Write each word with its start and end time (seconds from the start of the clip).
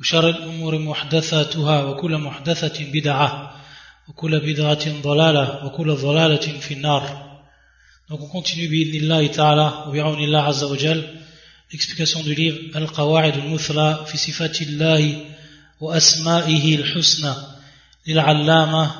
وشر 0.00 0.28
الأمور 0.28 0.78
محدثاتها 0.78 1.84
وكل 1.84 2.18
محدثة 2.18 2.84
بدعة 2.92 3.56
وكل 4.08 4.40
بدعة 4.40 5.02
ضلالة 5.02 5.66
وكل 5.66 5.94
ضلالة 5.94 6.60
في 6.60 6.74
النار. 6.74 7.32
Donc 8.08 8.20
on 8.20 8.28
continue 8.28 8.68
بإذن 8.68 9.32
ta'ala 9.34 9.88
وبعون 9.88 10.24
الله 10.24 10.42
عز 10.42 10.64
وجل 10.64 11.04
l'explication 11.72 12.22
du 12.22 12.34
livre 12.34 12.76
القواعد 12.76 13.36
المثلى 13.36 14.04
في 14.06 14.18
صفات 14.18 14.62
الله 14.62 15.24
وأسمائه 15.80 16.74
الحسنى 16.74 17.34
للعلامة 18.06 18.90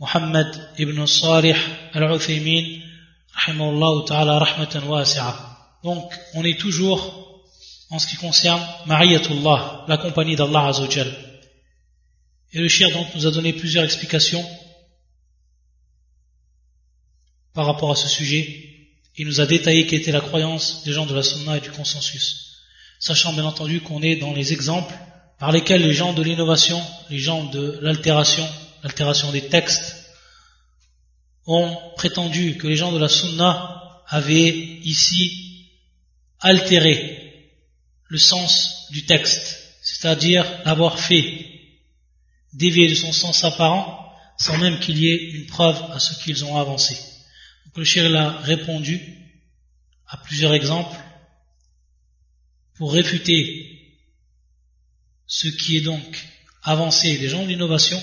محمد 0.00 0.68
ابن 0.80 1.02
الصالح 1.02 1.90
العثيمين 1.96 2.82
رحمه 3.36 3.70
الله 3.70 4.04
تعالى 4.04 4.38
رحمة 4.38 4.82
واسعة 4.86 5.34
Donc 5.82 6.12
on 6.34 6.44
est 6.44 6.58
toujours 6.60 7.29
en 7.90 7.98
ce 7.98 8.06
qui 8.06 8.16
concerne 8.16 8.64
Mariatullah, 8.86 9.84
la 9.88 9.96
compagnie 9.96 10.36
d'Allah 10.36 10.68
Azzawajal. 10.68 11.12
Et 12.52 12.58
le 12.58 12.68
shir 12.68 12.90
donc 12.92 13.14
nous 13.14 13.26
a 13.26 13.30
donné 13.30 13.52
plusieurs 13.52 13.84
explications 13.84 14.44
par 17.52 17.66
rapport 17.66 17.90
à 17.90 17.96
ce 17.96 18.08
sujet. 18.08 18.66
Il 19.16 19.26
nous 19.26 19.40
a 19.40 19.46
détaillé 19.46 19.86
quelle 19.86 20.00
était 20.00 20.12
la 20.12 20.20
croyance 20.20 20.84
des 20.84 20.92
gens 20.92 21.06
de 21.06 21.14
la 21.14 21.22
Sunna 21.22 21.56
et 21.56 21.60
du 21.60 21.70
consensus. 21.70 22.62
Sachant 23.00 23.32
bien 23.32 23.44
entendu 23.44 23.80
qu'on 23.80 24.02
est 24.02 24.16
dans 24.16 24.32
les 24.32 24.52
exemples 24.52 24.94
par 25.38 25.52
lesquels 25.52 25.82
les 25.82 25.92
gens 25.92 26.12
de 26.12 26.22
l'innovation, 26.22 26.80
les 27.08 27.18
gens 27.18 27.44
de 27.44 27.78
l'altération, 27.82 28.46
l'altération 28.82 29.32
des 29.32 29.48
textes, 29.48 29.96
ont 31.46 31.76
prétendu 31.96 32.56
que 32.56 32.68
les 32.68 32.76
gens 32.76 32.92
de 32.92 32.98
la 32.98 33.08
Sunna 33.08 34.02
avaient 34.06 34.50
ici 34.84 35.66
altéré 36.40 37.29
le 38.10 38.18
sens 38.18 38.88
du 38.90 39.06
texte, 39.06 39.78
c'est-à-dire 39.82 40.44
l'avoir 40.64 40.98
fait 40.98 41.46
dévier 42.52 42.88
de 42.88 42.94
son 42.94 43.12
sens 43.12 43.44
apparent 43.44 44.12
sans 44.36 44.58
même 44.58 44.80
qu'il 44.80 44.98
y 44.98 45.08
ait 45.08 45.30
une 45.30 45.46
preuve 45.46 45.80
à 45.92 46.00
ce 46.00 46.20
qu'ils 46.22 46.44
ont 46.44 46.56
avancé. 46.56 46.94
Donc 47.64 47.76
le 47.76 47.84
shir 47.84 48.14
a 48.16 48.38
répondu 48.40 49.00
à 50.08 50.16
plusieurs 50.16 50.52
exemples 50.54 50.96
pour 52.74 52.92
réfuter 52.92 53.96
ce 55.26 55.46
qui 55.46 55.76
est 55.76 55.82
donc 55.82 56.26
avancé 56.64 57.16
des 57.16 57.28
gens 57.28 57.44
de 57.44 57.48
l'innovation 57.48 58.02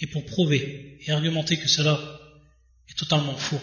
et 0.00 0.06
pour 0.06 0.24
prouver 0.26 0.98
et 1.00 1.12
argumenter 1.12 1.56
que 1.56 1.68
cela 1.68 1.98
est 2.90 2.98
totalement 2.98 3.36
faux. 3.36 3.60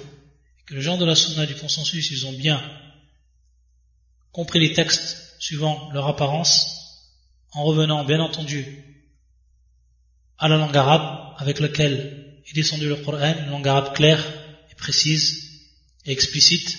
Et 0.59 0.63
que 0.65 0.73
les 0.73 0.81
gens 0.81 0.97
de 0.97 1.05
la 1.05 1.13
sunna 1.13 1.45
du 1.45 1.53
consensus, 1.53 2.09
ils 2.09 2.25
ont 2.25 2.33
bien 2.33 2.63
compris 4.31 4.59
les 4.59 4.73
textes 4.73 5.26
suivant 5.39 5.89
leur 5.93 6.07
apparence, 6.07 6.77
en 7.53 7.63
revenant 7.63 8.03
bien 8.03 8.19
entendu 8.19 8.83
à 10.37 10.47
la 10.47 10.57
langue 10.57 10.75
arabe 10.75 11.35
avec 11.37 11.59
laquelle 11.59 12.41
est 12.45 12.53
descendu 12.53 12.87
le 12.87 12.95
Coran, 12.95 13.35
une 13.43 13.51
langue 13.51 13.67
arabe 13.67 13.93
claire 13.93 14.23
et 14.71 14.75
précise 14.75 15.43
et 16.05 16.11
explicite, 16.11 16.77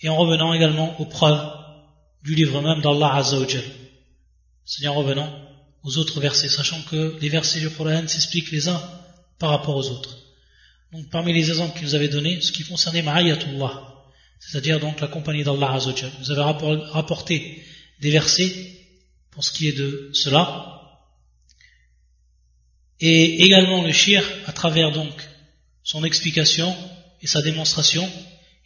et 0.00 0.08
en 0.08 0.16
revenant 0.16 0.52
également 0.54 0.98
aux 1.00 1.06
preuves 1.06 1.50
du 2.22 2.34
livre 2.34 2.60
même 2.60 2.80
d'Allah 2.80 3.14
Azzawajal, 3.16 3.64
c'est-à-dire 4.64 4.92
en 4.92 5.02
revenant 5.02 5.30
aux 5.82 5.98
autres 5.98 6.20
versets, 6.20 6.48
sachant 6.48 6.80
que 6.82 7.18
les 7.20 7.28
versets 7.28 7.60
du 7.60 7.70
Coran 7.70 8.06
s'expliquent 8.06 8.50
les 8.50 8.68
uns 8.68 8.82
par 9.38 9.50
rapport 9.50 9.76
aux 9.76 9.90
autres. 9.90 10.16
Donc 10.92 11.08
parmi 11.10 11.32
les 11.32 11.48
exemples 11.48 11.74
qu'il 11.74 11.86
nous 11.86 11.94
avait 11.94 12.08
donnés, 12.08 12.40
ce 12.40 12.52
qui 12.52 12.64
concernait 12.64 13.02
Ma'ayatullah, 13.02 13.99
c'est-à-dire 14.40 14.80
donc 14.80 15.00
la 15.00 15.06
compagnie 15.06 15.44
d'Allah 15.44 15.72
Azzawajal. 15.74 16.10
Vous 16.18 16.30
avez 16.32 16.42
rapporté 16.90 17.62
des 18.00 18.10
versets 18.10 18.52
pour 19.30 19.44
ce 19.44 19.52
qui 19.52 19.68
est 19.68 19.78
de 19.78 20.10
cela. 20.14 20.80
Et 22.98 23.44
également 23.44 23.82
le 23.82 23.92
shir, 23.92 24.24
à 24.46 24.52
travers 24.52 24.90
donc 24.90 25.12
son 25.82 26.04
explication 26.04 26.74
et 27.22 27.26
sa 27.26 27.42
démonstration, 27.42 28.10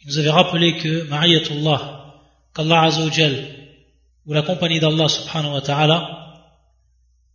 il 0.01 0.07
nous 0.07 0.17
avait 0.17 0.29
rappelé 0.29 0.77
que 0.77 1.03
Ma'ayatullah, 1.03 2.15
qu'Allah 2.55 2.83
Azzawajal, 2.83 3.55
ou 4.25 4.33
la 4.33 4.41
compagnie 4.41 4.79
d'Allah 4.79 5.09
subhanahu 5.09 5.53
wa 5.53 5.61
ta'ala, 5.61 6.25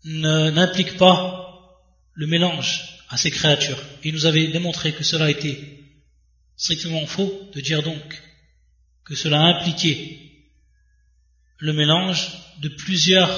n'implique 0.04 0.96
pas 0.96 1.76
le 2.14 2.26
mélange 2.26 3.04
à 3.10 3.16
ses 3.18 3.30
créatures. 3.30 3.82
Il 4.02 4.14
nous 4.14 4.26
avait 4.26 4.46
démontré 4.46 4.92
que 4.92 5.04
cela 5.04 5.30
était 5.30 5.58
strictement 6.56 7.06
faux 7.06 7.32
de 7.54 7.60
dire 7.60 7.82
donc 7.82 8.22
que 9.10 9.16
cela 9.16 9.40
impliquait 9.40 10.18
le 11.58 11.72
mélange 11.72 12.28
de 12.60 12.68
plusieurs 12.68 13.32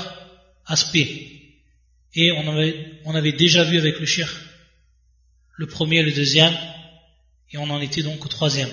aspects. 0.66 0.98
Et 2.14 2.30
on 2.32 2.46
avait, 2.46 3.00
on 3.06 3.14
avait 3.14 3.32
déjà 3.32 3.64
vu 3.64 3.78
avec 3.78 3.98
le 3.98 4.04
shir 4.04 4.28
le 5.56 5.66
premier 5.66 6.00
et 6.00 6.02
le 6.02 6.12
deuxième, 6.12 6.52
et 7.52 7.56
on 7.56 7.70
en 7.70 7.80
était 7.80 8.02
donc 8.02 8.22
au 8.22 8.28
troisième. 8.28 8.68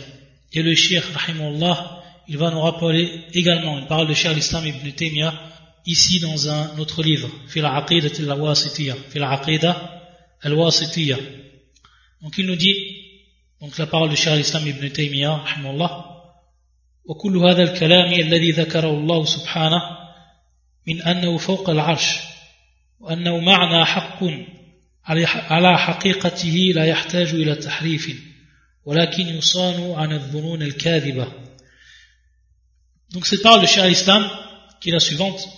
Et 0.51 0.61
le 0.61 0.75
shir, 0.75 1.01
rahimullah, 1.13 2.03
il 2.27 2.37
va 2.37 2.51
nous 2.51 2.59
rappeler 2.59 3.21
également 3.31 3.79
une 3.79 3.87
parole 3.87 4.09
de 4.09 4.13
shir 4.13 4.33
l'islam 4.33 4.67
ibn 4.67 4.91
Taymiyyah, 4.91 5.33
ici 5.85 6.19
dans 6.19 6.49
un 6.49 6.77
autre 6.79 7.01
livre, 7.01 7.29
Fil 7.47 7.63
Aqidah 7.63 8.09
al-Wasitiyya, 8.33 8.97
Fil 9.09 9.23
al-Wasitiyya. 9.23 11.17
Donc 12.21 12.37
il 12.37 12.45
nous 12.45 12.57
dit, 12.57 12.75
donc 13.61 13.77
la 13.77 13.87
parole 13.87 14.09
de 14.09 14.15
shir 14.17 14.35
l'islam 14.35 14.67
ibn 14.67 14.89
Taymiyyah, 14.89 15.35
rahimullah, 15.45 16.08
وكل 17.05 17.37
هذا 17.37 17.63
الكلام 17.63 18.13
الذي 18.13 18.51
ذكره 18.51 18.89
الله 18.89 19.25
سبحانه 19.25 19.81
من 20.87 21.01
أنه 21.01 21.37
فوق 21.37 21.69
العرش 21.69 22.15
وأنه 22.99 23.37
معنى 23.37 23.85
حق 23.85 24.23
على 25.03 25.77
حقيقته 25.77 26.71
لا 26.75 26.85
يحتاج 26.85 27.27
إلى 27.27 27.55
تحريف 27.55 28.23
ولكن 28.85 29.27
يصان 29.27 29.91
عن 29.91 30.11
الظنون 30.11 30.61
الكاذبة 30.61 31.27
Donc 33.11 33.25
cette 33.25 33.41
parole 33.41 33.61
de 33.61 33.65
Cheikh 33.65 33.79
al-Islam, 33.79 34.29
qui 34.79 34.89
est 34.89 34.93
la 34.93 34.99
suivante, 34.99 35.49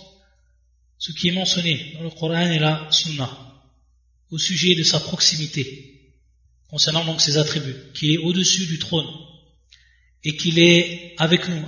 ce 0.98 1.12
qui 1.12 1.28
est 1.28 1.32
mentionné 1.32 1.92
dans 1.94 2.02
le 2.02 2.10
Coran 2.10 2.50
et 2.50 2.58
la 2.58 2.88
Sunna, 2.90 3.28
au 4.30 4.38
sujet 4.38 4.74
de 4.74 4.82
sa 4.82 4.98
proximité, 4.98 6.14
concernant 6.70 7.04
donc 7.04 7.20
ses 7.20 7.36
attributs, 7.36 7.76
qui 7.94 8.14
est 8.14 8.18
au-dessus 8.18 8.66
du 8.66 8.78
trône, 8.78 9.06
et 10.24 10.36
qu'il 10.36 10.58
est 10.58 11.14
avec 11.18 11.48
nous. 11.48 11.62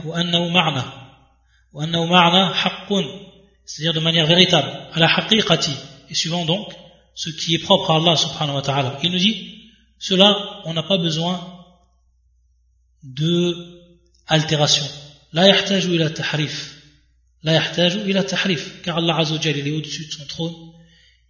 C'est-à-dire 3.64 3.94
de 3.94 4.00
manière 4.00 4.26
véritable. 4.26 4.70
Et 6.10 6.14
suivant 6.14 6.44
donc 6.44 6.72
ce 7.14 7.30
qui 7.30 7.54
est 7.54 7.58
propre 7.58 7.90
à 7.92 7.96
Allah 7.96 8.16
subhanahu 8.16 8.56
wa 8.56 8.62
ta'ala. 8.62 8.98
Il 9.02 9.12
nous 9.12 9.18
dit 9.18 9.70
cela 9.98 10.60
on 10.64 10.74
n'a 10.74 10.82
pas 10.82 10.98
besoin 10.98 11.64
de 13.02 13.54
altération. 14.26 14.84
La 15.32 15.46
yahtaju 15.46 15.94
ila 15.94 16.10
tahrif. 16.10 16.74
La 17.42 17.52
yahtaju 17.54 18.08
ila 18.08 18.22
tahrif. 18.22 18.82
Car 18.82 18.98
Allah 18.98 19.16
azza 19.18 19.36
il 19.42 19.68
est 19.68 19.72
au-dessus 19.72 20.06
de 20.06 20.12
son 20.12 20.26
trône. 20.26 20.54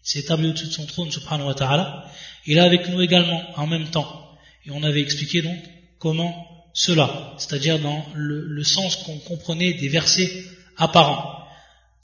Il 0.03 0.09
s'est 0.09 0.21
établi 0.21 0.49
au-dessus 0.49 0.67
de 0.67 0.73
son 0.73 0.87
trône 0.87 1.11
subhanahu 1.11 1.47
wa 1.47 1.55
ta'ala. 1.55 2.11
Il 2.47 2.59
est 2.59 2.61
avec 2.61 2.89
nous 2.89 3.01
également 3.01 3.43
en 3.57 3.67
même 3.67 3.89
temps. 3.91 4.37
Et 4.67 4.71
on 4.71 4.83
avait 4.83 5.01
expliqué 5.01 5.43
donc 5.43 5.59
comment 5.99 6.54
cela, 6.75 7.35
c'est-à-dire 7.39 7.79
dans 7.79 8.05
le, 8.15 8.65
sens 8.65 8.97
qu'on 8.97 9.19
comprenait 9.21 9.75
des 9.75 9.89
versets 9.89 10.45
apparents, 10.77 11.47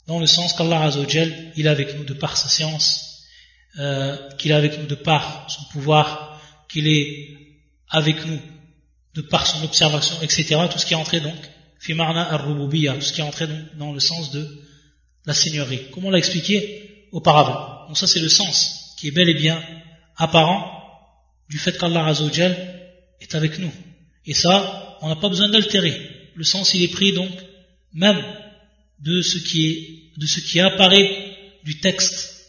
dans 0.07 0.17
le 0.17 0.25
sens 0.25 0.53
qu'Allah 0.53 0.83
Azzawajal, 0.83 1.51
il 1.57 1.67
est 1.67 1.69
avec 1.69 1.97
nous 1.97 2.05
de 2.05 2.13
par 2.13 2.37
sa 2.37 2.47
science, 2.47 3.25
euh, 3.79 4.17
qu'il 4.37 4.51
est 4.51 4.55
avec 4.55 4.79
nous 4.79 4.87
de 4.87 4.95
par 4.95 5.45
son 5.49 5.63
pouvoir, 5.73 6.41
qu'il 6.69 6.87
est 6.87 7.37
avec 7.89 8.25
nous 8.25 8.39
de 9.13 9.21
par 9.21 9.45
son 9.45 9.61
observation, 9.65 10.15
etc. 10.21 10.55
Tout 10.71 10.79
ce 10.79 10.85
qui 10.85 10.93
est 10.93 10.97
entré 10.97 11.19
donc, 11.19 11.35
fimarna 11.79 12.31
ar 12.31 12.45
tout 12.45 13.01
ce 13.01 13.11
qui 13.11 13.19
est 13.19 13.25
entré 13.25 13.47
donc 13.47 13.77
dans 13.77 13.91
le 13.91 13.99
sens 13.99 14.31
de 14.31 14.47
la 15.25 15.33
seigneurie. 15.33 15.89
Comme 15.91 16.05
on 16.05 16.11
l'a 16.11 16.17
expliqué 16.17 17.07
auparavant. 17.11 17.87
Donc 17.87 17.97
ça 17.97 18.07
c'est 18.07 18.21
le 18.21 18.29
sens 18.29 18.95
qui 18.97 19.09
est 19.09 19.11
bel 19.11 19.27
et 19.27 19.33
bien 19.33 19.61
apparent 20.15 20.79
du 21.49 21.57
fait 21.57 21.77
qu'Allah 21.77 22.05
Azzawajal 22.05 22.55
est 23.19 23.35
avec 23.35 23.59
nous. 23.59 23.71
Et 24.25 24.33
ça, 24.33 24.97
on 25.01 25.09
n'a 25.09 25.15
pas 25.15 25.29
besoin 25.29 25.49
d'altérer. 25.49 26.09
Le 26.35 26.43
sens, 26.43 26.73
il 26.73 26.83
est 26.83 26.91
pris 26.91 27.13
donc 27.13 27.31
même 27.93 28.21
de 28.99 29.21
ce 29.21 29.37
qui 29.37 29.67
est, 29.67 30.19
de 30.19 30.25
ce 30.25 30.39
qui 30.39 30.59
apparaît 30.59 31.35
du 31.63 31.79
texte 31.79 32.45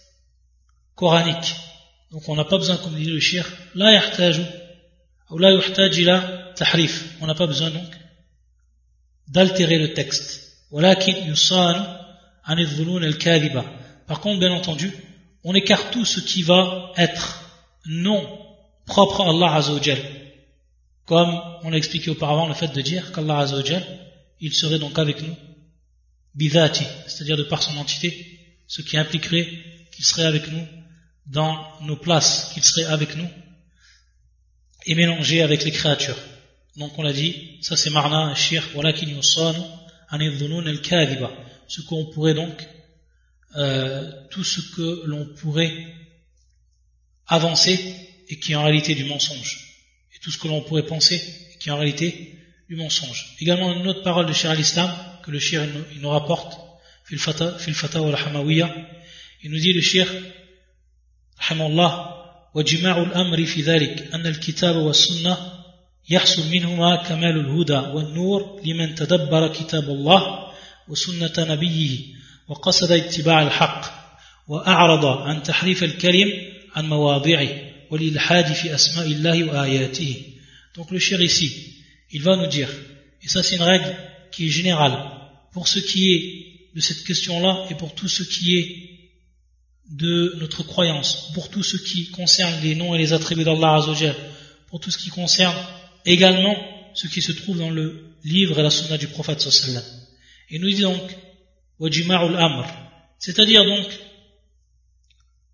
coranique. 0.94 1.54
Donc 2.10 2.28
on 2.28 2.36
n'a 2.36 2.44
pas 2.44 2.58
besoin, 2.58 2.76
comme 2.76 2.94
dit 2.94 3.06
le 3.06 3.20
shir, 3.20 3.50
la 3.74 3.92
yahtaju, 3.92 4.42
ou 5.30 5.38
la 5.38 5.52
yuhtaj 5.52 6.54
tahrif. 6.54 7.04
On 7.20 7.26
n'a 7.26 7.34
pas 7.34 7.46
besoin 7.46 7.70
donc 7.70 7.90
d'altérer 9.28 9.78
le 9.78 9.94
texte. 9.94 10.58
Al-kadiba. 12.44 13.64
Par 14.06 14.20
contre, 14.20 14.40
bien 14.40 14.52
entendu, 14.52 14.92
on 15.44 15.54
écarte 15.54 15.92
tout 15.92 16.04
ce 16.04 16.20
qui 16.20 16.42
va 16.42 16.92
être 16.96 17.42
non 17.86 18.26
propre 18.86 19.22
à 19.22 19.30
Allah 19.30 19.54
Azzawajal. 19.54 20.21
Comme 21.06 21.40
on 21.62 21.70
l'a 21.70 21.76
expliqué 21.76 22.10
auparavant, 22.10 22.48
le 22.48 22.54
fait 22.54 22.72
de 22.72 22.80
dire 22.80 23.12
qu'Allah 23.12 23.40
Azzawajal, 23.40 23.84
il 24.40 24.52
serait 24.52 24.78
donc 24.78 24.98
avec 24.98 25.22
nous, 25.22 25.36
bidati, 26.34 26.84
c'est-à-dire 27.06 27.36
de 27.36 27.42
par 27.44 27.62
son 27.62 27.76
entité, 27.76 28.38
ce 28.66 28.82
qui 28.82 28.96
impliquerait 28.96 29.48
qu'il 29.94 30.04
serait 30.04 30.24
avec 30.24 30.50
nous 30.50 30.66
dans 31.26 31.64
nos 31.82 31.96
places, 31.96 32.50
qu'il 32.52 32.64
serait 32.64 32.86
avec 32.86 33.16
nous 33.16 33.28
et 34.86 34.94
mélangé 34.94 35.42
avec 35.42 35.64
les 35.64 35.70
créatures. 35.70 36.18
Donc 36.76 36.98
on 36.98 37.02
l'a 37.02 37.12
dit, 37.12 37.58
ça 37.62 37.76
c'est 37.76 37.90
marna, 37.90 38.34
shir, 38.34 38.66
voilà 38.74 38.92
qui 38.92 39.06
nous 39.06 39.22
sonne, 39.22 39.62
ce 41.68 41.80
qu'on 41.82 42.06
pourrait 42.06 42.34
donc, 42.34 42.66
euh, 43.56 44.10
tout 44.30 44.44
ce 44.44 44.60
que 44.74 45.06
l'on 45.06 45.26
pourrait 45.36 45.94
avancer 47.26 47.78
et 48.28 48.38
qui 48.38 48.54
en 48.54 48.62
réalité 48.62 48.94
du 48.94 49.04
mensonge 49.04 49.71
Et 50.21 50.21
tout 50.21 50.31
ce 50.31 50.37
que 50.37 50.47
l'on 50.47 50.61
pourrait 50.61 50.85
penser 50.85 51.15
et 51.15 51.57
qui 51.57 51.69
est 51.69 51.71
en 51.71 51.77
réalité 51.77 52.39
du 52.69 52.75
mensonge. 52.75 53.35
Également 53.39 53.73
une 53.73 53.87
autre 53.87 54.03
parole 54.03 54.25
de 54.25 54.33
Shir 54.33 54.51
al-Islam 54.51 54.91
que 55.23 55.31
le 55.31 55.39
Shir 55.39 55.63
il 55.93 56.01
nous 56.01 56.09
rapporte, 56.09 56.57
fil 57.05 57.19
fata 57.19 58.01
wa 58.01 58.09
al-hamawiyya. 58.09 58.73
Il 59.43 59.51
nous 59.51 59.59
dit 59.59 59.73
le 59.73 59.81
Shir, 59.81 60.07
rahimallah, 61.37 62.17
وجماع 62.57 62.97
الأمر 63.01 63.45
في 63.45 63.61
ذلك 63.61 64.13
أن 64.13 64.27
الكتاب 64.27 64.75
والسنة 64.75 65.37
يحصل 66.09 66.49
منهما 66.51 66.95
كمال 66.95 67.39
الهدى 67.39 67.77
والنور 67.77 68.61
لمن 68.65 68.95
تدبر 68.95 69.47
كتاب 69.47 69.83
الله 69.83 70.51
وسنة 70.87 71.33
نبيه 71.37 71.99
وقصد 72.47 72.91
اتباع 72.91 73.41
الحق 73.41 73.81
وأعرض 74.47 75.05
عن 75.05 75.43
تحريف 75.43 75.83
الكلم 75.83 76.31
عن 76.75 76.89
مواضعه 76.89 77.47
والإلحاد 77.91 78.53
في 78.53 78.75
أسماء 78.75 79.07
الله 79.07 79.43
وآياته 79.43 80.33
Donc 80.75 80.91
le 80.91 80.99
cher 80.99 81.19
ici, 81.21 81.49
il 82.11 82.21
va 82.21 82.35
nous 82.35 82.45
dire, 82.47 82.69
et 83.23 83.27
ça 83.27 83.41
c'est 83.41 83.55
une 83.55 83.63
règle 83.63 83.95
qui 84.31 84.45
est 84.45 84.49
générale, 84.49 84.95
pour 85.51 85.67
ce 85.67 85.79
qui 85.79 86.11
est 86.13 86.75
de 86.75 86.81
cette 86.81 87.03
question-là 87.03 87.65
et 87.71 87.75
pour 87.75 87.95
tout 87.95 88.07
ce 88.07 88.21
qui 88.21 88.57
est 88.57 88.87
de 89.89 90.35
notre 90.39 90.61
croyance, 90.63 91.31
pour 91.33 91.49
tout 91.49 91.63
ce 91.63 91.77
qui 91.77 92.11
concerne 92.11 92.61
les 92.61 92.75
noms 92.75 92.93
et 92.93 92.99
les 92.99 93.13
attributs 93.13 93.43
d'Allah 93.43 93.77
Azzawajal, 93.77 94.15
pour 94.67 94.79
tout 94.79 94.91
ce 94.91 94.97
qui 94.97 95.09
concerne 95.09 95.57
également 96.05 96.55
ce 96.93 97.07
qui 97.07 97.21
se 97.21 97.31
trouve 97.31 97.57
dans 97.57 97.69
le 97.71 98.13
livre 98.23 98.59
et 98.59 98.63
la 98.63 98.69
sunna 98.69 98.97
du 98.97 99.07
prophète 99.07 99.41
sallallahu 99.41 99.83
Et 100.51 100.59
nous 100.59 100.69
dit 100.69 100.81
donc, 100.81 101.01
wajima'ul 101.79 102.35
amr, 102.35 102.67
c'est-à-dire 103.17 103.65
donc 103.65 103.87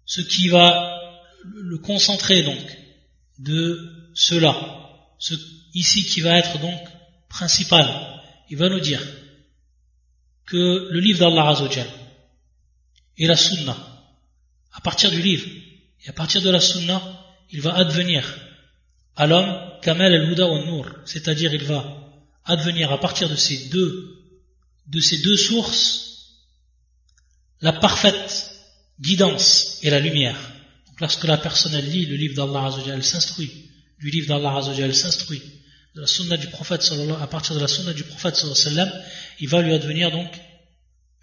ce 0.06 0.22
qui 0.22 0.50
va 0.50 0.97
le 1.55 1.79
concentrer 1.79 2.43
donc 2.43 2.79
de 3.39 4.11
cela, 4.15 4.55
ce 5.19 5.35
ici 5.75 6.05
qui 6.05 6.21
va 6.21 6.39
être 6.39 6.59
donc 6.61 6.81
principal, 7.29 7.87
il 8.51 8.57
va 8.57 8.69
nous 8.69 8.81
dire 8.81 9.03
que 10.47 10.89
le 10.91 11.01
livre 11.01 11.21
d'Allah 11.21 11.49
Azzawajal 11.51 11.87
et 13.19 13.27
la 13.27 13.37
sunna, 13.37 13.77
à 14.73 14.81
partir 14.81 15.11
du 15.11 15.21
livre 15.21 15.47
et 16.05 16.09
à 16.09 16.13
partir 16.13 16.41
de 16.43 16.51
la 16.51 16.61
sunna, 16.61 17.03
il 17.51 17.61
va 17.61 17.75
advenir 17.75 18.25
à 19.17 19.27
l'homme 19.27 19.73
Kamal 19.83 20.15
al-Huda 20.15 20.47
wa 20.47 20.65
Nur, 20.65 20.87
c'est-à-dire 21.05 21.53
il 21.53 21.65
va 21.65 21.85
advenir 22.45 22.93
à 22.93 22.99
partir 22.99 23.29
de 23.29 23.37
ces 23.37 23.69
deux 23.69 24.15
de 24.87 25.01
ces 25.01 25.19
deux 25.19 25.37
sources 25.37 26.09
la 27.61 27.73
parfaite 27.73 28.51
guidance 29.01 29.79
et 29.83 29.91
la 29.91 30.01
lumière. 30.01 30.37
Donc 30.99 31.01
lorsque 31.01 31.25
la 31.25 31.39
personne 31.39 31.77
lit 31.79 32.07
le 32.07 32.17
livre 32.17 32.35
d'Allah 32.35 32.75
elle 32.89 33.05
s'instruit 33.05 33.51
du 34.01 34.11
livre 34.11 34.27
d'Allah 34.27 34.61
elle 34.79 34.95
s'instruit 34.95 35.43
de 35.95 36.01
la 36.01 36.07
sunna 36.07 36.37
du 36.37 36.49
prophète 36.49 36.93
à 37.21 37.27
partir 37.27 37.55
de 37.55 37.61
la 37.61 37.69
sunna 37.69 37.93
du 37.93 38.05
prophète 38.05 38.37
sallallahu 38.37 38.91
il 39.41 39.49
va 39.49 39.63
lui 39.63 39.73
advenir 39.73 40.11
donc 40.11 40.29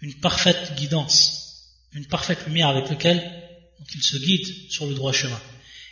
une 0.00 0.14
parfaite 0.14 0.74
guidance, 0.76 1.72
une 1.92 2.06
parfaite 2.06 2.46
lumière 2.46 2.68
avec 2.68 2.88
laquelle 2.88 3.22
il 3.94 4.02
se 4.02 4.16
guide 4.16 4.70
sur 4.70 4.86
le 4.86 4.94
droit 4.94 5.12
chemin. 5.12 5.40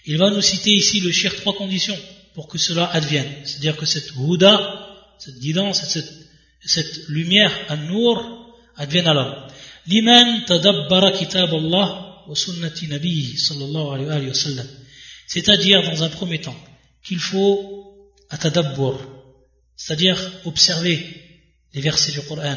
Il 0.07 0.19
va 0.19 0.31
nous 0.31 0.43
citer 0.43 0.71
ici 0.71 1.01
le 1.01 1.11
shir 1.13 1.35
trois 1.37 1.55
conditions 1.55 1.99
pour 2.35 2.49
que 2.49 2.59
cela 2.59 2.87
advienne. 2.87 3.31
C'est-à-dire 3.45 3.77
que 3.77 3.87
cette 3.87 4.11
huda, 4.17 4.89
cette 5.19 5.39
guidance, 5.39 5.83
cette, 5.87 6.13
cette 6.65 7.09
lumière, 7.09 7.53
an-nur, 7.69 8.53
advienne 8.77 9.07
à 9.07 9.15
l'homme. 9.15 9.35
C'est-à-dire, 15.27 15.83
dans 15.83 16.03
un 16.03 16.09
premier 16.09 16.41
temps, 16.41 16.57
qu'il 17.03 17.19
faut 17.19 18.11
atadabbur, 18.31 19.01
c'est-à-dire 19.77 20.19
observer 20.45 21.07
les 21.75 21.81
versets 21.81 22.13
du 22.13 22.21
Coran, 22.23 22.57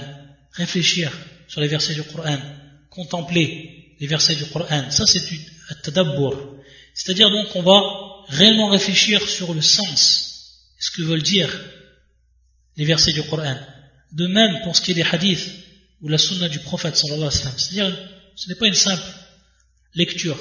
réfléchir 0.54 1.12
sur 1.48 1.62
les 1.62 1.68
versets 1.68 1.94
du 1.94 2.04
Coran, 2.04 2.38
contempler 2.90 3.96
les 4.00 4.08
versets 4.08 4.36
du 4.36 4.46
Coran. 4.46 4.90
Ça, 4.92 5.06
c'est 5.06 5.22
tadabbur. 5.84 6.56
C'est-à-dire 6.94 7.30
donc, 7.30 7.56
on 7.56 7.63
va 7.63 7.81
réellement 8.30 8.70
réfléchir 8.70 9.28
sur 9.28 9.54
le 9.54 9.62
sens, 9.62 10.74
ce 10.80 10.92
que 10.92 11.02
veulent 11.02 11.24
dire 11.24 11.50
les 12.75 12.86
versets 12.86 13.13
du 13.13 13.24
Coran. 13.24 13.58
De 14.12 14.28
même 14.28 14.62
pour 14.63 14.75
ce 14.75 14.81
qui 14.81 14.92
est 14.92 14.96
des 14.96 15.04
hadiths 15.04 15.50
ou 16.02 16.08
la 16.08 16.18
sunna 16.18 16.48
du 16.48 16.60
prophète 16.60 16.96
sallallahu 16.96 17.28
alayhi 17.28 17.46
wa. 17.46 17.52
C'est-à-dire, 17.58 18.10
ce 18.36 18.50
n'est 18.50 18.56
pas 18.56 18.68
une 18.68 18.74
simple 18.74 19.04
lecture 19.94 20.38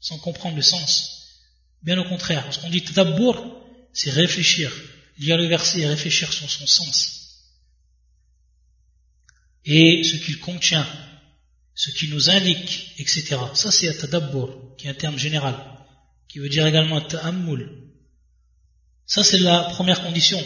sans 0.00 0.18
comprendre 0.18 0.56
le 0.56 0.62
sens. 0.62 1.40
Bien 1.82 1.98
au 1.98 2.04
contraire, 2.04 2.46
ce 2.52 2.58
qu'on 2.58 2.70
dit 2.70 2.82
tadabbur, 2.82 3.44
c'est 3.92 4.10
réfléchir, 4.10 4.72
lire 5.18 5.36
le 5.36 5.46
verset 5.46 5.80
et 5.80 5.86
réfléchir 5.86 6.32
sur 6.32 6.50
son 6.50 6.66
sens. 6.66 7.18
Et 9.64 10.02
ce 10.02 10.16
qu'il 10.16 10.38
contient, 10.40 10.86
ce 11.74 11.90
qui 11.90 12.08
nous 12.08 12.30
indique, 12.30 12.94
etc. 12.98 13.36
Ça 13.54 13.70
c'est 13.70 13.96
tadabbur, 13.98 14.76
qui 14.76 14.86
est 14.86 14.90
un 14.90 14.94
terme 14.94 15.18
général 15.18 15.72
qui 16.32 16.38
veut 16.38 16.48
dire 16.48 16.66
également 16.66 17.00
ta'ammul. 17.02 17.68
Ça, 19.04 19.22
c'est 19.22 19.38
la 19.38 19.64
première 19.74 20.02
condition 20.02 20.42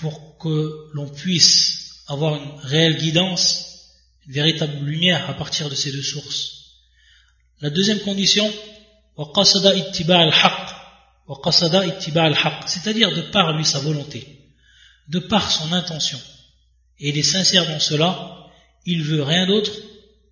pour 0.00 0.38
que 0.38 0.88
l'on 0.94 1.06
puisse 1.06 2.02
avoir 2.08 2.36
une 2.36 2.60
réelle 2.62 2.96
guidance, 2.96 3.90
une 4.26 4.32
véritable 4.32 4.78
lumière 4.78 5.28
à 5.28 5.34
partir 5.34 5.68
de 5.68 5.74
ces 5.74 5.92
deux 5.92 6.02
sources. 6.02 6.61
La 7.62 7.70
deuxième 7.70 8.00
condition, 8.00 8.52
c'est-à-dire 12.66 13.14
de 13.14 13.22
par 13.30 13.56
lui 13.56 13.64
sa 13.64 13.78
volonté, 13.78 14.26
de 15.08 15.20
par 15.20 15.48
son 15.48 15.72
intention. 15.72 16.18
Et 16.98 17.10
il 17.10 17.18
est 17.18 17.22
sincère 17.22 17.64
dans 17.68 17.78
cela, 17.78 18.48
il 18.84 19.04
veut 19.04 19.22
rien 19.22 19.46
d'autre 19.46 19.72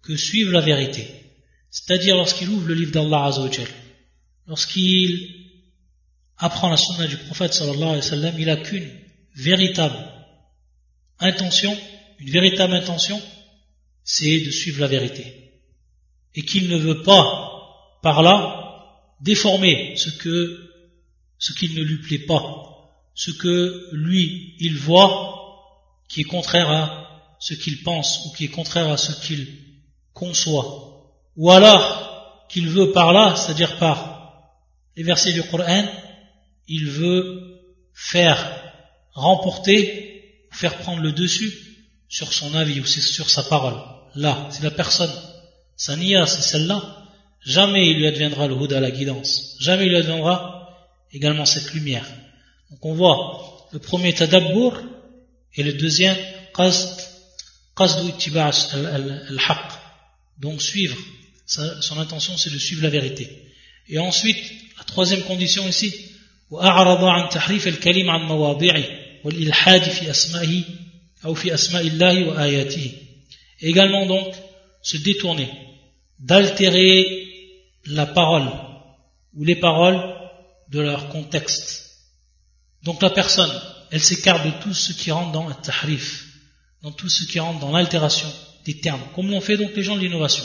que 0.03 0.17
suivre 0.17 0.51
la 0.51 0.61
vérité. 0.61 1.07
C'est-à-dire 1.71 2.17
lorsqu'il 2.17 2.49
ouvre 2.49 2.67
le 2.67 2.75
livre 2.75 2.91
d'Allah 2.91 3.27
Azzawajal, 3.27 3.69
lorsqu'il 4.49 5.29
apprend 6.37 6.69
la 6.69 6.77
sunna 6.77 7.07
du 7.07 7.17
prophète 7.17 7.55
sallallahu 7.55 7.83
alayhi 7.83 7.97
wa 7.97 8.03
sallam, 8.03 8.35
il 8.41 8.47
n'a 8.47 8.57
qu'une 8.57 8.91
véritable 9.37 10.05
intention, 11.21 11.79
une 12.19 12.31
véritable 12.31 12.75
intention, 12.75 13.23
c'est 14.03 14.41
de 14.41 14.51
suivre 14.51 14.81
la 14.81 14.89
vérité. 14.89 15.40
Et 16.35 16.43
qu'il 16.43 16.69
ne 16.69 16.77
veut 16.77 17.03
pas, 17.03 17.99
par 18.03 18.23
là, 18.23 18.61
déformer 19.21 19.97
ce 19.97 20.11
que, 20.11 20.71
ce 21.39 21.53
qu'il 21.53 21.75
ne 21.75 21.83
lui 21.83 21.99
plaît 21.99 22.27
pas, 22.27 22.71
ce 23.15 23.31
que 23.31 23.89
lui, 23.93 24.55
il 24.61 24.77
voit 24.77 25.37
qui 26.09 26.23
est 26.23 26.25
contraire 26.25 26.71
à 26.71 27.37
ce 27.39 27.55
qu'il 27.55 27.83
pense 27.83 28.27
ou 28.27 28.37
qui 28.37 28.45
est 28.45 28.49
contraire 28.49 28.89
à 28.89 28.97
ce 28.97 29.13
qu'il 29.27 29.47
conçoit. 30.13 31.13
Ou 31.37 31.51
alors 31.51 32.47
qu'il 32.49 32.69
veut 32.69 32.93
par 32.93 33.13
là, 33.13 33.37
c'est-à-dire 33.37 33.79
par 33.79 34.51
les 34.97 35.03
versets 35.03 35.33
du 35.33 35.43
Coran, 35.45 35.87
il 36.69 36.87
veut 36.87 37.61
faire 37.95 38.61
remporter, 39.13 40.47
faire 40.53 40.79
prendre 40.79 41.03
le 41.03 41.13
dessus 41.13 41.53
sur 42.09 42.33
son 42.33 42.55
avis 42.55 42.81
ou 42.81 42.87
sur 42.87 43.31
sa 43.31 43.43
parole. 43.43 43.81
Là, 44.15 44.49
si 44.51 44.63
la 44.63 44.71
personne, 44.71 45.13
sa 45.80 45.96
niya, 45.96 46.26
c'est 46.26 46.42
celle-là, 46.42 46.82
jamais 47.46 47.90
il 47.90 47.98
lui 47.98 48.08
adviendra 48.08 48.48
le 48.48 48.56
Houda, 48.56 48.80
la 48.80 48.92
guidance. 48.92 49.58
Jamais 49.60 49.86
il 49.86 49.90
lui 49.90 49.98
adviendra 49.98 50.70
également 51.12 51.46
cette 51.46 51.74
lumière. 51.74 52.06
Donc 52.72 52.86
on 52.86 52.94
voit 52.94 53.68
le 53.72 53.80
premier 53.80 54.14
tadabbur 54.14 54.82
et 55.56 55.64
le 55.64 55.74
deuxième 55.74 56.18
qasd, 56.56 57.02
qasdu 57.76 58.38
al-haq. 58.38 59.72
Donc 60.40 60.62
suivre 60.62 60.98
son 61.46 62.00
intention 62.00 62.36
c'est 62.38 62.52
de 62.52 62.58
suivre 62.58 62.84
la 62.84 62.90
vérité. 62.90 63.30
Et 63.88 64.00
ensuite, 64.00 64.44
la 64.78 64.84
troisième 64.84 65.22
condition 65.24 65.68
ici, 65.68 65.94
وأعرض 66.52 67.04
عن 67.04 67.30
تحريف 67.30 67.68
الكلم 67.68 68.10
عن 68.10 68.22
مواضعه 68.22 68.84
والإلحاد 69.24 69.84
في 69.84 70.12
أسمائه 70.12 70.64
أو 71.26 71.34
في 71.34 71.54
أسماء 71.54 71.88
الله 71.88 72.28
وآياته. 72.28 72.92
Également 73.62 74.06
donc, 74.06 74.34
se 74.84 74.98
détourner, 74.98 75.50
d'altérer 76.21 77.27
la 77.87 78.07
parole 78.07 78.51
ou 79.35 79.45
les 79.45 79.57
paroles 79.57 80.01
de 80.69 80.81
leur 80.81 81.09
contexte. 81.09 81.99
Donc 82.83 83.03
la 83.03 83.11
personne, 83.11 83.53
elle 83.91 84.03
s'écarte 84.03 84.45
de 84.45 84.63
tout 84.63 84.75
ce 84.75 84.93
qui 84.93 85.11
rentre 85.11 85.33
dans 85.33 85.49
le 85.49 85.55
tahrif, 85.55 86.27
dans 86.83 86.93
tout 86.93 87.09
ce 87.09 87.25
qui 87.25 87.41
rentre 87.41 87.59
dans 87.61 87.73
l'altération 87.73 88.31
des 88.65 88.81
termes, 88.81 89.03
comme 89.15 89.31
l'ont 89.31 89.41
fait 89.41 89.57
donc 89.57 89.75
les 89.75 89.83
gens 89.83 89.97
de 89.97 90.01
l'innovation. 90.01 90.45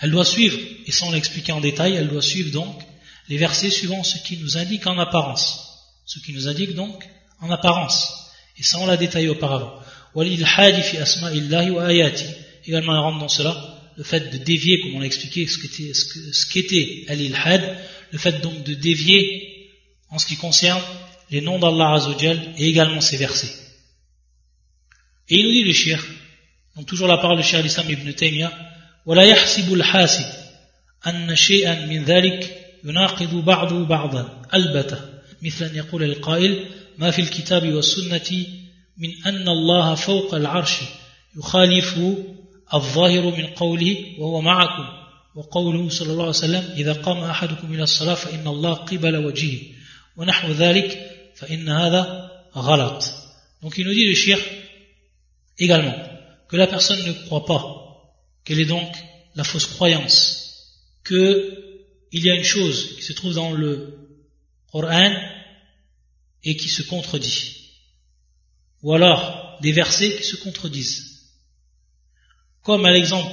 Elle 0.00 0.12
doit 0.12 0.24
suivre, 0.24 0.58
et 0.86 0.92
sans 0.92 1.10
l'expliquer 1.10 1.52
en 1.52 1.60
détail, 1.60 1.94
elle 1.94 2.08
doit 2.08 2.22
suivre 2.22 2.52
donc 2.52 2.80
les 3.28 3.36
versets 3.36 3.70
suivant 3.70 4.02
ce 4.04 4.18
qui 4.18 4.38
nous 4.38 4.56
indique 4.56 4.86
en 4.86 4.98
apparence. 4.98 5.64
Ce 6.06 6.20
qui 6.20 6.32
nous 6.32 6.48
indique 6.48 6.74
donc 6.74 7.04
en 7.40 7.50
apparence. 7.50 8.30
Et 8.56 8.62
ça 8.62 8.78
on 8.78 8.86
l'a 8.86 8.96
détaillé 8.96 9.28
auparavant. 9.28 9.74
Également 12.64 12.92
elle 12.92 13.00
rentre 13.00 13.18
dans 13.18 13.28
cela 13.28 13.77
le 13.97 14.03
fait 14.03 14.31
de 14.31 14.37
dévier, 14.37 14.79
comme 14.81 14.95
on 14.95 14.99
l'a 14.99 15.05
expliqué, 15.05 15.47
ce 15.47 16.45
qu'était 16.47 17.05
al-ilhad, 17.07 17.77
le 18.11 18.17
fait 18.17 18.41
donc 18.41 18.63
de 18.63 18.73
dévier 18.73 19.71
en 20.09 20.19
ce 20.19 20.27
qui 20.27 20.35
concerne 20.35 20.81
les 21.31 21.41
noms 21.41 21.59
d'Allah 21.59 21.93
Azzawajal 21.93 22.53
et 22.57 22.67
également 22.67 23.01
ses 23.01 23.17
versets. 23.17 23.53
Et 25.29 25.35
il 25.35 25.45
nous 25.45 25.51
dit 25.51 25.63
le 25.63 25.73
shir, 25.73 26.05
donc 26.75 26.85
toujours 26.85 27.07
la 27.07 27.17
parole 27.17 27.37
de 27.37 27.43
Cheikh 27.43 27.63
l'Islam 27.63 27.89
ibn 27.89 28.11
Taymiyyah, 28.11 28.51
ولا 29.05 29.23
يحسب 29.23 29.73
الحاسد 29.73 30.25
أن 31.07 31.35
شيئا 31.35 31.85
من 31.85 32.03
ذلك 32.03 32.57
يناقض 32.83 33.45
بعضه 33.45 33.85
بعضا 33.85 34.41
البته 34.53 34.97
مثل 35.41 35.65
أن 35.65 35.75
يقول 35.75 36.03
القائل 36.03 36.65
ما 36.97 37.11
في 37.11 37.21
الكتاب 37.21 37.73
والسنة 37.73 38.45
من 38.97 39.09
أن 39.25 39.47
الله 39.47 39.95
فوق 39.95 40.35
العرش 40.35 40.73
يخالف 41.37 41.99
الظاهر 42.73 43.21
من 43.37 43.45
قوله 43.45 44.15
وهو 44.19 44.41
معكم 44.41 45.03
وقوله 45.35 45.89
صلى 45.89 46.11
الله 46.11 46.23
عليه 46.23 46.29
وسلم 46.29 46.73
إذا 46.77 46.93
قام 46.93 47.17
أحدكم 47.17 47.73
إلى 47.73 47.83
الصلاة 47.83 48.15
فإن 48.15 48.47
الله 48.47 48.73
قبل 48.73 49.15
وجهه 49.15 49.59
ونحو 50.17 50.51
ذلك 50.51 51.11
فإن 51.35 51.69
هذا 51.69 52.31
غلط 52.55 53.03
donc 53.61 53.77
il 53.77 53.85
nous 53.85 53.93
dit 53.93 54.05
le 54.05 54.13
shir 54.13 54.37
également 55.57 55.95
que 56.49 56.57
la 56.57 56.67
personne 56.67 57.01
ne 57.05 57.13
croit 57.13 57.45
pas 57.45 57.63
quelle 58.43 58.59
est 58.59 58.65
donc 58.65 58.91
la 59.35 59.43
fausse 59.43 59.67
croyance 59.67 60.17
que 61.03 61.23
il 62.11 62.25
y 62.25 62.29
a 62.29 62.35
une 62.35 62.43
chose 62.43 62.95
qui 62.95 63.01
se 63.01 63.13
trouve 63.13 63.33
dans 63.33 63.51
le 63.51 63.97
Coran 64.71 65.13
et 66.43 66.55
qui 66.57 66.69
se 66.69 66.83
contredit 66.83 67.71
ou 68.83 68.93
alors 68.93 69.57
des 69.61 69.71
versets 69.71 70.15
qui 70.17 70.23
se 70.23 70.35
contredisent 70.35 71.06
comme 72.62 72.84
à 72.84 72.92
l'exemple, 72.92 73.32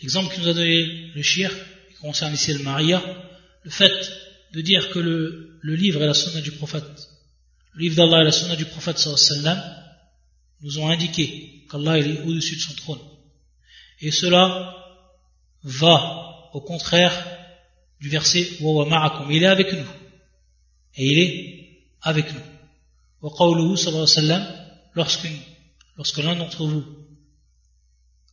l'exemple 0.00 0.34
que 0.34 0.40
nous 0.40 0.48
a 0.48 0.54
donné 0.54 1.10
le 1.14 1.22
shir, 1.22 1.50
qui 1.88 1.94
concerne 1.94 2.34
ici 2.34 2.52
le 2.52 2.62
Maria, 2.62 3.02
le 3.64 3.70
fait 3.70 3.92
de 4.52 4.60
dire 4.60 4.90
que 4.90 4.98
le, 4.98 5.60
livre 5.62 6.02
et 6.02 6.06
la 6.06 6.14
sunna 6.14 6.40
du 6.40 6.52
prophète, 6.52 6.84
le 7.74 7.80
livre 7.82 7.96
d'Allah 7.96 8.22
et 8.22 8.24
la 8.24 8.32
sunna 8.32 8.56
du 8.56 8.64
prophète 8.64 8.98
sallam, 8.98 9.62
nous 10.62 10.78
ont 10.78 10.88
indiqué 10.88 11.64
qu'Allah 11.70 11.98
est 11.98 12.22
au-dessus 12.22 12.56
de 12.56 12.60
son 12.60 12.74
trône. 12.74 13.00
Et 14.00 14.10
cela 14.10 14.74
va 15.62 16.50
au 16.52 16.60
contraire 16.60 17.12
du 18.00 18.08
verset 18.08 18.48
wa 18.60 18.86
ma'akum. 18.86 19.30
Il 19.30 19.42
est 19.42 19.46
avec 19.46 19.72
nous. 19.72 19.86
Et 20.96 21.04
il 21.04 21.18
est 21.18 21.78
avec 22.02 22.32
nous. 22.32 22.40
Wa 23.22 23.30
qawluhu 23.36 23.76
sallallahu 23.76 24.04
alayhi 24.04 24.30
wa 24.96 25.08
sallam, 25.08 25.36
lorsque 25.96 26.18
l'un 26.18 26.36
d'entre 26.36 26.64
vous 26.64 26.97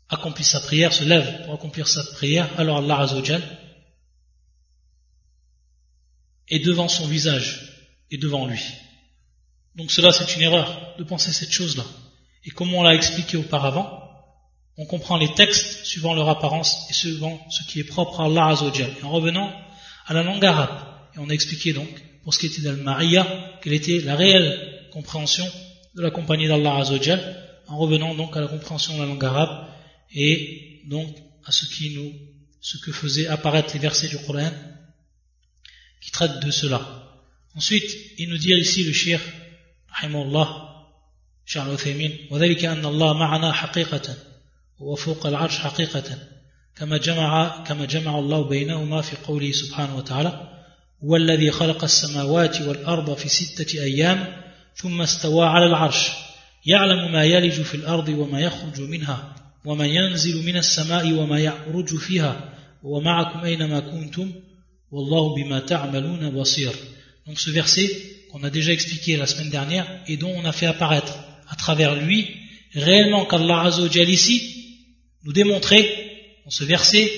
accomplit 0.10 0.44
sa 0.44 0.60
prière, 0.60 0.94
se 0.94 1.04
lève 1.04 1.44
pour 1.44 1.54
accomplir 1.54 1.88
sa 1.88 2.04
prière, 2.04 2.50
alors 2.58 2.78
Allah 2.78 3.00
Azzawajal 3.00 3.42
est 6.48 6.60
devant 6.60 6.88
son 6.88 7.08
visage 7.08 7.88
et 8.12 8.18
devant 8.18 8.46
lui. 8.46 8.62
Donc 9.76 9.92
cela 9.92 10.12
c'est 10.12 10.36
une 10.36 10.44
erreur 10.44 10.96
de 10.98 11.04
penser 11.04 11.32
cette 11.32 11.52
chose-là. 11.52 11.84
Et 12.44 12.52
comme 12.52 12.74
on 12.74 12.84
l'a 12.84 12.94
expliqué 12.94 13.38
auparavant, 13.38 14.02
on 14.78 14.86
comprend 14.86 15.18
les 15.18 15.34
textes 15.34 15.86
suivant 15.86 16.14
leur 16.14 16.30
apparence 16.30 16.90
et 16.90 16.94
suivant 16.94 17.40
ce 17.50 17.64
qui 17.64 17.80
est 17.80 17.86
propre 17.86 18.22
à 18.22 18.26
Allah 18.26 18.48
Azzawajal. 18.48 18.92
En 19.04 19.10
revenant 19.10 19.52
à 20.06 20.14
la 20.14 20.22
langue 20.22 20.46
arabe, 20.46 20.78
et 21.16 21.20
on 21.20 21.30
a 21.30 21.34
expliqué 21.34 21.74
donc, 21.74 21.90
pour 22.24 22.34
ce 22.34 22.40
qui 22.40 22.48
était 22.48 22.62
d'Al-Mariya, 22.62 23.26
quelle 23.62 23.74
était 23.74 24.00
la 24.02 24.16
réelle 24.16 24.88
compréhension 24.92 25.46
de 25.96 26.02
la 26.02 26.12
compagnie 26.12 26.48
d'Allah 26.48 26.78
Azzawajal, 26.78 27.42
en 27.68 27.78
revenant 27.78 28.14
donc 28.14 28.38
à 28.38 28.42
la 28.42 28.48
compréhension 28.48 28.96
de 28.96 29.02
la 29.02 29.08
langue 29.08 29.26
arabe, 29.26 29.68
et 30.15 30.83
donc 30.87 31.15
à 31.45 31.53
ce 31.53 31.67
qui 31.67 31.95
nous, 31.97 32.13
ce 32.61 32.79
que 32.79 32.93
faisaient 32.93 33.29
apparaître 33.29 33.73
les 33.75 33.81
versets 33.81 34.09
du 34.09 34.19
Coran 34.19 34.53
qui 36.01 36.11
traitent 36.11 36.41
de 36.45 36.51
cela. 36.51 36.81
Ensuite, 37.55 37.91
il 38.19 38.29
nous 38.31 38.39
dit 38.39 38.53
ici 38.53 38.85
le 38.85 38.93
shir, 38.93 39.21
rahimahullah, 39.89 40.71
شيخ 41.51 41.63
العثيمين 41.63 42.19
وذلك 42.31 42.65
أن 42.65 42.85
الله 42.85 43.13
معنا 43.13 43.53
حقيقة 43.53 44.17
وفوق 44.79 45.27
العرش 45.27 45.59
حقيقة 45.59 46.19
كما 46.77 46.97
جمع 46.97 47.65
كما 47.65 47.85
جمع 47.85 48.19
الله 48.19 48.49
بينهما 48.49 49.01
في 49.01 49.17
قوله 49.17 49.53
سبحانه 49.53 49.97
وتعالى 49.97 50.49
هو 51.05 51.17
الذي 51.17 51.51
خلق 51.51 51.85
السماوات 51.85 52.61
والأرض 52.61 53.15
في 53.15 53.29
ستة 53.29 53.83
أيام 53.83 54.43
ثم 54.77 55.03
استوى 55.03 55.47
على 55.47 55.67
العرش 55.67 56.11
يعلم 56.67 57.13
ما 57.13 57.25
يلج 57.25 57.63
في 57.63 57.75
الأرض 57.75 58.09
وما 58.09 58.41
يخرج 58.41 58.81
منها 58.81 59.35
donc 67.26 67.40
ce 67.40 67.50
verset 67.50 67.90
qu'on 68.32 68.44
a 68.44 68.50
déjà 68.52 68.72
expliqué 68.72 69.18
la 69.18 69.26
semaine 69.26 69.50
dernière 69.50 69.88
et 70.08 70.18
dont 70.18 70.34
on 70.36 70.46
a 70.46 70.52
fait 70.52 70.68
apparaître 70.68 71.18
à 71.50 71.56
travers 71.56 71.96
lui 71.96 72.28
réellement 72.74 73.26
qu'Allah 73.26 73.62
Azzawajal 73.62 74.10
ici 74.10 74.38
nous 75.24 75.34
démontrait 75.34 75.88
dans 76.44 76.52
ce 76.52 76.64
verset 76.64 77.12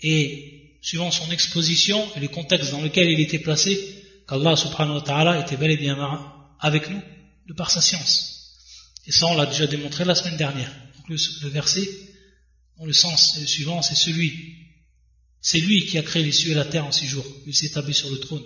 et 0.00 0.78
suivant 0.80 1.10
son 1.10 1.30
exposition 1.30 2.02
et 2.16 2.20
le 2.20 2.28
contexte 2.28 2.70
dans 2.70 2.80
lequel 2.80 3.10
il 3.10 3.20
était 3.20 3.38
placé 3.38 3.78
qu'Allah 4.26 4.56
subhanahu 4.56 4.94
wa 4.96 5.02
ta'ala 5.02 5.40
était 5.40 5.56
bel 5.56 5.70
et 5.70 5.76
bien 5.76 5.96
avec 6.58 6.88
nous 6.88 7.02
de 7.48 7.52
par 7.52 7.70
sa 7.70 7.82
science. 7.82 8.54
Et 9.06 9.12
ça 9.12 9.26
on 9.26 9.36
l'a 9.36 9.46
déjà 9.46 9.66
démontré 9.66 10.04
la 10.04 10.14
semaine 10.14 10.38
dernière 10.38 10.72
le, 11.08 11.48
verset, 11.48 11.88
dans 12.78 12.86
le 12.86 12.92
sens 12.92 13.38
suivant, 13.46 13.82
c'est 13.82 13.94
celui. 13.94 14.56
C'est 15.40 15.58
lui 15.58 15.86
qui 15.86 15.98
a 15.98 16.02
créé 16.02 16.22
les 16.22 16.32
cieux 16.32 16.52
et 16.52 16.54
la 16.54 16.64
terre 16.64 16.86
en 16.86 16.92
six 16.92 17.06
jours. 17.06 17.26
Il 17.46 17.54
s'est 17.54 17.66
établi 17.66 17.94
sur 17.94 18.10
le 18.10 18.18
trône. 18.18 18.44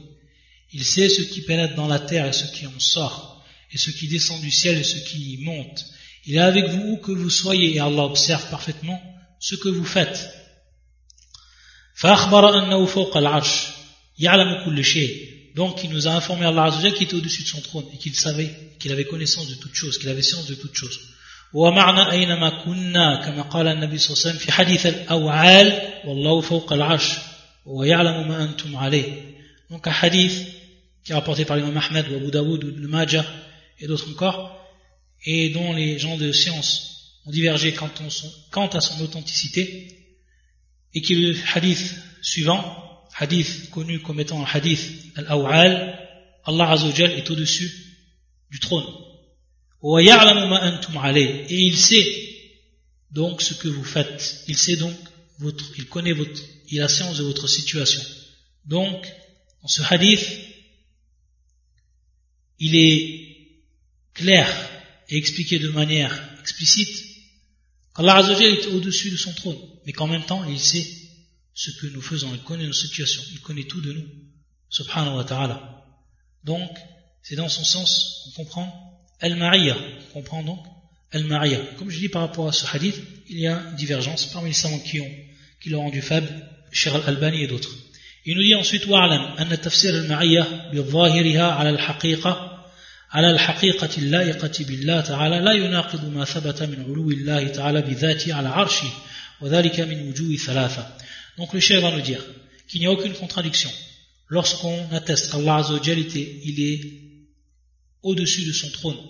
Il 0.73 0.85
sait 0.85 1.09
ce 1.09 1.23
qui 1.23 1.43
pénètre 1.43 1.75
dans 1.75 1.89
la 1.89 2.01
terre 2.01 2.27
et 2.27 2.33
ce 2.33 2.47
qui 2.47 2.67
en 2.67 2.81
sort, 2.81 3.45
et 3.73 3.79
ce 3.79 3.91
qui 3.91 4.09
descend 4.09 4.41
du 4.41 4.51
ciel 4.51 4.79
et 4.79 4.85
ce 4.85 4.99
qui 4.99 5.35
y 5.35 5.45
monte. 5.45 5.85
Il 6.25 6.37
est 6.37 6.41
avec 6.41 6.69
vous 6.71 6.93
où 6.93 6.97
que 6.99 7.13
vous 7.13 7.31
soyez, 7.31 7.77
et 7.77 7.81
Allah 7.81 8.05
observe 8.05 8.51
parfaitement 8.51 9.01
ce 9.39 9.55
que 9.55 9.69
vous 9.69 9.85
faites. 9.85 10.29
Donc 15.55 15.85
il 15.85 15.91
nous 15.91 16.07
a 16.09 16.13
informé 16.13 16.45
Allah 16.45 16.71
qu'il 16.71 17.05
était 17.05 17.15
au-dessus 17.15 17.43
de 17.43 17.49
son 17.49 17.61
trône 17.61 17.87
et 17.95 17.99
qu'il 17.99 18.15
savait, 18.15 18.55
qu'il 18.79 18.93
avait 18.93 19.07
connaissance 19.07 19.49
de 19.49 19.55
toutes 19.55 19.75
choses, 19.75 19.99
qu'il 19.99 20.09
avait 20.09 20.23
science 20.23 20.47
de 20.47 20.55
toutes 20.55 20.75
choses. 20.75 21.01
ومعنى 21.54 22.12
أينما 22.12 22.50
كنا 22.66 23.26
كما 23.26 23.42
قال 23.42 23.68
النبي 23.68 23.98
صلى 23.98 24.08
الله 24.14 24.22
عليه 24.26 24.30
وسلم 24.30 24.46
في 24.46 24.52
حديث 24.52 24.86
الأوعال 24.86 25.82
والله 26.06 26.42
فوق 26.42 26.74
العرش 26.74 27.12
ويعلم 27.66 28.28
ما 28.28 28.44
أنتم 28.44 28.76
عليه 28.76 29.32
donc 29.70 29.88
un 29.88 29.92
hadith 29.92 30.48
qui 31.04 31.12
est 31.12 31.16
rapporté 31.16 31.46
par 31.46 31.56
l'imam 31.58 31.78
Ahmed 31.78 32.06
ou 32.12 32.16
Abu 32.16 32.32
Daoud 32.32 32.64
ou 32.64 32.70
Ibn 32.70 32.88
Majah 32.88 33.26
et 33.80 33.88
d'autres 33.88 34.10
encore 34.10 34.58
et 35.26 35.50
dont 35.50 35.74
les 35.74 35.98
gens 36.00 36.18
de 36.18 36.32
science 36.32 37.20
ont 37.26 37.32
divergé 37.32 37.74
quant, 37.74 37.90
son, 38.10 38.32
quant 38.52 38.68
à 38.68 38.82
son 38.82 39.02
authenticité 39.04 39.98
et 40.94 41.02
qui 41.02 41.14
est 41.14 41.18
le 41.18 41.36
hadith 41.54 41.96
suivant 42.22 42.64
hadith 43.18 43.70
connu 43.72 44.00
comme 44.00 44.20
étant 44.20 44.42
un 44.42 44.48
hadith 44.52 44.84
al-aw'al 45.16 45.98
Allah 46.46 46.72
Azzawajal 46.72 47.12
est 47.12 47.30
au-dessus 47.30 47.72
du 48.50 48.60
trône 48.60 48.86
et 51.49 51.61
il 51.63 51.77
sait 51.77 52.27
donc 53.11 53.41
ce 53.41 53.55
que 53.55 53.69
vous 53.69 53.85
faites. 53.85 54.45
Il 54.49 54.57
sait 54.57 54.77
donc 54.77 54.97
votre, 55.39 55.65
il 55.79 55.87
connaît 55.87 56.13
votre, 56.13 56.41
il 56.69 56.81
a 56.81 56.89
science 56.89 57.19
de 57.19 57.25
votre 57.25 57.49
situation. 57.49 58.03
Donc, 58.65 59.07
dans 59.63 59.69
ce 59.69 59.83
hadith, 59.89 60.27
il 62.59 62.75
est 62.75 63.27
clair 64.15 64.49
et 65.09 65.17
expliqué 65.17 65.59
de 65.59 65.69
manière 65.69 66.13
explicite 66.41 67.05
qu'Allah 67.95 68.17
Azzawajal 68.17 68.55
est 68.55 68.67
au-dessus 68.69 69.11
de 69.11 69.17
son 69.17 69.33
trône, 69.35 69.59
mais 69.85 69.93
qu'en 69.93 70.09
même 70.09 70.25
temps, 70.25 70.45
il 70.45 70.59
sait 70.59 70.87
ce 71.55 71.71
que 71.71 71.87
nous 71.87 72.03
faisons, 72.03 72.35
il 72.35 72.43
connaît 72.43 72.67
nos 72.67 72.73
situations, 72.73 73.23
il 73.33 73.41
connaît 73.41 73.65
tout 73.65 73.81
de 73.81 73.93
nous, 73.93 74.07
subhanahu 74.69 75.17
wa 75.17 75.25
ta'ala. 75.25 75.85
Donc, 76.45 76.71
c'est 77.23 77.37
dans 77.37 77.49
son 77.49 77.65
sens 77.65 78.23
qu'on 78.25 78.45
comprend 78.45 78.86
Al-Mariya, 79.20 79.76
on 80.10 80.14
comprend 80.14 80.44
donc 80.44 80.60
Al-Mariya. 81.12 81.60
Comme 81.78 81.90
je 81.90 82.00
dis 82.00 82.10
par 82.10 82.22
rapport 82.24 82.48
à 82.48 82.52
ce 82.52 82.66
hadith, 82.74 82.96
il 83.30 83.40
y 83.40 83.48
a 83.48 83.62
une 83.70 83.76
divergence 83.76 84.26
parmi 84.28 84.50
les 84.50 84.56
savants 84.56 84.80
qui 84.80 85.00
ont, 85.00 85.12
qui 85.62 85.70
l'ont 85.70 85.82
rendu 85.82 86.02
faible, 86.02 86.28
Cheikh 86.72 86.94
Al-Albani 86.94 87.44
et 87.44 87.48
d'autres. 87.48 87.76
Il 88.26 88.36
nous 88.36 88.44
dit 88.44 88.56
ensuite, 88.56 88.86
وَعْلَمْ 88.88 89.36
أَنَّ 89.40 89.62
تفسير 89.62 89.96
المعية 89.96 90.70
بظاهرها 90.74 91.52
على 91.52 91.70
الحقيقة 91.70 92.52
على 93.12 93.32
الحقيقة 93.32 93.90
اللائقة 93.98 94.66
بالله 94.66 95.02
تعالى 95.02 95.40
لا 95.40 95.52
يناقض 95.52 96.14
ما 96.14 96.26
ثبت 96.26 96.64
من 96.64 96.84
علو 96.84 97.10
الله 97.10 97.48
تعالى 97.48 97.82
بذاته 97.82 98.34
على 98.34 98.50
عرشه 98.50 98.90
وذلك 99.42 99.80
من 99.80 100.10
وجوه 100.10 100.36
ثلاثة 100.36 100.88
Donc 101.38 101.54
le 101.54 101.60
chef 101.60 101.82
va 101.82 101.92
nous 101.92 102.02
dire 102.02 102.24
qu'il 102.68 102.82
n'y 102.82 102.88
a 102.88 102.92
aucune 102.92 103.14
contradiction 103.14 103.72
lorsqu'on 104.30 104.88
atteste 104.92 105.32
qu'Allah 105.32 105.58
Azzawajal 105.58 106.00
il 106.00 106.62
est 106.62 107.05
au-dessus 108.09 108.45
de 108.45 108.53
son 108.53 108.71
trône 108.71 109.01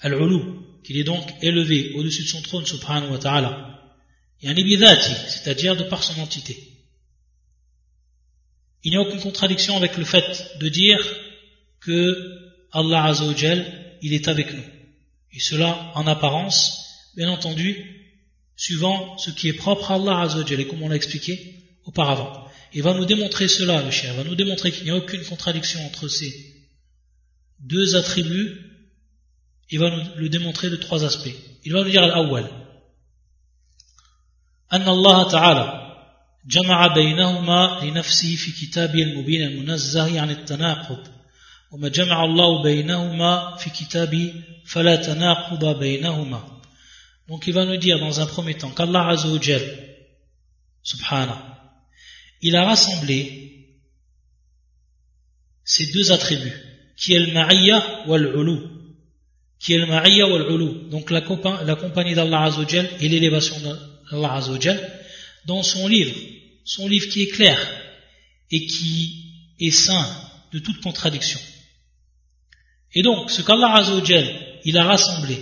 al-ulu 0.00 0.40
qu'il 0.84 0.96
est 0.98 1.04
donc 1.12 1.24
élevé 1.42 1.92
au-dessus 1.96 2.24
de 2.24 2.28
son 2.28 2.42
trône 2.42 2.66
subhanahu 2.66 3.12
wa 3.12 3.18
ta'ala 3.18 3.50
yani 4.42 4.62
c'est-à-dire 5.34 5.76
de 5.76 5.84
par 5.84 6.02
son 6.02 6.20
entité 6.20 6.54
il 8.86 8.90
n'y 8.90 8.96
a 8.96 9.00
aucune 9.00 9.20
contradiction 9.20 9.76
avec 9.76 9.96
le 9.96 10.04
fait 10.04 10.28
de 10.60 10.68
dire 10.68 10.98
que 11.80 12.36
Allah 12.72 13.04
Azzawajal, 13.06 13.98
il 14.02 14.12
est 14.12 14.28
avec 14.28 14.52
nous. 14.52 14.62
Et 15.32 15.40
cela 15.40 15.90
en 15.94 16.06
apparence, 16.06 16.84
bien 17.16 17.28
entendu, 17.28 17.84
suivant 18.56 19.18
ce 19.18 19.30
qui 19.30 19.48
est 19.48 19.54
propre 19.54 19.90
à 19.90 19.94
Allah 19.96 20.20
Azzawajal, 20.20 20.60
et 20.60 20.66
comme 20.68 20.82
on 20.82 20.88
l'a 20.88 20.96
expliqué 20.96 21.64
auparavant. 21.84 22.46
Il 22.74 22.82
va 22.82 22.94
nous 22.94 23.06
démontrer 23.06 23.48
cela, 23.48 23.82
le 23.82 23.90
il 23.90 24.16
va 24.16 24.24
nous 24.24 24.36
démontrer 24.36 24.70
qu'il 24.70 24.84
n'y 24.84 24.90
a 24.90 24.96
aucune 24.96 25.24
contradiction 25.24 25.84
entre 25.84 26.06
ces 26.06 26.55
deux 27.59 27.95
attributs, 27.95 28.57
il 29.69 29.79
va 29.79 29.89
nous 29.89 30.03
le 30.15 30.29
démontrer 30.29 30.69
de 30.69 30.75
trois 30.75 31.03
aspects. 31.05 31.35
Il 31.63 31.73
va 31.73 31.83
nous 31.83 31.89
dire 31.89 32.03
al-awwal. 32.03 32.49
أن 34.73 34.87
الله 34.87 35.31
تعالى 35.31 35.81
جمع 36.45 36.87
بينهما 36.87 37.79
لنفسه 37.83 38.35
في 38.35 38.51
كتابه 38.51 39.03
المبين 39.03 39.41
المنزه 39.41 40.21
عن 40.21 40.29
التناقض 40.29 41.07
وما 41.71 41.89
جمع 41.89 42.23
الله 42.25 42.63
بينهما 42.63 43.55
في 43.57 43.69
كتابه 43.69 44.33
فلا 44.65 44.95
تناقض 44.95 45.79
بينهما 45.79 46.61
Donc 47.27 47.47
il 47.47 47.53
va 47.53 47.65
nous 47.65 47.77
dire 47.77 47.99
dans 47.99 48.19
un 48.19 48.25
premier 48.25 48.55
temps 48.55 48.71
qu'Allah 48.71 49.07
Azzawajal, 49.09 49.61
subhanahu, 50.83 51.37
il 52.41 52.55
a 52.55 52.65
rassemblé 52.65 53.67
ces 55.63 55.85
deux 55.93 56.11
attributs, 56.11 56.59
qui 56.96 57.12
est 57.12 57.20
le 57.20 57.32
ma'iyya 57.32 58.04
ou 58.06 58.16
l'ulu, 58.16 58.58
qui 59.58 59.74
est 59.74 59.78
le 59.78 59.86
ma'iyya 59.86 60.26
ou 60.26 60.38
l'ulu, 60.38 60.90
donc 60.90 61.10
la, 61.10 61.20
la 61.64 61.76
compagnie 61.76 62.14
d'Allah 62.14 62.44
Azzawajal 62.44 62.88
et 63.00 63.08
l'élévation 63.08 63.56
d'Allah 64.10 64.34
Azzawajal, 64.34 64.78
dans 65.46 65.62
son 65.62 65.86
livre, 65.88 66.14
son 66.64 66.88
livre 66.88 67.08
qui 67.08 67.22
est 67.22 67.30
clair 67.30 67.58
et 68.50 68.66
qui 68.66 69.32
est 69.60 69.70
saint 69.70 70.08
de 70.52 70.58
toute 70.58 70.80
contradiction. 70.80 71.40
Et 72.94 73.02
donc, 73.02 73.30
ce 73.30 73.42
qu'Allah 73.42 73.74
Azzawajal, 73.74 74.60
il 74.64 74.76
a 74.78 74.84
rassemblé 74.84 75.38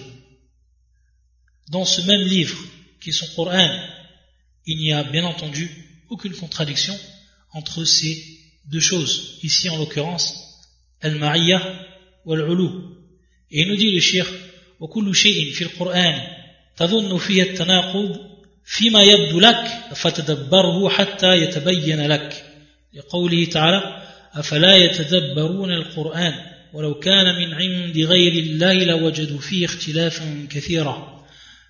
dans 1.71 1.85
ce 1.85 2.03
même 2.03 2.23
livre, 2.23 2.59
qui 3.01 3.11
est 3.11 3.13
son 3.13 3.27
Coran, 3.35 3.69
il 4.67 4.79
n'y 4.79 4.93
a 4.93 5.05
bien 5.05 5.25
entendu 5.25 5.71
aucune 6.09 6.35
contradiction 6.35 6.99
entre 7.53 7.85
ces 7.85 8.23
deux 8.67 8.81
choses. 8.81 9.39
Ici, 9.43 9.69
en 9.71 9.79
l'occurrence, 9.79 10.44
Il 13.51 13.69
nous 13.69 13.77
dit 13.77 13.93
le 13.93 14.01
shir, 14.01 14.27
وكل 14.81 15.15
شيء 15.15 15.53
في 15.53 15.65
القرآن 15.65 16.21
تظن 16.77 17.19
فيه 17.19 17.43
التناقض 17.43 18.21
فيما 18.65 19.01
يبدو 19.03 19.41
لك 19.41 19.67
فتدبره 19.95 20.89
حتى 20.89 21.35
يتبين 21.35 22.07
لك. 22.07 22.45
لقوله 22.95 23.45
تعالى 23.45 24.03
أفلا 24.35 24.77
يتدبرون 24.77 25.73
القرآن 25.73 26.35
ولو 26.73 26.95
كان 26.95 27.35
من 27.35 27.55
عند 27.55 27.99
غير 27.99 28.33
الله 28.33 28.85
لوجدوا 28.85 29.39
فيه 29.39 29.65
اختلافا 29.65 30.47
كثيرا. 30.51 31.25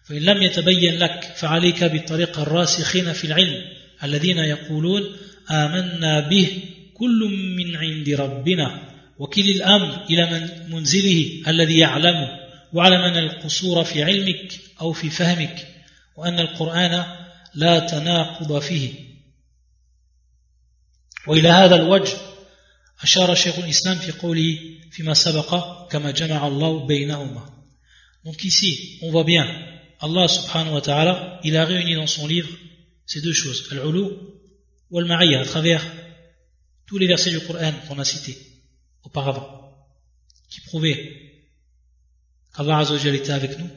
فإن 0.05 0.23
لم 0.23 0.42
يتبين 0.42 0.99
لك 0.99 1.33
فعليك 1.37 1.85
بالطريق 1.85 2.38
الراسخين 2.38 3.12
في 3.12 3.27
العلم 3.27 3.64
الذين 4.05 4.38
يقولون 4.38 5.16
آمنا 5.51 6.29
به 6.29 6.49
كل 6.94 7.31
من 7.57 7.77
عند 7.77 8.11
ربنا. 8.11 8.93
وكل 9.18 9.50
الأمر 9.50 10.05
إلى 10.11 10.31
من 10.31 10.70
منزله 10.74 11.42
الذي 11.48 11.79
يعلمه 11.79 12.40
واعلم 12.72 13.00
أن 13.00 13.16
القصور 13.18 13.85
في 13.85 14.03
علمك 14.03 14.61
أو 14.81 14.92
في 14.92 15.11
فهمك 15.11 15.68
وأن 16.16 16.40
القرآن 16.40 17.05
لا 17.55 17.79
تناقض 17.79 18.59
فيه. 18.59 18.90
وإلى 21.27 21.48
هذا 21.48 21.77
الوجه 21.77 22.12
أشار 23.03 23.35
شيخ 23.35 23.59
الإسلام 23.59 23.98
في 23.98 24.12
قوله 24.12 24.59
فيما 24.90 25.14
سبق 25.14 25.50
كما 25.88 26.11
جمع 26.11 26.46
الله 26.46 26.87
بينهما. 26.87 27.50
Donc 28.24 28.42
ici, 28.42 28.98
on 29.03 29.11
voit 29.11 29.24
bien, 29.24 29.46
Allah 30.00 30.27
subhanahu 30.29 30.74
wa 30.74 30.81
ta'ala, 30.81 31.40
il 31.44 31.57
a 31.57 31.64
réuni 31.66 31.94
dans 31.94 32.07
son 32.07 32.27
livre 32.27 32.48
ces 33.07 33.20
deux 33.20 33.35
choses, 33.35 33.68
al-ulu 33.70 34.07
ou 34.90 34.98
al-ma'iyya, 34.98 35.40
à 35.40 35.44
travers 35.44 35.85
tous 36.87 36.98
les 36.98 37.07
versets 37.07 37.31
du 37.31 37.40
Coran 37.40 37.72
qu'on 37.87 37.98
a 37.98 38.05
cités. 38.05 38.38
Auparavant, 39.05 39.87
qui 40.51 40.61
prouvaient 40.62 41.33
qu'Allah 42.57 42.79
Azzawajal 42.79 43.14
était 43.14 43.33
avec 43.33 43.59
nous, 43.59 43.71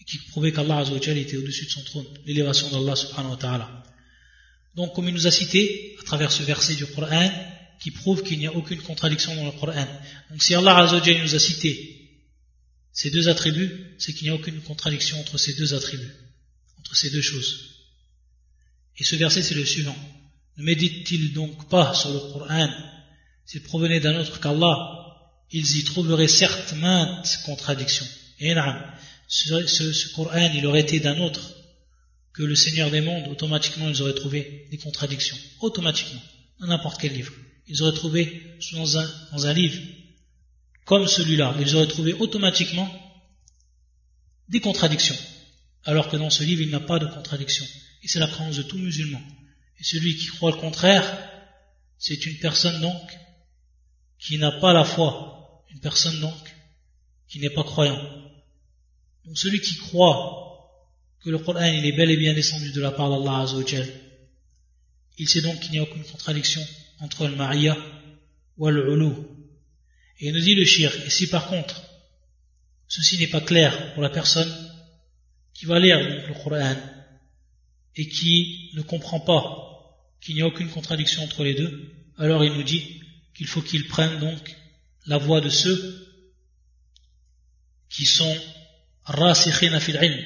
et 0.00 0.04
qui 0.04 0.18
prouvaient 0.30 0.52
qu'Allah 0.52 0.78
Azzawajal 0.78 1.18
était 1.18 1.36
au-dessus 1.36 1.66
de 1.66 1.70
son 1.70 1.84
trône, 1.84 2.06
l'élévation 2.26 2.68
d'Allah 2.70 2.96
subhanahu 2.96 3.32
wa 3.32 3.36
ta'ala. 3.36 3.84
Donc, 4.74 4.94
comme 4.94 5.08
il 5.08 5.14
nous 5.14 5.26
a 5.26 5.30
cité, 5.30 5.96
à 6.00 6.04
travers 6.04 6.32
ce 6.32 6.42
verset 6.42 6.74
du 6.74 6.86
Coran, 6.86 7.30
qui 7.80 7.90
prouve 7.90 8.22
qu'il 8.22 8.38
n'y 8.38 8.46
a 8.46 8.54
aucune 8.54 8.80
contradiction 8.82 9.34
dans 9.34 9.46
le 9.46 9.52
Coran. 9.52 9.86
Donc 10.30 10.42
si 10.42 10.54
Allah 10.54 10.76
Azzawajal 10.76 11.22
nous 11.22 11.34
a 11.34 11.38
cité 11.38 11.96
ces 12.92 13.10
deux 13.10 13.28
attributs, 13.28 13.96
c'est 13.98 14.12
qu'il 14.12 14.24
n'y 14.24 14.30
a 14.30 14.34
aucune 14.34 14.60
contradiction 14.60 15.18
entre 15.18 15.38
ces 15.38 15.54
deux 15.54 15.74
attributs, 15.74 16.12
entre 16.78 16.94
ces 16.94 17.10
deux 17.10 17.22
choses. 17.22 17.70
Et 18.98 19.04
ce 19.04 19.16
verset, 19.16 19.42
c'est 19.42 19.54
le 19.54 19.64
suivant. 19.64 19.96
Ne 20.58 20.64
médite-t-il 20.64 21.32
donc 21.32 21.70
pas 21.70 21.94
sur 21.94 22.12
le 22.12 22.18
Coran 22.18 22.68
S'il 23.46 23.62
provenait 23.62 24.00
d'un 24.00 24.18
autre 24.18 24.40
qu'Allah, 24.40 24.76
ils 25.50 25.78
y 25.78 25.84
trouveraient 25.84 26.28
certes 26.28 26.74
maintes 26.74 27.38
contradictions. 27.44 28.06
Et 28.38 28.54
ce, 29.28 29.66
ce, 29.66 29.92
ce 29.92 30.14
Coran, 30.14 30.50
il 30.54 30.66
aurait 30.66 30.80
été 30.80 31.00
d'un 31.00 31.18
autre 31.18 31.54
que 32.32 32.42
le 32.42 32.54
Seigneur 32.54 32.90
des 32.90 33.00
mondes, 33.00 33.28
automatiquement 33.28 33.88
ils 33.88 34.00
auraient 34.02 34.14
trouvé 34.14 34.68
des 34.70 34.78
contradictions. 34.78 35.36
Automatiquement, 35.60 36.22
dans 36.60 36.68
n'importe 36.68 37.00
quel 37.00 37.12
livre 37.12 37.32
ils 37.70 37.82
auraient 37.82 37.96
trouvé 37.96 38.42
dans 38.72 38.98
un, 38.98 39.10
dans 39.32 39.46
un 39.46 39.52
livre 39.52 39.80
comme 40.84 41.06
celui-là, 41.06 41.54
ils 41.60 41.76
auraient 41.76 41.86
trouvé 41.86 42.12
automatiquement 42.14 42.90
des 44.48 44.58
contradictions. 44.58 45.16
Alors 45.84 46.08
que 46.08 46.16
dans 46.16 46.30
ce 46.30 46.42
livre, 46.42 46.62
il 46.62 46.68
n'y 46.68 46.74
a 46.74 46.80
pas 46.80 46.98
de 46.98 47.06
contradiction. 47.06 47.64
Et 48.02 48.08
c'est 48.08 48.18
la 48.18 48.26
croyance 48.26 48.56
de 48.56 48.64
tout 48.64 48.76
musulman. 48.76 49.22
Et 49.78 49.84
celui 49.84 50.16
qui 50.16 50.26
croit 50.26 50.50
le 50.50 50.56
contraire, 50.56 51.04
c'est 51.96 52.26
une 52.26 52.38
personne 52.38 52.80
donc 52.80 53.00
qui 54.20 54.38
n'a 54.38 54.52
pas 54.52 54.72
la 54.72 54.84
foi. 54.84 55.64
Une 55.70 55.80
personne 55.80 56.20
donc 56.20 56.34
qui 57.28 57.38
n'est 57.40 57.50
pas 57.50 57.64
croyant. 57.64 58.00
Donc 59.24 59.38
celui 59.38 59.60
qui 59.60 59.76
croit 59.76 60.48
que 61.20 61.30
le 61.30 61.38
Coran 61.38 61.64
il 61.64 61.86
est 61.86 61.92
bel 61.92 62.10
et 62.10 62.16
bien 62.16 62.34
descendu 62.34 62.72
de 62.72 62.80
la 62.80 62.90
part 62.90 63.10
d'Allah 63.10 63.40
Azzawajal, 63.40 63.88
il 65.18 65.28
sait 65.28 65.42
donc 65.42 65.60
qu'il 65.60 65.72
n'y 65.72 65.78
a 65.78 65.82
aucune 65.82 66.04
contradiction 66.04 66.62
entre 67.00 67.28
le 67.28 67.36
maria 67.36 67.76
ou 68.56 68.68
le 68.68 69.14
Et 70.18 70.28
il 70.28 70.32
nous 70.32 70.40
dit 70.40 70.54
le 70.54 70.64
shirk. 70.64 70.96
Et 71.06 71.10
si 71.10 71.28
par 71.28 71.48
contre, 71.48 71.82
ceci 72.88 73.18
n'est 73.18 73.28
pas 73.28 73.40
clair 73.40 73.94
pour 73.94 74.02
la 74.02 74.10
personne 74.10 74.52
qui 75.54 75.66
va 75.66 75.78
lire 75.78 75.98
le 75.98 76.34
Coran 76.42 76.76
et 77.96 78.08
qui 78.08 78.70
ne 78.74 78.82
comprend 78.82 79.20
pas 79.20 79.66
qu'il 80.20 80.34
n'y 80.34 80.42
a 80.42 80.46
aucune 80.46 80.70
contradiction 80.70 81.22
entre 81.22 81.44
les 81.44 81.54
deux, 81.54 81.92
alors 82.18 82.44
il 82.44 82.52
nous 82.52 82.62
dit 82.62 83.00
qu'il 83.40 83.46
faut 83.46 83.62
qu'il 83.62 83.88
prenne 83.88 84.20
donc 84.20 84.54
la 85.06 85.16
voie 85.16 85.40
de 85.40 85.48
ceux 85.48 86.06
qui 87.88 88.04
sont 88.04 88.36
rasikhina 89.04 89.80
fil 89.80 89.96
ilm, 89.96 90.22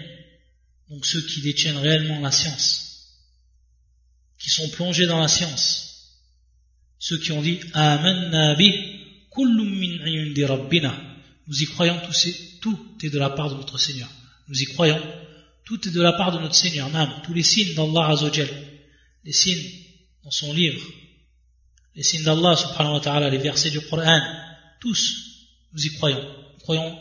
donc 0.91 1.07
ceux 1.07 1.25
qui 1.25 1.41
détiennent 1.41 1.77
réellement 1.77 2.19
la 2.19 2.33
science, 2.33 3.15
qui 4.37 4.51
sont 4.51 4.69
plongés 4.71 5.07
dans 5.07 5.21
la 5.21 5.29
science, 5.29 6.19
ceux 6.99 7.19
qui 7.19 7.31
ont 7.31 7.41
dit 7.41 7.61
Amanna 7.73 8.57
bi 8.57 8.69
min 9.37 10.99
Nous 11.47 11.63
y 11.63 11.67
croyons, 11.67 12.01
tout 12.61 12.99
est 13.01 13.11
de 13.11 13.19
la 13.21 13.31
part 13.31 13.51
de 13.51 13.55
notre 13.55 13.79
Seigneur. 13.79 14.11
Nous 14.49 14.61
y 14.61 14.65
croyons, 14.65 15.01
tout 15.65 15.89
est 15.89 15.93
de 15.93 16.03
la 16.03 16.15
part 16.15 16.33
de 16.33 16.41
notre 16.41 16.57
Seigneur, 16.57 16.91
tous 17.23 17.33
les 17.33 17.45
signes 17.45 17.75
d'Allah 17.75 18.09
Azzawajal, 18.09 18.49
les 19.23 19.33
signes 19.33 19.71
dans 20.25 20.33
son 20.33 20.53
livre, 20.53 20.85
les 21.95 22.03
signes 22.03 22.25
d'Allah 22.25 22.57
subhanahu 22.57 22.95
wa 22.95 23.01
ta'ala, 23.01 23.31
les 23.31 23.39
versets 23.39 23.71
du 23.71 23.81
Coran, 23.81 24.21
tous, 24.81 25.01
nous 25.73 25.87
y 25.87 25.91
croyons. 25.97 26.23
Nous 26.23 26.61
croyons 26.61 26.99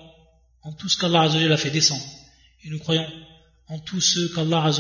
en 0.61 0.73
tout 0.73 0.89
ce 0.89 0.97
qu'Allah 0.97 1.21
a 1.23 1.57
fait 1.57 1.71
descendre. 1.71 2.05
Et 2.63 2.69
nous 2.69 2.79
croyons 2.79 3.07
en 3.67 3.79
tout 3.79 4.01
ce 4.01 4.33
qu'Allah 4.33 4.71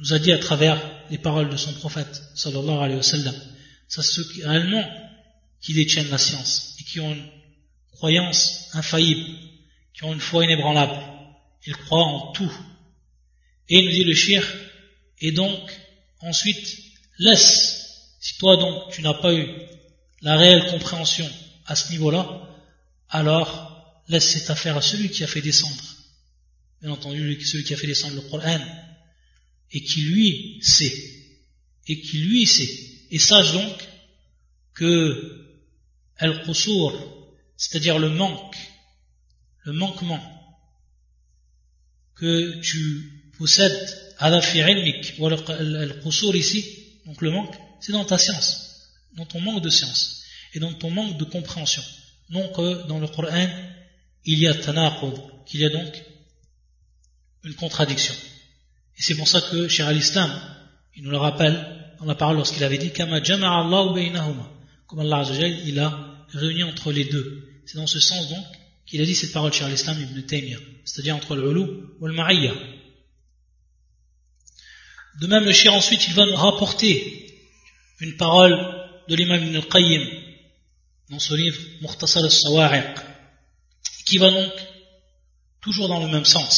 nous 0.00 0.12
a 0.12 0.18
dit 0.18 0.32
à 0.32 0.38
travers 0.38 0.80
les 1.10 1.18
paroles 1.18 1.50
de 1.50 1.56
son 1.56 1.72
prophète, 1.74 2.22
sallallahu 2.34 2.78
alayhi 2.78 2.96
wa 2.96 3.02
sallam. 3.02 3.34
C'est 3.88 4.02
ceux 4.02 4.24
qui, 4.24 4.44
réellement, 4.44 4.84
qui 5.60 5.74
détiennent 5.74 6.10
la 6.10 6.18
science 6.18 6.76
et 6.80 6.84
qui 6.84 7.00
ont 7.00 7.12
une 7.12 7.28
croyance 7.92 8.68
infaillible, 8.74 9.28
qui 9.94 10.04
ont 10.04 10.12
une 10.12 10.20
foi 10.20 10.44
inébranlable. 10.44 10.98
Ils 11.66 11.76
croient 11.76 12.04
en 12.04 12.32
tout. 12.32 12.52
Et 13.68 13.78
il 13.78 13.84
nous 13.86 13.90
dit 13.90 14.04
le 14.04 14.14
shir, 14.14 14.42
et 15.20 15.32
donc, 15.32 15.58
ensuite, 16.20 16.78
laisse, 17.18 17.77
si 18.28 18.36
toi 18.36 18.58
donc 18.58 18.90
tu 18.92 19.00
n'as 19.00 19.14
pas 19.14 19.32
eu 19.32 19.46
la 20.20 20.36
réelle 20.36 20.70
compréhension 20.70 21.28
à 21.64 21.74
ce 21.74 21.90
niveau-là, 21.92 22.24
alors 23.08 24.02
laisse 24.08 24.32
cette 24.32 24.50
affaire 24.50 24.76
à 24.76 24.82
celui 24.82 25.08
qui 25.08 25.24
a 25.24 25.26
fait 25.26 25.40
descendre, 25.40 25.82
bien 26.82 26.90
entendu, 26.90 27.40
celui 27.42 27.64
qui 27.64 27.72
a 27.72 27.76
fait 27.78 27.86
descendre 27.86 28.16
le 28.16 28.28
Coran, 28.28 28.60
et 29.70 29.82
qui 29.82 30.02
lui 30.02 30.58
sait, 30.60 30.94
et 31.86 32.00
qui 32.02 32.18
lui 32.18 32.46
sait. 32.46 32.68
Et 33.10 33.18
sache 33.18 33.52
donc 33.52 33.88
que 34.74 35.46
al-qusur, 36.18 36.92
c'est-à-dire 37.56 37.98
le 37.98 38.10
manque, 38.10 38.56
le 39.64 39.72
manquement 39.72 40.22
que 42.14 42.60
tu 42.60 43.32
possèdes 43.38 44.14
à 44.18 44.28
la 44.28 44.40
ou 45.18 45.26
al-qusur 45.26 46.36
ici, 46.36 47.00
donc 47.06 47.22
le 47.22 47.30
manque, 47.30 47.54
c'est 47.80 47.92
dans 47.92 48.04
ta 48.04 48.18
science, 48.18 48.90
dans 49.16 49.26
ton 49.26 49.40
manque 49.40 49.62
de 49.62 49.70
science, 49.70 50.22
et 50.54 50.60
dans 50.60 50.72
ton 50.72 50.90
manque 50.90 51.16
de 51.18 51.24
compréhension. 51.24 51.82
Non 52.30 52.48
que 52.52 52.86
dans 52.86 52.98
le 52.98 53.08
Coran, 53.08 53.48
il 54.24 54.38
y 54.38 54.46
a 54.46 54.54
tanaqud, 54.54 55.14
qu'il 55.46 55.60
y 55.60 55.64
a 55.64 55.70
donc 55.70 56.04
une 57.44 57.54
contradiction. 57.54 58.14
Et 58.98 59.02
c'est 59.02 59.14
pour 59.14 59.28
ça 59.28 59.40
que 59.40 59.68
cher 59.68 59.86
al-Islam, 59.86 60.30
il 60.96 61.04
nous 61.04 61.10
le 61.10 61.16
rappelle 61.16 61.78
dans 61.98 62.04
la 62.04 62.14
parole 62.14 62.36
lorsqu'il 62.36 62.62
avait 62.64 62.78
dit 62.78 62.90
Kama 62.92 63.20
Comme 63.20 65.00
Allah 65.00 65.24
il 65.64 65.78
a 65.78 66.26
réuni 66.32 66.62
entre 66.64 66.92
les 66.92 67.04
deux. 67.04 67.44
C'est 67.66 67.76
dans 67.76 67.86
ce 67.86 68.00
sens 68.00 68.28
donc 68.28 68.44
qu'il 68.86 69.00
a 69.02 69.04
dit 69.04 69.14
cette 69.14 69.32
parole 69.32 69.52
cher 69.52 69.68
l'islam 69.68 70.00
ibn 70.00 70.20
Taymiyyah, 70.22 70.58
c'est-à-dire 70.84 71.14
entre 71.14 71.36
le 71.36 71.50
hulu 71.50 71.60
ou 72.00 72.06
le. 72.06 72.14
De 75.20 75.26
même, 75.26 75.44
le 75.44 75.52
cher 75.52 75.74
ensuite, 75.74 76.06
il 76.08 76.14
va 76.14 76.26
nous 76.26 76.36
rapporter 76.36 77.27
une 77.99 78.17
parole 78.17 78.55
de 79.09 79.15
l'imam 79.15 79.43
ibn 79.43 79.55
al-Qayyim 79.55 80.03
dans 81.09 81.19
son 81.19 81.35
livre 81.35 81.59
Mukhtasar 81.81 82.23
al-Sawa'iq, 82.23 82.95
qui 84.05 84.17
va 84.17 84.31
donc 84.31 84.53
toujours 85.61 85.87
dans 85.87 85.99
le 86.05 86.11
même 86.11 86.25
sens, 86.25 86.57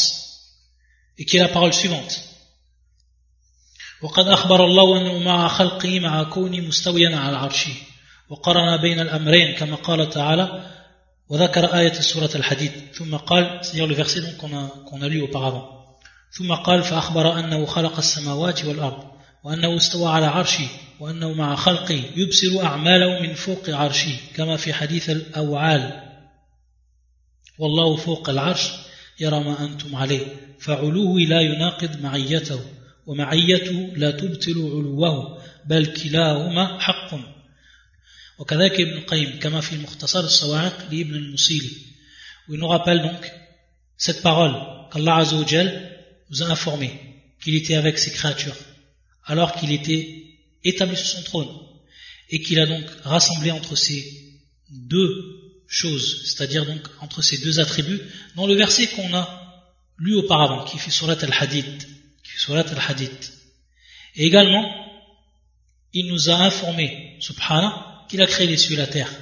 et 1.18 1.26
qui 1.26 1.38
est 1.38 1.42
la 1.42 1.50
parole 1.50 1.74
suivante. 1.74 2.22
وقد 4.02 4.28
أخبر 4.28 4.66
الله 4.66 4.98
أنه 4.98 5.20
مع 5.20 5.48
خلقه 5.48 6.00
مع 6.00 6.24
كونه 6.24 6.60
مستويا 6.60 7.18
على 7.18 7.38
عرشه 7.38 7.74
وقرن 8.30 8.78
بين 8.82 9.00
الأمرين 9.00 9.56
كما 9.56 9.76
قال 9.76 10.10
تعالى 10.10 10.72
وذكر 11.30 11.66
آية 11.66 11.94
سورة 11.94 12.30
الحديد 12.36 12.72
ثم 12.94 13.16
قال 13.16 13.60
c'est-à-dire 13.64 13.88
le 13.88 13.96
verset 13.96 14.22
donc 14.22 14.38
qu'on 14.38 14.54
a, 14.54 14.68
qu'on 14.86 15.02
a 15.02 15.08
lu 15.08 15.22
auparavant 15.22 15.76
ثم 16.32 16.54
قال 16.54 16.84
فأخبر 16.84 17.40
أنه 17.40 17.66
خلق 17.66 17.98
السماوات 17.98 18.66
والأرض 18.66 19.09
وأنه 19.45 19.77
استوى 19.77 20.09
على 20.09 20.27
عرشه 20.27 20.69
وأنه 21.01 21.33
مع 21.33 21.57
خلقه 21.57 22.03
يبصر 22.17 22.63
أعماله 22.63 23.21
من 23.21 23.35
فوق 23.35 23.71
عرشه 23.71 24.17
كما 24.35 24.57
في 24.57 24.73
حديث 24.73 25.11
الأوعال. 25.11 26.03
والله 27.59 27.97
فوق 27.97 28.31
العرش 28.31 28.71
يرى 29.21 29.41
ما 29.45 29.65
أنتم 29.65 29.97
عليه 29.97 30.27
فعلوه 30.61 31.21
لا 31.21 31.41
يناقض 31.41 32.01
معيته 32.01 32.61
ومعيته 33.07 33.93
لا 33.97 34.11
تبطل 34.11 34.53
علوه 34.53 35.43
بل 35.67 35.87
كلاهما 35.87 36.81
حق. 36.81 37.15
وكذلك 38.39 38.81
ابن 38.81 38.93
القيم 38.93 39.39
كما 39.39 39.61
في 39.61 39.73
المختصر 39.73 40.21
الصواعق 40.21 40.93
لابن 40.93 41.15
المصيلي 41.15 41.91
où 42.51 42.55
il 42.55 43.03
donc 43.03 43.33
cette 43.97 44.23
parole 44.23 44.55
qu'Allah 44.93 45.19
Azzawajal 45.19 45.69
nous 46.31 46.43
a 46.43 46.47
informé 46.47 46.91
qu'il 47.41 47.55
était 47.55 47.77
avec 47.77 47.97
ses 47.97 48.11
créatures. 48.11 48.57
Alors 49.31 49.55
qu'il 49.55 49.71
était 49.71 50.25
établi 50.65 50.97
sur 50.97 51.07
son 51.07 51.23
trône 51.23 51.49
et 52.31 52.41
qu'il 52.43 52.59
a 52.59 52.67
donc 52.67 52.85
rassemblé 53.05 53.53
entre 53.53 53.77
ces 53.77 54.05
deux 54.71 55.55
choses, 55.69 56.23
c'est-à-dire 56.25 56.67
donc 56.67 56.83
entre 57.01 57.23
ces 57.23 57.39
deux 57.39 57.61
attributs, 57.61 58.01
dans 58.35 58.49
le 58.49 58.55
verset 58.55 58.89
qu'on 58.89 59.15
a 59.15 59.25
lu 59.99 60.17
auparavant, 60.17 60.65
qui 60.65 60.79
fait 60.79 60.91
surat 60.91 61.17
al-Hadith, 61.23 61.89
surat 62.25 62.69
al-Hadith. 62.69 63.33
Et 64.17 64.27
également, 64.27 64.69
il 65.93 66.07
nous 66.09 66.29
a 66.29 66.35
informé, 66.35 67.17
subhanah, 67.21 68.07
qu'il 68.09 68.21
a 68.23 68.27
créé 68.27 68.49
les 68.49 68.57
cieux 68.57 68.75
et 68.75 68.79
la 68.79 68.89
terre, 68.89 69.13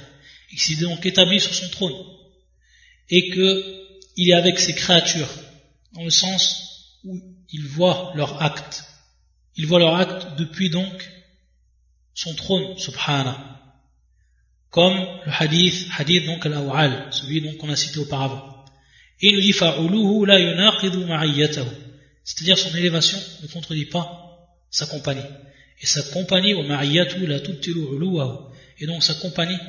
et 0.51 0.55
qu'il 0.55 0.75
s'est 0.77 0.83
donc 0.83 1.05
établi 1.05 1.39
sur 1.39 1.53
son 1.53 1.69
trône, 1.69 2.03
et 3.09 3.29
qu'il 3.29 4.29
est 4.29 4.33
avec 4.33 4.59
ses 4.59 4.73
créatures, 4.73 5.29
dans 5.93 6.03
le 6.03 6.09
sens 6.09 6.97
où 7.03 7.15
il 7.51 7.67
voit 7.67 8.11
leurs 8.15 8.41
actes. 8.41 8.88
Il 9.59 9.67
voit 9.67 9.79
leur 9.79 9.95
acte 9.97 10.37
depuis 10.37 10.69
donc 10.69 11.11
son 12.13 12.33
trône, 12.33 12.77
subhanah. 12.77 13.59
Comme 14.69 14.95
le 15.25 15.31
hadith, 15.37 15.85
hadith 15.97 16.25
donc 16.27 16.45
al-aw'al, 16.45 17.09
celui 17.11 17.41
donc 17.41 17.57
qu'on 17.57 17.69
a 17.69 17.75
cité 17.75 17.99
auparavant. 17.99 18.63
Et 19.19 19.27
il 19.27 19.35
nous 19.35 19.41
dit 19.41 19.51
fa'uluhu 19.51 20.25
la 20.25 20.39
yunaqidu 20.39 20.99
ma'iyatahu. 20.99 21.67
C'est-à-dire 22.23 22.57
son 22.57 22.73
élévation 22.73 23.19
ne 23.41 23.47
contredit 23.47 23.87
pas 23.87 24.07
sa 24.69 24.85
compagnie. 24.85 25.29
Et 25.81 25.85
sa 25.85 26.03
compagnie, 26.03 26.53
wa 26.53 26.63
ma'iyatu 26.63 27.27
la 27.27 27.41
tubtilu. 27.41 27.81
Et 28.79 28.85
donc 28.85 29.03
sa 29.03 29.15
compagnie 29.15 29.59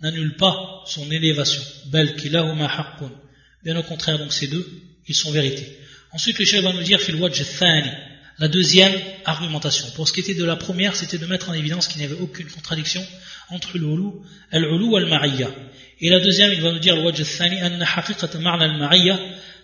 n'annule 0.00 0.36
pas 0.36 0.84
son 0.86 1.10
élévation. 1.10 1.62
Bel 1.86 2.14
kilahuma 2.14 2.66
haqqun. 2.66 3.10
Bien 3.64 3.76
au 3.76 3.82
contraire, 3.82 4.20
donc 4.20 4.32
ces 4.32 4.46
deux, 4.46 4.64
ils 5.08 5.14
sont 5.16 5.32
vérités. 5.32 5.76
Ensuite, 6.12 6.38
le 6.38 6.44
chef 6.44 6.62
va 6.62 6.72
nous 6.72 6.84
dire 6.84 7.00
fil 7.00 7.16
wajh 7.16 7.42
thani. 7.58 7.90
la 8.39 8.47
deuxième 8.47 8.93
argumentation. 9.23 9.87
Pour 9.95 10.07
ce 10.07 10.13
qui 10.13 10.19
était 10.19 10.33
de 10.33 10.43
la 10.43 10.55
première, 10.55 10.95
c'était 10.95 11.17
de 11.17 11.25
mettre 11.25 11.49
en 11.49 11.53
évidence 11.53 11.87
qu'il 11.87 11.99
n'y 11.99 12.05
avait 12.05 12.19
aucune 12.19 12.47
contradiction 12.47 13.05
entre 13.49 13.77
l'ulu, 13.77 14.09
al-ulu 14.51 14.93
et 14.93 14.97
al-ma'iyya. 14.97 15.49
Et 16.01 16.09
la 16.09 16.19
deuxième, 16.19 16.51
il 16.51 16.61
va 16.61 16.71
nous 16.73 16.79
dire, 16.79 16.95
le 16.95 17.03
wajh 17.03 17.23
thani, 17.37 17.61
anna 17.61 17.85
haqiqat 17.85 18.37
ma'na 18.39 18.65
al-ma'iyya, 18.65 19.19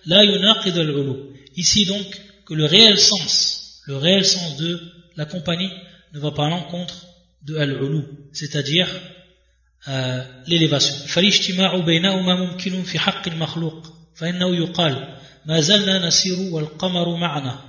la 0.06 0.23
yunaqid 0.23 0.77
al-ulu. 0.77 1.15
Ici 1.58 1.86
donc, 1.86 2.06
que 2.45 2.54
le 2.54 2.65
réel 2.65 2.97
sens, 2.97 3.82
le 3.88 3.97
réel 3.97 4.25
sens 4.25 4.58
de 4.58 4.80
la 5.17 5.25
compagnie 5.25 5.71
ne 6.13 6.19
va 6.19 6.32
pas 6.32 6.45
à 6.45 6.49
l'encontre 6.49 7.06
de 7.43 7.58
al-ulu, 7.58 8.04
c'est-à-dire 8.32 8.88
euh, 9.88 10.23
l'élévation. 10.47 10.95
فالاجتماع 11.08 11.77
بينهما 11.77 12.36
ممكن 12.36 12.84
في 12.84 12.99
حق 12.99 13.27
المخلوق 13.27 13.93
فإنه 14.15 14.56
يقال 14.56 15.17
ما 15.45 15.60
زلنا 15.60 16.08
نسير 16.08 16.39
والقمر 16.39 17.15
معنا 17.15 17.60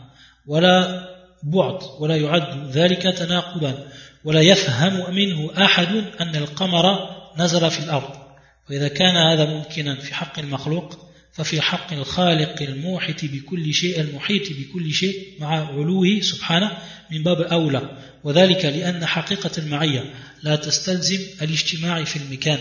ولا 0.47 1.07
بعد 1.43 1.79
ولا 1.99 2.15
يعد 2.15 2.71
ذلك 2.71 3.01
تناقضا 3.03 3.88
ولا 4.23 4.41
يفهم 4.41 5.15
منه 5.15 5.51
أحد 5.65 6.03
أن 6.21 6.36
القمر 6.36 7.10
نزل 7.38 7.71
في 7.71 7.79
الأرض. 7.79 8.27
وإذا 8.69 8.88
كان 8.88 9.15
هذا 9.15 9.45
ممكنا 9.45 9.95
في 9.95 10.13
حق 10.13 10.39
المخلوق 10.39 11.07
ففي 11.33 11.62
حق 11.62 11.93
الخالق 11.93 12.62
الموحت 12.62 13.25
بكل 13.25 13.73
شيء 13.73 14.01
المحيط 14.01 14.41
بكل 14.49 14.91
شيء 14.91 15.33
مع 15.39 15.67
علوه 15.67 16.19
سبحانه 16.21 16.77
من 17.12 17.23
باب 17.23 17.41
أولى. 17.41 17.97
وذلك 18.23 18.65
لأن 18.65 19.05
حقيقة 19.05 19.51
المعية 19.57 20.13
لا 20.43 20.55
تستلزم 20.55 21.19
الاجتماع 21.41 22.03
في 22.03 22.15
المكان. 22.15 22.60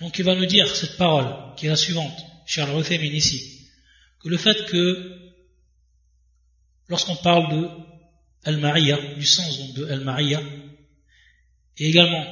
Donc 0.00 0.18
il 0.18 0.24
va 0.24 0.34
nous 0.36 0.46
dire 0.46 0.68
cette 0.76 0.96
parole 0.96 1.34
qui 1.56 1.66
est 1.66 1.70
la 1.70 1.76
suivante, 1.76 2.18
Charles 2.46 2.70
Ruthemine 2.70 3.16
ici, 3.16 3.40
que 4.22 4.28
le 4.28 4.36
fait 4.36 4.66
que 4.66 5.17
lorsqu'on 6.88 7.16
parle 7.16 7.50
de 7.54 7.68
Al-Ma'iyya, 8.44 9.14
du 9.14 9.26
sens 9.26 9.74
de 9.74 9.86
Al-Ma'iyya, 9.86 10.42
et 11.78 11.88
également 11.88 12.24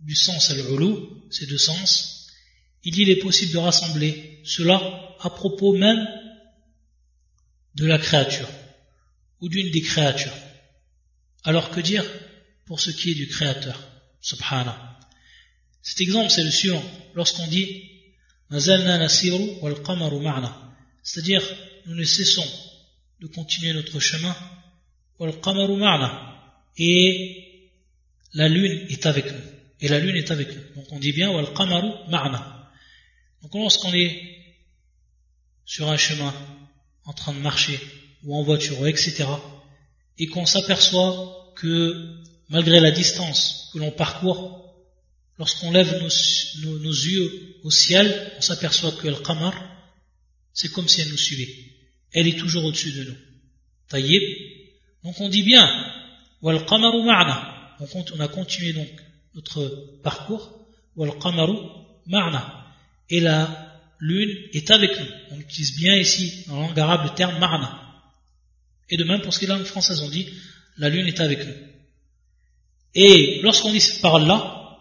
du 0.00 0.14
sens 0.14 0.50
Al-Ulu, 0.50 0.94
ces 1.30 1.46
deux 1.46 1.58
sens, 1.58 2.28
il 2.84 3.10
est 3.10 3.16
possible 3.16 3.52
de 3.52 3.58
rassembler 3.58 4.40
cela 4.44 4.80
à 5.20 5.30
propos 5.30 5.76
même 5.76 6.04
de 7.76 7.86
la 7.86 7.98
créature 7.98 8.48
ou 9.40 9.48
d'une 9.48 9.70
des 9.70 9.82
créatures. 9.82 10.34
Alors 11.44 11.70
que 11.70 11.80
dire 11.80 12.04
pour 12.66 12.80
ce 12.80 12.90
qui 12.90 13.12
est 13.12 13.14
du 13.14 13.28
créateur? 13.28 13.78
Subhana. 14.20 14.98
Cet 15.82 16.00
exemple 16.00 16.30
c'est 16.30 16.44
le 16.44 16.50
suivant. 16.50 16.82
Lorsqu'on 17.14 17.46
dit 17.48 17.88
c'est-à-dire 21.02 21.42
nous 21.86 21.94
ne 21.94 22.04
cessons 22.04 22.46
de 23.22 23.28
continuer 23.28 23.72
notre 23.72 24.00
chemin. 24.00 24.36
Et 26.76 27.70
la 28.34 28.48
lune 28.48 28.86
est 28.90 29.06
avec 29.06 29.26
nous. 29.26 29.40
Et 29.80 29.88
la 29.88 30.00
lune 30.00 30.16
est 30.16 30.30
avec 30.32 30.48
nous. 30.48 30.74
Donc 30.74 30.86
on 30.90 30.98
dit 30.98 31.12
bien 31.12 31.30
Donc 33.42 33.54
lorsqu'on 33.54 33.92
est 33.92 34.32
sur 35.64 35.88
un 35.88 35.96
chemin, 35.96 36.34
en 37.04 37.12
train 37.12 37.32
de 37.32 37.38
marcher, 37.38 37.78
ou 38.24 38.36
en 38.36 38.42
voiture, 38.42 38.86
etc., 38.88 39.24
et 40.18 40.26
qu'on 40.26 40.46
s'aperçoit 40.46 41.52
que 41.56 42.18
malgré 42.48 42.80
la 42.80 42.90
distance 42.90 43.70
que 43.72 43.78
l'on 43.78 43.92
parcourt, 43.92 44.74
lorsqu'on 45.38 45.70
lève 45.70 45.92
nos, 46.02 46.78
nos, 46.78 46.92
yeux 46.92 47.56
au 47.62 47.70
ciel, 47.70 48.32
on 48.36 48.40
s'aperçoit 48.40 48.92
que 48.92 49.08
le 49.08 49.16
qamar, 49.16 49.54
c'est 50.52 50.70
comme 50.70 50.88
si 50.88 51.00
elle 51.00 51.08
nous 51.08 51.16
suivait. 51.16 51.71
Elle 52.12 52.28
est 52.28 52.38
toujours 52.38 52.64
au-dessus 52.64 52.92
de 52.92 53.04
nous. 53.04 53.16
Taïb. 53.88 54.22
Donc 55.04 55.20
on 55.20 55.28
dit 55.28 55.42
bien, 55.42 55.68
wal 56.40 56.64
qamaru 56.64 57.02
ma'na. 57.04 57.76
On 58.14 58.20
a 58.20 58.28
continué 58.28 58.72
donc 58.72 58.88
notre 59.34 60.00
parcours, 60.02 60.66
wal 60.96 61.18
qamaru 61.18 61.56
ma'na. 62.06 62.66
Et 63.10 63.20
la 63.20 63.80
lune 63.98 64.36
est 64.52 64.70
avec 64.70 64.98
nous. 64.98 65.06
On 65.32 65.40
utilise 65.40 65.76
bien 65.76 65.96
ici, 65.96 66.44
la 66.48 66.54
langue 66.54 66.78
arabe, 66.78 67.04
le 67.04 67.14
terme 67.14 67.38
ma'na. 67.38 67.80
Et 68.90 68.96
de 68.96 69.04
même, 69.04 69.22
pour 69.22 69.32
ce 69.32 69.38
qui 69.38 69.46
est 69.46 69.48
la 69.48 69.56
langue 69.56 69.64
française, 69.64 70.00
on 70.02 70.08
dit, 70.08 70.28
la 70.76 70.88
lune 70.88 71.06
est 71.06 71.20
avec 71.20 71.46
nous. 71.46 71.54
Et 72.94 73.40
lorsqu'on 73.42 73.72
dit 73.72 73.80
cette 73.80 74.02
parole-là, 74.02 74.78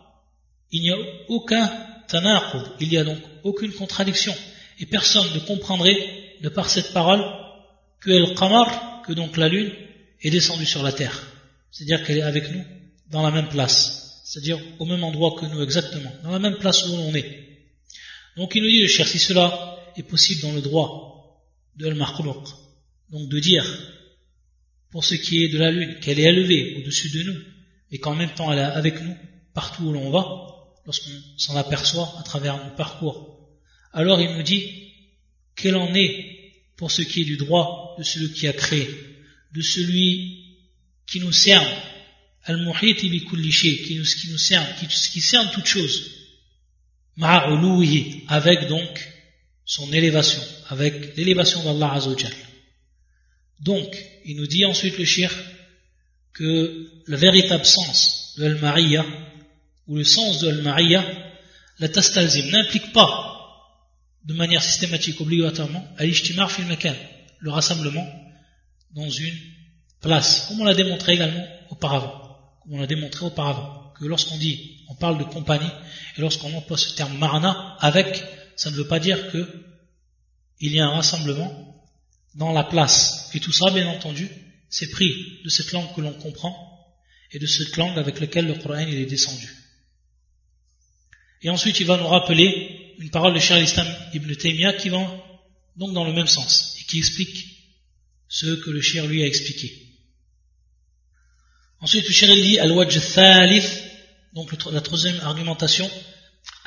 il 0.72 0.82
n'y 0.82 0.92
a 0.92 0.98
aucun 1.30 1.72
tanaqud, 2.08 2.62
il 2.80 2.90
n'y 2.90 2.98
a 2.98 3.04
donc 3.04 3.20
aucune 3.44 3.72
contradiction. 3.74 4.36
Et 4.80 4.86
personne 4.86 5.34
ne 5.34 5.40
comprendrait, 5.40 6.31
de 6.42 6.50
par 6.50 6.70
cette 6.70 6.94
parole, 6.94 7.24
que 8.00 8.10
le 8.10 8.36
qamar, 8.36 9.04
que 9.06 9.14
donc 9.14 9.38
la 9.38 9.50
lune, 9.50 9.72
est 10.22 10.30
descendue 10.30 10.66
sur 10.66 10.84
la 10.84 10.92
terre. 10.92 11.28
C'est-à-dire 11.72 12.04
qu'elle 12.04 12.20
est 12.20 12.24
avec 12.24 12.52
nous 12.52 12.64
dans 13.10 13.24
la 13.24 13.32
même 13.32 13.50
place. 13.50 14.22
C'est-à-dire 14.26 14.60
au 14.80 14.86
même 14.86 15.04
endroit 15.04 15.36
que 15.40 15.46
nous 15.46 15.62
exactement. 15.62 16.12
Dans 16.24 16.32
la 16.32 16.40
même 16.40 16.58
place 16.58 16.86
où 16.88 16.96
l'on 16.96 17.14
est. 17.14 17.48
Donc 18.38 18.56
il 18.56 18.64
nous 18.64 18.70
dit, 18.70 18.88
cher, 18.88 19.08
si 19.08 19.20
cela 19.20 19.78
est 19.98 20.04
possible 20.04 20.42
dans 20.42 20.54
le 20.54 20.62
droit 20.62 21.44
de 21.76 21.88
al 21.88 21.98
donc 23.12 23.28
de 23.28 23.40
dire, 23.40 23.66
pour 24.90 25.04
ce 25.04 25.16
qui 25.16 25.44
est 25.44 25.50
de 25.50 25.58
la 25.58 25.72
lune, 25.72 26.00
qu'elle 26.00 26.20
est 26.20 26.24
élevée 26.24 26.78
au-dessus 26.78 27.10
de 27.10 27.24
nous, 27.24 27.38
et 27.92 28.00
qu'en 28.00 28.16
même 28.16 28.34
temps 28.34 28.52
elle 28.52 28.60
est 28.60 28.64
avec 28.64 29.02
nous, 29.02 29.16
partout 29.54 29.84
où 29.84 29.92
l'on 29.92 30.12
va, 30.12 30.26
lorsqu'on 30.86 31.12
s'en 31.38 31.58
aperçoit 31.58 32.14
à 32.20 32.24
travers 32.24 32.64
nos 32.64 32.76
parcours 32.76 33.32
alors 33.94 34.22
il 34.22 34.36
nous 34.36 34.44
dit 34.44 34.91
quel 35.62 35.76
en 35.76 35.94
est 35.94 36.32
pour 36.78 36.92
ce 36.92 37.02
qui 37.02 37.22
est 37.22 37.26
du 37.26 37.38
droit 37.38 37.96
de 37.98 38.04
celui 38.04 38.34
qui 38.34 38.48
a 38.48 38.54
créé, 38.54 38.90
de 39.54 39.62
celui 39.62 40.58
qui 41.06 41.20
nous 41.20 41.32
cerne, 41.32 41.68
bi 42.48 43.26
qui 43.26 43.96
nous, 43.96 44.04
qui 44.04 44.30
nous 44.32 44.38
cerne, 44.38 44.68
qui, 44.80 44.88
qui 44.88 45.22
cerne 45.22 45.52
toute 45.52 45.68
chose, 45.68 46.12
avec 48.28 48.68
donc 48.68 49.10
son 49.66 49.94
élévation, 49.94 50.42
avec 50.70 51.16
l'élévation 51.18 51.64
d'Allah 51.64 51.94
Azzawajal. 51.94 52.34
Donc, 53.60 53.96
il 54.26 54.38
nous 54.38 54.48
dit 54.48 54.66
ensuite 54.66 54.98
le 54.98 55.06
shir 55.06 55.32
que 56.34 56.90
le 57.06 57.18
véritable 57.18 57.66
sens 57.66 58.34
de 58.38 58.46
al-mariya, 58.46 59.06
ou 59.88 59.98
le 59.98 60.04
sens 60.04 60.40
de 60.40 60.50
al-mariya, 60.50 61.06
la 61.80 61.90
tastalzim, 61.90 62.50
n'implique 62.50 62.92
pas 62.92 63.31
de 64.26 64.34
manière 64.34 64.64
systématique, 64.64 65.20
obligatoirement, 65.20 65.86
à 65.98 66.06
l'ijtimar 66.06 66.52
fil 66.52 66.66
le 67.40 67.50
rassemblement 67.50 68.08
dans 68.94 69.10
une 69.10 69.36
place, 70.00 70.48
comme 70.48 70.62
on 70.62 70.66
l'a 70.66 70.76
démontré 70.76 71.14
également 71.14 71.46
auparavant, 71.70 72.38
comme 72.62 72.74
on 72.74 72.80
l'a 72.80 72.88
démontré 72.88 73.26
auparavant, 73.26 73.94
que 74.00 74.06
lorsqu'on 74.06 74.38
dit, 74.38 74.84
on 74.90 74.96
parle 74.96 75.18
de 75.18 75.24
compagnie, 75.24 75.72
et 76.18 76.22
lorsqu'on 76.22 76.54
emploie 76.54 76.78
ce 76.78 76.96
terme 76.96 77.18
marana, 77.18 77.78
avec, 77.80 78.24
ça 78.56 78.70
ne 78.70 78.76
veut 78.76 78.88
pas 78.88 79.00
dire 79.00 79.32
que 79.32 79.66
il 80.60 80.74
y 80.74 80.80
a 80.80 80.86
un 80.86 80.96
rassemblement 80.96 81.84
dans 82.36 82.52
la 82.52 82.64
place. 82.64 83.32
Et 83.34 83.40
tout 83.40 83.52
ça, 83.52 83.72
bien 83.72 83.88
entendu, 83.88 84.30
c'est 84.70 84.90
pris 84.92 85.40
de 85.44 85.50
cette 85.50 85.72
langue 85.72 85.94
que 85.96 86.02
l'on 86.02 86.14
comprend, 86.14 86.56
et 87.32 87.40
de 87.40 87.48
cette 87.48 87.78
langue 87.78 87.98
avec 87.98 88.20
laquelle 88.20 88.46
le 88.46 88.56
Coran 88.56 88.78
est 88.78 89.06
descendu. 89.06 89.50
Et 91.42 91.50
ensuite, 91.50 91.80
il 91.80 91.88
va 91.88 91.98
nous 91.98 92.08
rappeler 92.08 92.91
une 92.99 93.11
parole 93.11 93.35
de 93.35 93.41
Cheikh 93.41 93.63
Islam 93.63 93.87
Ibn 94.15 94.35
Taymiyyah 94.35 94.75
qui 94.75 94.89
va 94.89 95.03
donc 95.77 95.93
dans 95.93 96.05
le 96.05 96.13
même 96.13 96.27
sens 96.27 96.77
et 96.81 96.85
qui 96.85 96.99
explique 96.99 97.37
ce 98.29 98.47
que 98.63 98.71
le 98.71 98.81
Cheikh 98.81 99.05
lui 99.05 99.23
a 99.23 99.27
expliqué. 99.27 99.69
Ensuite, 101.81 102.07
le 102.07 102.13
Cheikh 102.13 102.43
dit 102.43 102.59
Al-Wajh 102.59 102.99
Thalith, 103.15 103.71
donc 104.35 104.51
la 104.73 104.81
troisième 104.81 105.21
argumentation, 105.21 105.89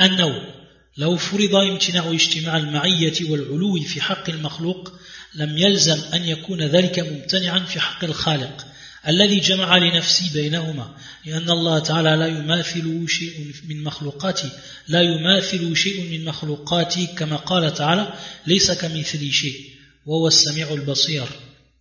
أنه 0.02 0.54
لو 0.98 1.18
فرض 1.18 1.56
امتناع 1.56 2.12
اجتماع 2.12 2.58
المعية 2.58 3.30
والعلو 3.30 3.80
في 3.84 4.02
حق 4.02 4.30
المخلوق 4.30 4.94
لم 5.36 5.58
يلزم 5.58 6.00
أن 6.13 6.26
يكون 6.26 6.62
ذلك 6.62 7.00
ممتنعا 7.00 7.60
في 7.60 7.80
حق 7.80 8.04
الخالق 8.04 8.68
الذي 9.09 9.40
جمع 9.40 9.77
لنفسي 9.77 10.31
بينهما 10.35 10.95
لأن 11.27 11.51
الله 11.51 11.79
تعالى 11.79 12.17
لا 12.17 12.27
يماثل 12.27 13.07
شيء 13.09 13.53
من 13.69 13.85
مخلوقاتي 13.85 14.49
لا 14.88 15.03
يماثل 15.03 15.77
شيء 15.77 16.11
من 16.11 16.25
مخلوقاتي 16.25 17.07
كما 17.07 17.37
قال 17.37 17.75
تعالى 17.75 18.14
ليس 18.47 18.71
كمثلي 18.71 19.33
شيء 19.33 19.61
وهو 20.07 20.29
السميع 20.29 20.75
البصير. 20.75 21.27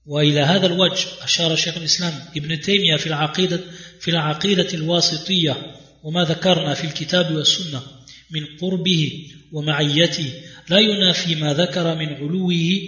وإلى 0.06 0.40
هذا 0.40 0.66
الوجه 0.66 1.06
أشار 1.22 1.56
شيخ 1.56 1.78
الإسلام 1.78 2.14
ابن 2.38 2.62
تيمية 2.62 2.96
في 2.96 3.08
العقيدة 3.08 3.60
في 4.00 4.12
العقيدة 4.12 4.74
الواسطية 4.74 5.76
وما 6.04 6.24
ذكرنا 6.24 6.74
في 6.74 6.84
الكتاب 6.84 7.36
والسنة 7.36 7.82
من 8.32 8.46
قربه 8.62 9.30
ومعيته 9.52 10.34
لا 10.70 10.80
ينافي 10.80 11.36
ما 11.36 11.54
ذكر 11.54 11.96
من 11.96 12.14
علوه 12.14 12.82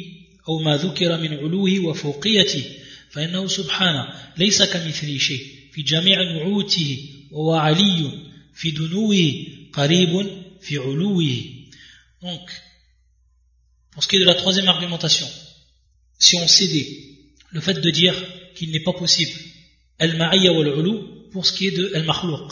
أو 0.49 0.59
ما 0.59 0.77
ذكر 0.77 1.17
من 1.17 1.33
علوه 1.33 1.79
وفوقيته 1.79 2.63
فإنه 3.14 3.46
سبحانه 3.46 4.08
ليس 4.36 4.62
كمثله 4.62 5.18
شيء 5.18 5.46
في 5.72 5.82
جميع 5.82 6.22
نعوته 6.22 7.08
وهو 7.30 7.54
علي 7.54 8.10
في 8.54 8.70
دنوه 8.70 9.16
قريب 9.72 10.26
في 10.60 10.78
علوه 10.78 11.60
donc 12.22 12.50
pour 13.92 14.02
ce 14.02 14.08
qui 14.08 14.16
est 14.16 14.20
de 14.20 14.24
la 14.24 14.34
troisième 14.34 14.68
argumentation 14.68 15.26
si 16.18 16.36
on 16.36 16.46
cédait 16.46 16.88
le 17.50 17.60
fait 17.60 17.80
de 17.80 17.90
dire 17.90 18.14
qu'il 18.54 18.70
n'est 18.70 18.82
pas 18.82 18.92
possible 18.92 19.32
al-ma'iyya 19.98 20.52
wal-ulu 20.52 21.30
pour 21.32 21.46
ce 21.46 21.52
qui 21.52 21.68
est 21.68 21.76
de 21.76 21.92
al-makhluq 21.94 22.48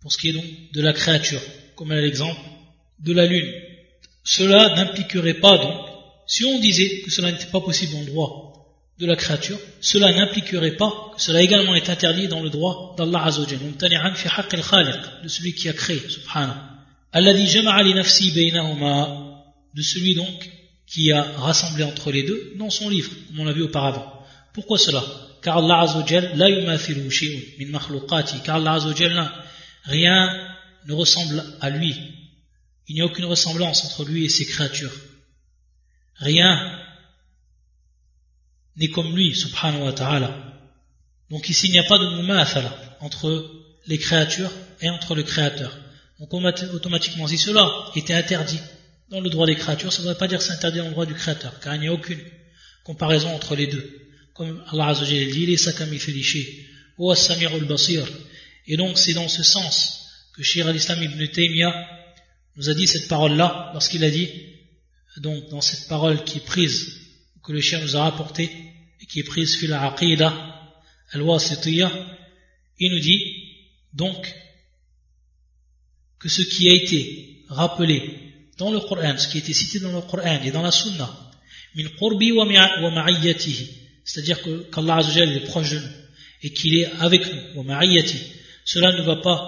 pour 0.00 0.12
ce 0.12 0.18
qui 0.18 0.28
est 0.30 0.32
donc 0.32 0.44
de 0.72 0.80
la 0.82 0.92
créature 0.92 1.42
comme 1.76 1.92
à 1.92 2.00
l'exemple 2.00 2.40
de 2.98 3.12
la 3.12 3.26
lune 3.26 3.52
cela 4.24 4.74
n'impliquerait 4.76 5.40
pas 5.46 5.56
donc 5.58 5.86
si 6.26 6.44
on 6.44 6.58
disait 6.60 7.00
que 7.00 7.10
cela 7.10 7.32
n'était 7.32 7.46
pas 7.46 7.60
possible 7.60 7.96
en 7.96 8.04
droit 8.04 8.53
de 8.99 9.05
la 9.05 9.15
créature, 9.15 9.59
cela 9.81 10.13
n'impliquerait 10.13 10.77
pas 10.77 11.11
que 11.15 11.21
cela 11.21 11.41
également 11.41 11.75
est 11.75 11.89
interdit 11.89 12.27
dans 12.29 12.41
le 12.41 12.49
droit 12.49 12.95
d'Allah 12.97 13.25
Azzawajal, 13.25 13.59
de 15.23 15.27
celui 15.27 15.53
qui 15.53 15.67
a 15.67 15.73
créé, 15.73 16.01
subhanahu. 16.09 16.55
de 19.73 19.81
celui 19.81 20.15
donc 20.15 20.49
qui 20.87 21.11
a 21.11 21.23
rassemblé 21.23 21.83
entre 21.83 22.11
les 22.11 22.23
deux 22.23 22.53
dans 22.57 22.69
son 22.69 22.89
livre, 22.89 23.11
comme 23.27 23.41
on 23.41 23.45
l'a 23.45 23.51
vu 23.51 23.63
auparavant. 23.63 24.23
Pourquoi 24.53 24.77
cela? 24.77 25.03
Car 25.41 25.57
Allah 25.57 25.81
Azzawajal, 25.81 26.37
la 26.37 26.49
yumathilu 26.49 27.09
min 27.59 27.67
makhluqati, 27.67 28.41
car 28.45 28.55
Allah 28.55 28.75
Azzawajal, 28.75 29.29
rien 29.83 30.55
ne 30.87 30.93
ressemble 30.93 31.43
à 31.59 31.69
lui. 31.69 31.95
Il 32.87 32.95
n'y 32.95 33.01
a 33.01 33.05
aucune 33.05 33.25
ressemblance 33.25 33.83
entre 33.83 34.05
lui 34.05 34.23
et 34.23 34.29
ses 34.29 34.45
créatures. 34.45 34.93
Rien 36.17 36.84
n'est 38.77 38.89
comme 38.89 39.15
lui, 39.15 39.33
subhanahu 39.35 39.83
wa 39.83 39.93
ta'ala. 39.93 40.35
Donc 41.29 41.49
ici, 41.49 41.67
il 41.67 41.71
n'y 41.71 41.79
a 41.79 41.83
pas 41.83 41.97
de 41.97 42.17
mumathala 42.17 42.77
entre 43.01 43.49
les 43.87 43.97
créatures 43.97 44.51
et 44.81 44.89
entre 44.89 45.15
le 45.15 45.23
créateur. 45.23 45.77
Donc 46.19 46.33
automatiquement, 46.33 47.27
si 47.27 47.37
cela 47.37 47.69
était 47.95 48.13
interdit 48.13 48.59
dans 49.09 49.21
le 49.21 49.29
droit 49.29 49.45
des 49.45 49.55
créatures, 49.55 49.91
ça 49.91 50.01
ne 50.01 50.07
veut 50.07 50.15
pas 50.15 50.27
dire 50.27 50.41
c'est 50.41 50.53
interdit 50.53 50.79
dans 50.79 50.85
le 50.85 50.91
droit 50.91 51.05
du 51.05 51.13
créateur, 51.13 51.59
car 51.59 51.75
il 51.75 51.81
n'y 51.81 51.87
a 51.87 51.93
aucune 51.93 52.19
comparaison 52.83 53.33
entre 53.33 53.55
les 53.55 53.67
deux. 53.67 54.01
Comme 54.33 54.63
Allah 54.71 54.87
Azza 54.87 55.05
dit, 55.05 55.57
basir 57.67 58.07
Et 58.67 58.77
donc 58.77 58.97
c'est 58.97 59.13
dans 59.13 59.27
ce 59.27 59.43
sens 59.43 60.09
que 60.35 60.43
Shir 60.43 60.67
al-Islam 60.67 61.01
ibn 61.01 61.27
Taymiyyah 61.27 61.73
nous 62.57 62.69
a 62.69 62.73
dit 62.73 62.87
cette 62.87 63.07
parole-là, 63.07 63.71
lorsqu'il 63.73 64.03
a 64.03 64.09
dit, 64.09 64.29
donc 65.17 65.49
dans 65.49 65.61
cette 65.61 65.87
parole 65.87 66.23
qui 66.23 66.37
est 66.39 66.45
prise 66.45 67.04
que 67.45 67.51
le 67.51 67.61
chien 67.61 67.79
nous 67.79 67.95
a 67.95 68.03
rapporté 68.03 68.49
et 69.01 69.05
qui 69.05 69.19
est 69.19 69.23
prise 69.23 69.57
fil 69.57 69.73
aqidah 69.73 70.33
al-wasitiyya, 71.11 71.91
il 72.79 72.91
nous 72.91 72.99
dit 72.99 73.19
donc 73.93 74.33
que 76.19 76.27
ce 76.29 76.41
qui 76.41 76.69
a 76.69 76.73
été 76.73 77.43
rappelé 77.49 78.01
dans 78.57 78.71
le 78.71 78.79
Coran, 78.79 79.17
ce 79.17 79.27
qui 79.27 79.37
a 79.37 79.41
été 79.41 79.53
cité 79.53 79.79
dans 79.79 79.91
le 79.91 80.01
Coran 80.01 80.41
et 80.43 80.51
dans 80.51 80.61
la 80.61 80.71
Sunna, 80.71 81.09
min 81.75 81.87
qurbi 81.99 82.31
wa 82.31 82.45
c'est-à-dire 84.07 84.41
que 84.41 84.69
qu'Allah 84.71 84.99
est 85.01 85.45
proche 85.45 85.71
de 85.71 85.79
nous 85.79 85.91
et 86.43 86.53
qu'il 86.53 86.77
est 86.77 86.85
avec 86.99 87.21
nous 87.55 87.63
wa 87.63 87.79
cela 88.65 88.91
ne 88.91 89.01
va 89.03 89.17
pas 89.17 89.39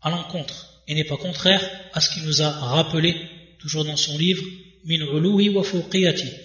à 0.00 0.10
l'encontre 0.10 0.82
et 0.86 0.94
n'est 0.94 1.04
pas 1.04 1.16
contraire 1.16 1.62
à 1.92 2.00
ce 2.00 2.10
qu'il 2.10 2.24
nous 2.24 2.42
a 2.42 2.50
rappelé 2.50 3.16
toujours 3.58 3.84
dans 3.84 3.96
son 3.96 4.16
livre 4.18 4.44
min 4.84 5.00
uluhi 5.16 5.48
wa 5.50 5.64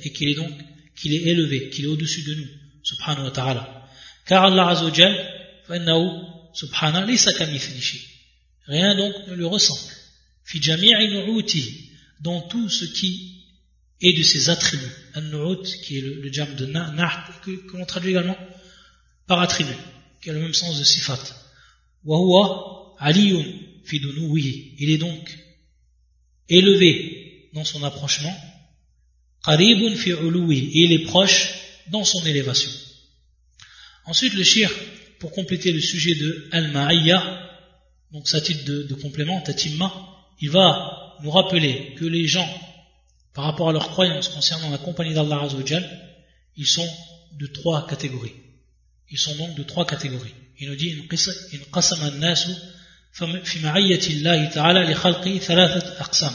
et 0.03 0.11
qu'il 0.13 0.29
est 0.29 0.35
donc 0.35 0.51
qu'il 0.95 1.13
est 1.13 1.23
élevé 1.23 1.69
qu'il 1.69 1.85
est 1.85 1.87
au-dessus 1.87 2.23
de 2.23 2.35
nous 2.35 2.47
subhanahu 2.83 3.25
wa 3.25 3.31
ta'ala. 3.31 3.63
Car 4.25 4.45
Allah 4.45 4.69
azawajal 4.69 5.13
fa 5.67 5.77
innahu 5.77 6.05
subhanahu 6.53 7.07
laysa 7.07 7.31
kamithlihi 7.33 7.99
rien 8.67 8.95
donc 8.95 9.13
ne 9.27 9.35
lui 9.35 9.45
ressemble. 9.45 9.91
Fi 10.43 10.61
jami'i 10.61 11.07
dans 12.21 12.41
tout 12.41 12.69
ce 12.69 12.85
qui 12.85 13.11
est 14.01 14.17
de 14.17 14.23
ses 14.23 14.49
attributs. 14.49 14.95
An 15.15 15.21
qui 15.83 15.97
est 15.97 16.01
le, 16.01 16.21
le 16.21 16.31
jam 16.31 16.55
de 16.55 16.65
naht 16.65 17.25
que, 17.43 17.51
que 17.51 17.77
l'on 17.77 17.85
traduit 17.85 18.11
également 18.11 18.37
par 19.27 19.41
attribut 19.41 19.81
qui 20.21 20.29
a 20.29 20.33
le 20.33 20.39
même 20.39 20.53
sens 20.53 20.77
de 20.79 20.83
sifat. 20.83 21.19
Wa 22.03 22.17
huwa 22.17 22.95
aliyun 22.99 23.45
fi 23.85 24.01
il 24.79 24.89
est 24.89 24.97
donc 24.97 25.37
élevé 26.47 27.18
dans 27.53 27.65
son 27.65 27.83
approchement, 27.83 28.35
qaribun 29.43 29.95
fi 29.95 30.11
il 30.11 30.91
est 30.91 31.05
proche 31.05 31.49
dans 31.91 32.03
son 32.03 32.25
élévation. 32.25 32.71
Ensuite, 34.05 34.33
le 34.33 34.43
shir, 34.43 34.71
pour 35.19 35.31
compléter 35.31 35.71
le 35.71 35.81
sujet 35.81 36.15
de 36.15 36.49
al-ma'ayya, 36.51 37.49
donc 38.11 38.27
sa 38.27 38.41
titre 38.41 38.65
de, 38.65 38.93
complément, 38.95 39.39
tatimma, 39.41 39.93
il 40.41 40.49
va 40.49 41.17
nous 41.21 41.29
rappeler 41.31 41.93
que 41.95 42.05
les 42.05 42.25
gens, 42.25 42.49
par 43.33 43.43
rapport 43.45 43.69
à 43.69 43.73
leurs 43.73 43.89
croyances 43.89 44.29
concernant 44.29 44.69
la 44.71 44.77
compagnie 44.77 45.13
d'Allah 45.13 45.41
Azzawajal, 45.43 45.85
ils 46.55 46.67
sont 46.67 46.89
de 47.37 47.45
trois 47.47 47.85
catégories. 47.87 48.33
Ils 49.11 49.19
sont 49.19 49.35
donc 49.35 49.55
de 49.55 49.63
trois 49.63 49.85
catégories. 49.85 50.33
Il 50.59 50.69
nous 50.69 50.75
dit, 50.75 50.91
in 50.91 51.71
qasama 51.71 52.07
an-nasu 52.07 52.51
fi 53.11 53.65
Allah 53.65 54.47
ta'ala 54.47 54.83
li 54.85 54.93
khalqi 54.93 55.39
aqsam. 55.99 56.33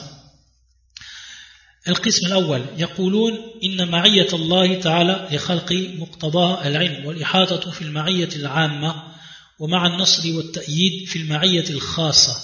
القسم 1.89 2.27
الأول 2.27 2.65
يقولون 2.79 3.39
إن 3.65 3.89
معية 3.89 4.29
الله 4.33 4.81
تعالى 4.81 5.29
لخلقه 5.33 5.95
مقتضاها 5.99 6.69
العلم 6.69 7.07
والإحاطة 7.07 7.71
في 7.71 7.83
المعية 7.83 8.29
العامة 8.37 9.15
ومع 9.59 9.87
النصر 9.87 10.37
والتأييد 10.37 11.09
في 11.09 11.19
المعية 11.19 11.71
الخاصة 11.71 12.37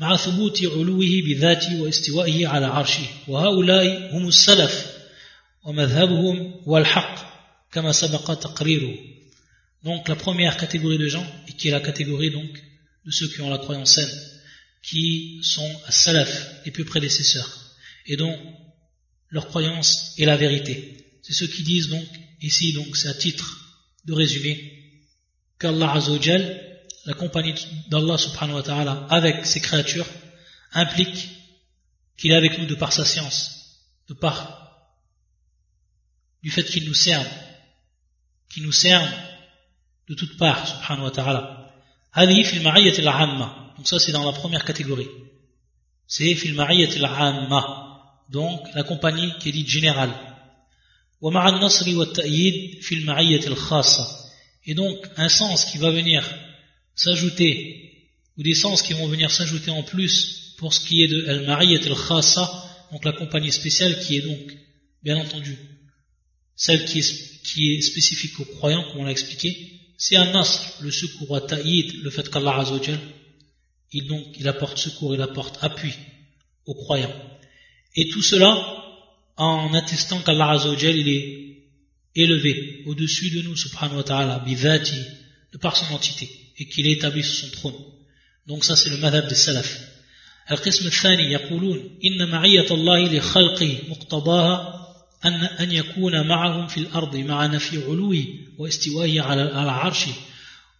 مع 0.00 0.16
ثبوت 0.16 0.58
علوه 0.64 1.22
بذاته 1.26 1.82
واستوائه 1.82 2.46
على 2.48 2.66
عرشه. 2.66 3.06
وهؤلاء 3.28 4.16
هم 4.16 4.28
السلف 4.28 4.86
ومذهبهم 5.64 6.54
والحق 6.66 7.34
كما 7.72 7.92
سبق 7.92 8.34
تقريره. 8.34 8.94
Donc 9.84 10.08
la 10.08 10.16
première 10.16 10.56
catégorie 10.56 10.98
de 10.98 11.08
gens 11.08 11.26
et 11.48 11.52
qui 11.52 11.68
est 11.68 11.72
la 11.72 11.80
catégorie 11.80 12.30
donc 12.30 12.50
de 13.06 13.10
ceux 13.10 13.28
qui 13.28 13.40
ont 13.42 13.50
la 13.50 13.58
croyance 13.58 13.94
saine 13.96 14.20
qui 14.82 15.40
sont 15.42 15.70
salaf 15.90 16.30
les 16.64 16.70
plus 16.70 16.84
prédécesseurs. 16.84 17.50
Et 18.06 18.16
dont 18.16 18.36
leur 19.34 19.48
croyance 19.48 20.14
est 20.18 20.24
la 20.24 20.36
vérité 20.36 20.74
c'est 21.22 21.34
ceux 21.34 21.48
qui 21.48 21.62
disent 21.62 21.88
donc 21.88 22.06
ici 22.40 22.72
donc 22.72 22.96
c'est 22.96 23.08
à 23.08 23.14
titre 23.14 23.46
de 24.06 24.12
résumé 24.12 24.54
qu'Allah 25.58 25.92
Azzawajal 25.92 26.42
la 27.06 27.14
compagnie 27.14 27.54
d'Allah 27.88 28.16
subhanahu 28.16 28.56
wa 28.56 28.62
ta'ala 28.62 29.06
avec 29.10 29.44
ses 29.44 29.60
créatures 29.60 30.06
implique 30.72 31.28
qu'il 32.16 32.30
est 32.30 32.36
avec 32.36 32.58
nous 32.58 32.66
de 32.66 32.74
par 32.74 32.92
sa 32.92 33.04
science, 33.04 33.80
de 34.08 34.14
par 34.14 34.38
du 36.42 36.50
fait 36.50 36.64
qu'il 36.64 36.84
nous 36.86 36.94
serve, 36.94 37.26
qu'il 38.50 38.62
nous 38.62 38.72
serve 38.72 39.08
de 40.08 40.14
toutes 40.14 40.36
parts, 40.36 40.66
subhanahu 40.68 41.04
wa 41.04 41.10
ta'ala. 41.10 41.74
Donc 43.76 43.88
ça 43.88 43.98
c'est 43.98 44.12
dans 44.12 44.24
la 44.24 44.32
première 44.32 44.64
catégorie. 44.64 45.08
C'est 46.06 46.34
fil 46.34 46.54
donc 48.30 48.60
la 48.74 48.82
compagnie 48.82 49.32
qui 49.38 49.48
est 49.50 49.52
dite 49.52 49.68
générale. 49.68 50.10
Et 54.66 54.74
donc 54.74 54.96
un 55.16 55.28
sens 55.28 55.64
qui 55.66 55.78
va 55.78 55.90
venir 55.90 56.22
s'ajouter, 56.94 58.10
ou 58.36 58.42
des 58.42 58.54
sens 58.54 58.82
qui 58.82 58.92
vont 58.94 59.06
venir 59.08 59.30
s'ajouter 59.30 59.70
en 59.70 59.82
plus 59.82 60.54
pour 60.58 60.72
ce 60.72 60.80
qui 60.80 61.02
est 61.02 61.08
de 61.08 61.26
Al-Mariyat 61.28 61.80
al-Khassa, 61.86 62.64
donc 62.92 63.04
la 63.04 63.12
compagnie 63.12 63.52
spéciale 63.52 63.98
qui 64.00 64.16
est 64.16 64.22
donc, 64.22 64.56
bien 65.02 65.16
entendu, 65.16 65.58
celle 66.56 66.84
qui 66.84 67.00
est, 67.00 67.80
spécifique 67.82 68.38
aux 68.40 68.44
croyants, 68.44 68.84
comme 68.84 69.02
on 69.02 69.04
l'a 69.04 69.10
expliqué, 69.10 69.80
c'est 69.98 70.16
un 70.16 70.32
nasr, 70.32 70.60
le 70.80 70.90
secours 70.90 71.36
à 71.36 71.40
ta'id, 71.40 72.02
le 72.02 72.10
fait 72.10 72.28
qu'Allah 72.30 72.64
il 73.92 74.06
donc, 74.08 74.26
il 74.38 74.48
apporte 74.48 74.78
secours, 74.78 75.14
il 75.14 75.22
apporte 75.22 75.58
appui 75.62 75.94
aux 76.66 76.74
croyants. 76.74 77.14
Et 77.96 78.08
tout 78.08 78.22
cela 78.22 78.50
en 79.36 79.72
attestant 79.74 80.20
qu'Allah 80.20 80.50
Azzawajal, 80.50 80.96
il 80.96 81.08
est 81.08 81.44
élevé 82.14 82.82
au-dessus 82.86 83.30
de 83.30 83.42
nous, 83.42 83.56
subhanahu 83.56 83.96
wa 83.96 84.02
ta'ala, 84.02 84.38
bivati, 84.40 84.96
de 85.52 85.58
par 85.58 85.76
son 85.76 85.94
entité 85.94 86.28
et 86.58 86.66
qu'il 86.66 86.86
est 86.86 86.92
établi 86.92 87.22
sur 87.22 87.46
son 87.46 87.50
trône. 87.50 87.74
Donc 88.46 88.64
ça 88.64 88.76
c'est 88.76 88.90
le 88.90 88.98
madhab 88.98 89.28
des 89.28 89.34
salaf. 89.34 89.90
القسم 90.50 90.86
الثاني 90.86 91.32
يقولون 91.32 91.98
إن 92.04 92.30
معية 92.30 92.66
الله 92.70 93.12
لخلقه 93.12 93.78
مقتضاها 93.88 94.86
أن 95.24 95.44
أن 95.44 95.72
يكون 95.72 96.28
معهم 96.28 96.66
في 96.66 96.80
الأرض 96.80 97.16
مع 97.16 97.46
نفي 97.46 97.84
علوه 97.84 98.24
واستوائه 98.58 99.20
على 99.20 99.42
العرش 99.42 100.04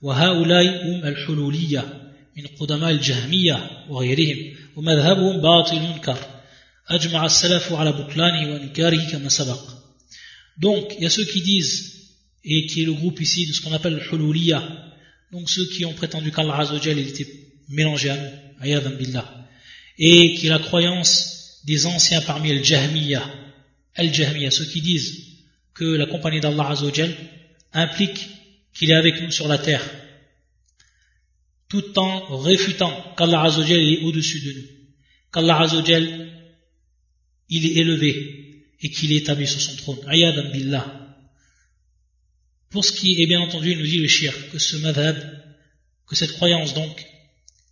وهؤلاء 0.02 0.86
هم 0.86 1.04
الحلولية 1.04 2.12
من 2.36 2.46
قدماء 2.60 2.90
الجهمية 2.90 3.70
وغيرهم 3.88 4.56
ومذهبهم 4.76 5.40
باطل 5.40 5.80
منكر 5.80 6.18
Donc, 10.58 10.94
il 10.96 11.02
y 11.02 11.06
a 11.06 11.10
ceux 11.10 11.24
qui 11.24 11.40
disent, 11.40 11.94
et 12.44 12.66
qui 12.66 12.82
est 12.82 12.84
le 12.84 12.92
groupe 12.92 13.20
ici 13.20 13.46
de 13.46 13.52
ce 13.52 13.62
qu'on 13.62 13.72
appelle 13.72 13.94
le 13.94 14.02
hululiyya, 14.14 14.62
donc 15.32 15.48
ceux 15.48 15.66
qui 15.66 15.84
ont 15.84 15.94
prétendu 15.94 16.30
qu'Allah 16.30 16.58
Azzawajal 16.58 16.98
était 16.98 17.26
mélangé 17.68 18.10
à 18.10 18.16
nous, 18.16 18.96
billah, 18.96 19.48
et 19.98 20.34
qui 20.34 20.46
est 20.46 20.50
la 20.50 20.58
croyance 20.58 21.62
des 21.64 21.86
anciens 21.86 22.20
parmi 22.20 22.50
el 22.50 22.62
Jahmiya, 22.62 23.24
el 23.94 24.12
Jahmiya, 24.12 24.50
ceux 24.50 24.66
qui 24.66 24.82
disent 24.82 25.24
que 25.72 25.84
la 25.84 26.06
compagnie 26.06 26.40
d'Allah 26.40 26.68
Azzawajal 26.68 27.14
implique 27.72 28.28
qu'il 28.74 28.90
est 28.90 28.94
avec 28.94 29.22
nous 29.22 29.30
sur 29.30 29.48
la 29.48 29.56
terre, 29.56 29.84
tout 31.68 31.98
en 31.98 32.36
réfutant 32.36 33.14
qu'Allah 33.16 33.42
Azzawajal 33.44 33.80
est 33.80 34.02
au-dessus 34.02 34.40
de 34.40 34.52
nous, 34.52 34.66
qu'Allah 35.32 35.62
Azzawajal 35.62 36.33
il 37.49 37.65
est 37.65 37.79
élevé 37.81 38.65
et 38.81 38.89
qu'il 38.89 39.11
est 39.11 39.17
établi 39.17 39.47
sur 39.47 39.61
son 39.61 39.75
trône, 39.75 39.99
billah. 40.53 41.17
Pour 42.69 42.85
ce 42.85 42.93
qui 42.93 43.21
est 43.21 43.27
bien 43.27 43.41
entendu, 43.41 43.71
il 43.71 43.79
nous 43.79 43.85
dit 43.85 43.97
le 43.97 44.07
shir, 44.07 44.33
que 44.51 44.59
ce 44.59 44.77
madhab, 44.77 45.17
que 46.07 46.15
cette 46.15 46.33
croyance 46.33 46.73
donc, 46.73 47.05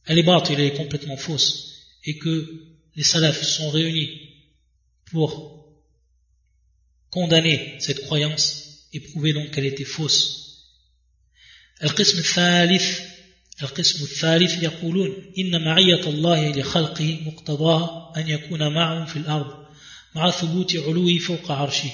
elle 0.06 0.18
est 0.18 0.24
batte, 0.24 0.50
elle 0.50 0.60
est 0.60 0.74
complètement 0.74 1.18
fausse, 1.18 1.86
et 2.04 2.18
que 2.18 2.64
les 2.96 3.04
salafs 3.04 3.44
sont 3.44 3.70
réunis 3.70 4.10
pour 5.06 5.68
condamner 7.10 7.76
cette 7.80 8.02
croyance 8.02 8.88
et 8.94 9.00
prouver 9.00 9.34
donc 9.34 9.52
qu'elle 9.52 9.66
était 9.66 9.84
fausse. 9.84 10.44
القسم 11.84 12.18
الثالث 12.18 13.02
القسم 13.62 14.04
الثالث 14.04 14.64
يقولون 14.64 15.32
إن 15.38 15.64
معية 15.64 16.10
الله 16.10 16.52
لخلقه 16.52 17.20
مقتضاها 17.26 18.14
أن 18.18 18.28
يكون 18.28 18.74
معهم 18.74 19.06
في 19.06 19.16
الأرض 19.16 19.61
مع 20.16 20.32
ثبوت 20.32 20.76
علوه 20.76 21.18
فوق 21.18 21.52
عرشه 21.52 21.92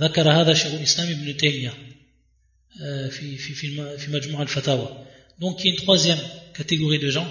ذكر 0.00 0.30
هذا 0.30 0.54
شيخ 0.54 0.74
الإسلام 0.74 1.08
ابن 1.10 1.36
تيمية 1.36 1.72
donc 5.40 5.64
il 5.64 5.66
y 5.66 5.68
a 5.68 5.72
une 5.72 5.76
troisième 5.76 6.18
catégorie 6.54 6.98
de 6.98 7.08
gens 7.10 7.26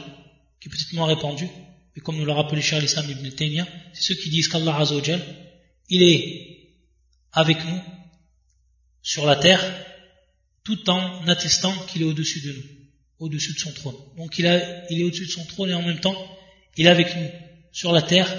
qui 0.59 0.67
est 0.67 0.71
peut-être 0.71 0.93
moins 0.93 1.05
répandue 1.05 1.47
mais 1.95 2.01
comme 2.01 2.17
nous 2.17 2.25
l'a 2.25 2.33
rappelé 2.33 2.61
Charles 2.63 2.83
Islam 2.83 3.05
ibn 3.11 3.29
Taymiyyah 3.29 3.67
c'est 3.93 4.01
ceux 4.01 4.15
qui 4.15 4.31
disent 4.31 4.47
qu'Allah 4.47 4.75
Azzawajal 4.75 5.21
il 5.89 6.01
est 6.01 6.23
avec 7.31 7.63
nous 7.63 7.79
sur 9.03 9.27
la 9.27 9.35
terre 9.35 9.63
tout 10.63 10.89
en 10.89 11.27
attestant 11.27 11.73
qu'il 11.87 12.01
est 12.01 12.05
au-dessus 12.05 12.41
de 12.41 12.53
nous 12.53 12.63
au-dessus 13.19 13.53
de 13.53 13.59
son 13.59 13.71
trône 13.71 13.97
donc 14.17 14.39
il, 14.39 14.47
a, 14.47 14.91
il 14.91 14.99
est 14.99 15.03
au-dessus 15.03 15.27
de 15.27 15.31
son 15.31 15.45
trône 15.45 15.69
et 15.69 15.75
en 15.75 15.83
même 15.83 15.99
temps 15.99 16.17
il 16.75 16.87
est 16.87 16.89
avec 16.89 17.15
nous 17.15 17.29
sur 17.71 17.91
la 17.91 18.01
terre 18.01 18.29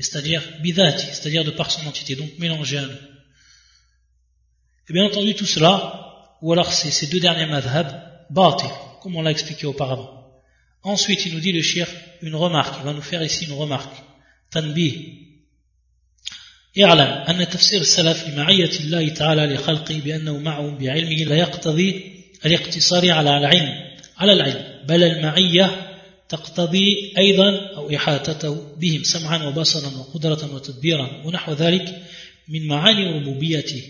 c'est-à-dire 0.00 0.42
bidati 0.60 1.06
c'est-à-dire 1.06 1.44
de 1.44 1.50
par 1.50 1.70
son 1.70 1.86
entité 1.86 2.16
donc 2.16 2.30
mélangé 2.38 2.78
à 2.78 2.82
nous 2.82 2.98
et 4.88 4.92
bien 4.92 5.04
entendu 5.04 5.34
tout 5.34 5.46
cela 5.46 6.06
ou 6.42 6.52
alors 6.52 6.72
c'est 6.72 6.90
ces 6.90 7.06
deux 7.06 7.20
derniers 7.20 7.46
madhab, 7.46 7.88
batil, 8.30 8.70
comme 9.02 9.16
on 9.16 9.22
l'a 9.22 9.30
expliqué 9.30 9.66
auparavant. 9.66 10.10
Ensuite, 10.82 11.26
il 11.26 11.34
nous 11.34 11.40
dit 11.40 11.52
le 11.52 11.62
shir 11.62 11.88
une 12.22 12.34
remarque, 12.34 12.76
il 12.80 12.84
va 12.84 12.92
nous 12.92 13.02
faire 13.02 13.22
ici 13.22 13.46
une 13.46 13.54
remarque. 13.54 13.94
Tanbih. 14.50 15.22
اعلم 16.78 17.00
أن 17.00 17.48
تفسير 17.48 17.80
السلف 17.80 18.28
لمعية 18.28 18.70
الله 18.80 19.08
تعالى 19.08 19.46
لخلقه 19.46 20.00
بأنه 20.00 20.38
معهم 20.38 20.78
بعلمه 20.78 21.24
لا 21.24 21.36
يقتضي 21.36 22.02
الاقتصار 22.44 23.10
على 23.10 23.38
العلم 23.38 23.72
على 24.18 24.32
العلم 24.32 24.86
بل 24.86 25.02
المعية 25.02 25.89
تقتضي 26.30 27.12
أيضا 27.18 27.76
أو 27.76 27.96
إحاطته 27.96 28.76
بهم 28.76 29.02
سمعا 29.02 29.44
وبصرا 29.44 29.96
وقدرة 29.98 30.54
وتدبيرا 30.54 31.22
ونحو 31.24 31.52
ذلك 31.52 32.02
من 32.48 32.66
معاني 32.66 33.04
ربوبيته 33.18 33.82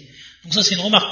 Donc 0.45 0.55
ça 0.55 0.63
c'est 0.63 0.77
une 0.77 0.81
remarque 0.81 1.11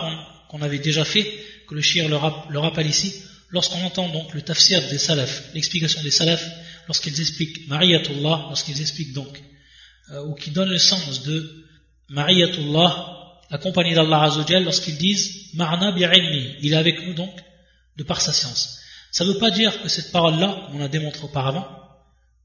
qu'on 0.48 0.58
qu 0.58 0.64
avait 0.64 0.78
déjà 0.78 1.04
fait, 1.04 1.26
que 1.66 1.74
le 1.74 1.80
shir 1.80 2.08
le, 2.08 2.14
rap, 2.14 2.46
le 2.50 2.58
rappelle 2.60 2.86
ici, 2.86 3.12
lorsqu'on 3.50 3.82
entend 3.82 4.08
donc 4.08 4.32
le 4.32 4.42
tafsir 4.42 4.80
des 4.88 4.98
salafs, 4.98 5.50
l'explication 5.54 6.00
des 6.02 6.12
salafs, 6.12 6.48
lorsqu'ils 6.86 7.20
expliquent 7.20 7.66
Mariatullah, 7.66 8.46
lorsqu'ils 8.48 8.80
expliquent 8.80 9.12
donc, 9.12 9.42
euh, 10.12 10.22
ou 10.26 10.34
qui 10.34 10.50
donnent 10.52 10.70
le 10.70 10.78
sens 10.78 11.24
de 11.24 11.64
Mariatullah, 12.10 13.40
la 13.50 13.58
compagnie 13.58 13.94
d'Allah 13.94 14.22
Azzawajal, 14.22 14.62
lorsqu'ils 14.64 14.98
disent 14.98 15.50
Ma'na 15.54 15.92
bi'ilmi, 15.92 16.56
il 16.62 16.72
est 16.72 16.76
avec 16.76 17.04
nous 17.06 17.14
donc, 17.14 17.34
de 17.96 18.04
par 18.04 18.20
sa 18.20 18.32
science. 18.32 18.78
Ça 19.11 19.25
ne 19.25 19.31
veut 19.31 19.39
pas 19.39 19.51
dire 19.51 19.81
que 19.81 19.89
cette 19.89 20.11
parole-là, 20.11 20.69
on 20.73 20.77
l'a 20.77 20.87
démontré 20.87 21.23
auparavant, 21.23 21.67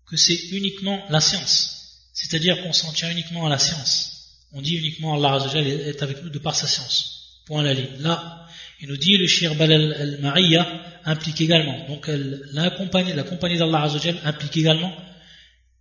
que 0.09 0.17
c'est 0.17 0.37
uniquement 0.53 1.05
la 1.11 1.21
science. 1.21 2.11
C'est-à-dire 2.13 2.63
qu'on 2.63 2.73
s'en 2.73 2.93
tient 2.93 3.11
uniquement 3.11 3.47
à 3.47 3.49
la 3.49 3.59
science. 3.59 4.15
On 4.53 4.63
dit 4.63 4.77
uniquement 4.77 5.15
Allah 5.15 5.45
est 5.57 6.03
avec 6.03 6.23
nous 6.23 6.31
de 6.31 6.39
par 6.39 6.55
sa 6.55 6.67
science. 6.67 7.43
Point 7.47 7.63
la 7.63 7.75
ligne. 7.75 7.97
Là, 7.99 8.47
il 8.81 8.89
nous 8.89 8.97
dit 8.97 9.17
le 9.19 9.27
shirbal 9.27 9.73
al-ma'iyya 9.73 10.67
implique 11.05 11.41
également. 11.41 11.87
Donc 11.89 12.09
la 12.09 12.71
compagnie, 12.71 13.13
la 13.13 13.25
compagnie 13.25 13.59
d'Allah 13.59 13.89
implique 14.25 14.57
également 14.57 14.95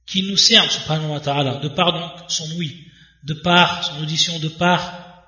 qu'il 0.06 0.28
nous 0.28 0.38
serve, 0.38 0.70
subhanahu 0.70 1.12
wa 1.12 1.20
ta'ala, 1.20 1.56
de 1.60 1.70
par 1.70 1.94
donc 1.94 2.30
son 2.30 2.50
oui, 2.58 2.88
de 3.24 3.34
par 3.34 3.84
son 3.84 4.02
audition, 4.02 4.38
de 4.40 4.50
par 4.50 5.24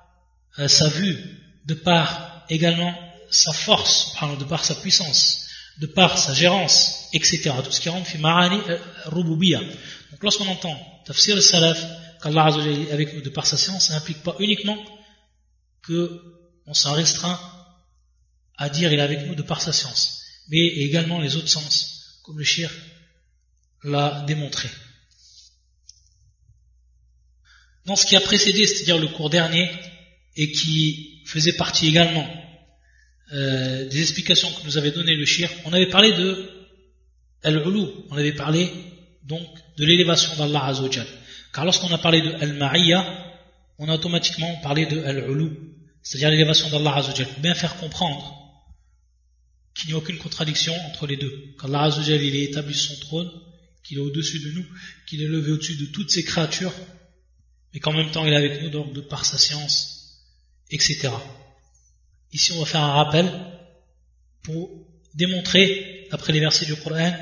euh, 0.58 0.68
sa 0.68 0.88
vue, 0.88 1.16
de 1.64 1.74
par 1.74 2.44
également 2.48 2.94
sa 3.30 3.52
force, 3.52 4.14
de 4.38 4.44
par 4.44 4.64
sa 4.64 4.74
puissance, 4.74 5.45
de 5.78 5.86
par 5.86 6.18
sa 6.18 6.32
gérance, 6.32 7.08
etc. 7.12 7.52
Tout 7.64 7.72
ce 7.72 7.80
qui 7.80 7.88
rentre 7.88 8.06
fi 8.06 8.18
ma'ani 8.18 8.58
euh, 8.68 8.78
rububiya. 9.06 9.60
Donc 10.10 10.22
lorsqu'on 10.22 10.46
entend 10.46 10.76
tafsir 11.04 11.36
al-salaf, 11.36 11.78
qu'Allah 12.22 12.48
est 12.66 12.90
avec 12.92 13.14
nous 13.14 13.20
de 13.20 13.28
par 13.28 13.46
sa 13.46 13.56
science, 13.56 13.88
ça 13.88 13.94
n'implique 13.94 14.22
pas 14.22 14.36
uniquement 14.38 14.78
que 15.82 16.22
on 16.66 16.74
s'en 16.74 16.94
restreint 16.94 17.38
à 18.56 18.68
dire 18.68 18.92
il 18.92 18.98
est 18.98 19.02
avec 19.02 19.26
nous 19.26 19.34
de 19.34 19.42
par 19.42 19.60
sa 19.60 19.72
science, 19.72 20.22
mais 20.48 20.58
également 20.58 21.20
les 21.20 21.36
autres 21.36 21.48
sens, 21.48 22.20
comme 22.24 22.38
le 22.38 22.44
shir 22.44 22.70
l'a 23.84 24.24
démontré. 24.26 24.68
Dans 27.84 27.96
ce 27.96 28.06
qui 28.06 28.16
a 28.16 28.20
précédé, 28.20 28.66
c'est-à-dire 28.66 28.98
le 28.98 29.08
cours 29.08 29.30
dernier, 29.30 29.70
et 30.36 30.50
qui 30.50 31.22
faisait 31.26 31.52
partie 31.52 31.86
également 31.88 32.26
euh, 33.32 33.88
des 33.88 34.00
explications 34.00 34.50
que 34.52 34.64
nous 34.64 34.78
avait 34.78 34.92
donné 34.92 35.14
le 35.14 35.24
shir, 35.24 35.50
on 35.64 35.72
avait 35.72 35.88
parlé 35.88 36.12
de 36.12 36.48
Al-Ulu, 37.42 37.86
on 38.10 38.16
avait 38.16 38.32
parlé 38.32 38.70
donc 39.24 39.46
de 39.76 39.84
l'élévation 39.84 40.34
d'Allah 40.36 40.66
Azzawajal. 40.66 41.06
Car 41.52 41.64
lorsqu'on 41.64 41.92
a 41.92 41.98
parlé 41.98 42.22
de 42.22 42.32
Al-Ma'iyya, 42.32 43.04
on 43.78 43.88
a 43.88 43.94
automatiquement 43.94 44.56
parlé 44.62 44.86
de 44.86 45.00
Al-Ulu, 45.00 45.50
c'est-à-dire 46.02 46.30
l'élévation 46.30 46.68
d'Allah 46.70 46.96
Azzawajal. 46.96 47.28
Bien 47.38 47.54
faire 47.54 47.76
comprendre 47.76 48.32
qu'il 49.74 49.88
n'y 49.88 49.94
a 49.94 49.98
aucune 49.98 50.18
contradiction 50.18 50.74
entre 50.86 51.06
les 51.06 51.16
deux. 51.16 51.54
Qu'Allah 51.60 51.82
Azzawajal, 51.82 52.22
il 52.22 52.36
est 52.36 52.44
établi 52.44 52.74
son 52.74 52.96
trône, 53.00 53.30
qu'il 53.84 53.98
est 53.98 54.02
au-dessus 54.02 54.40
de 54.40 54.50
nous, 54.52 54.66
qu'il 55.06 55.22
est 55.22 55.28
levé 55.28 55.52
au-dessus 55.52 55.76
de 55.76 55.86
toutes 55.86 56.10
ses 56.10 56.24
créatures, 56.24 56.72
et 57.72 57.80
qu'en 57.80 57.92
même 57.92 58.10
temps 58.10 58.24
il 58.24 58.32
est 58.32 58.36
avec 58.36 58.62
nous 58.62 58.70
donc 58.70 58.92
de 58.92 59.00
par 59.00 59.24
sa 59.24 59.38
science, 59.38 60.22
etc. 60.70 61.10
Ici 62.32 62.52
on 62.52 62.60
va 62.60 62.66
faire 62.66 62.82
un 62.82 62.92
rappel 62.92 63.30
pour 64.42 64.70
démontrer, 65.14 66.06
après 66.12 66.32
les 66.32 66.40
versets 66.40 66.66
du 66.66 66.76
Coran, 66.76 67.12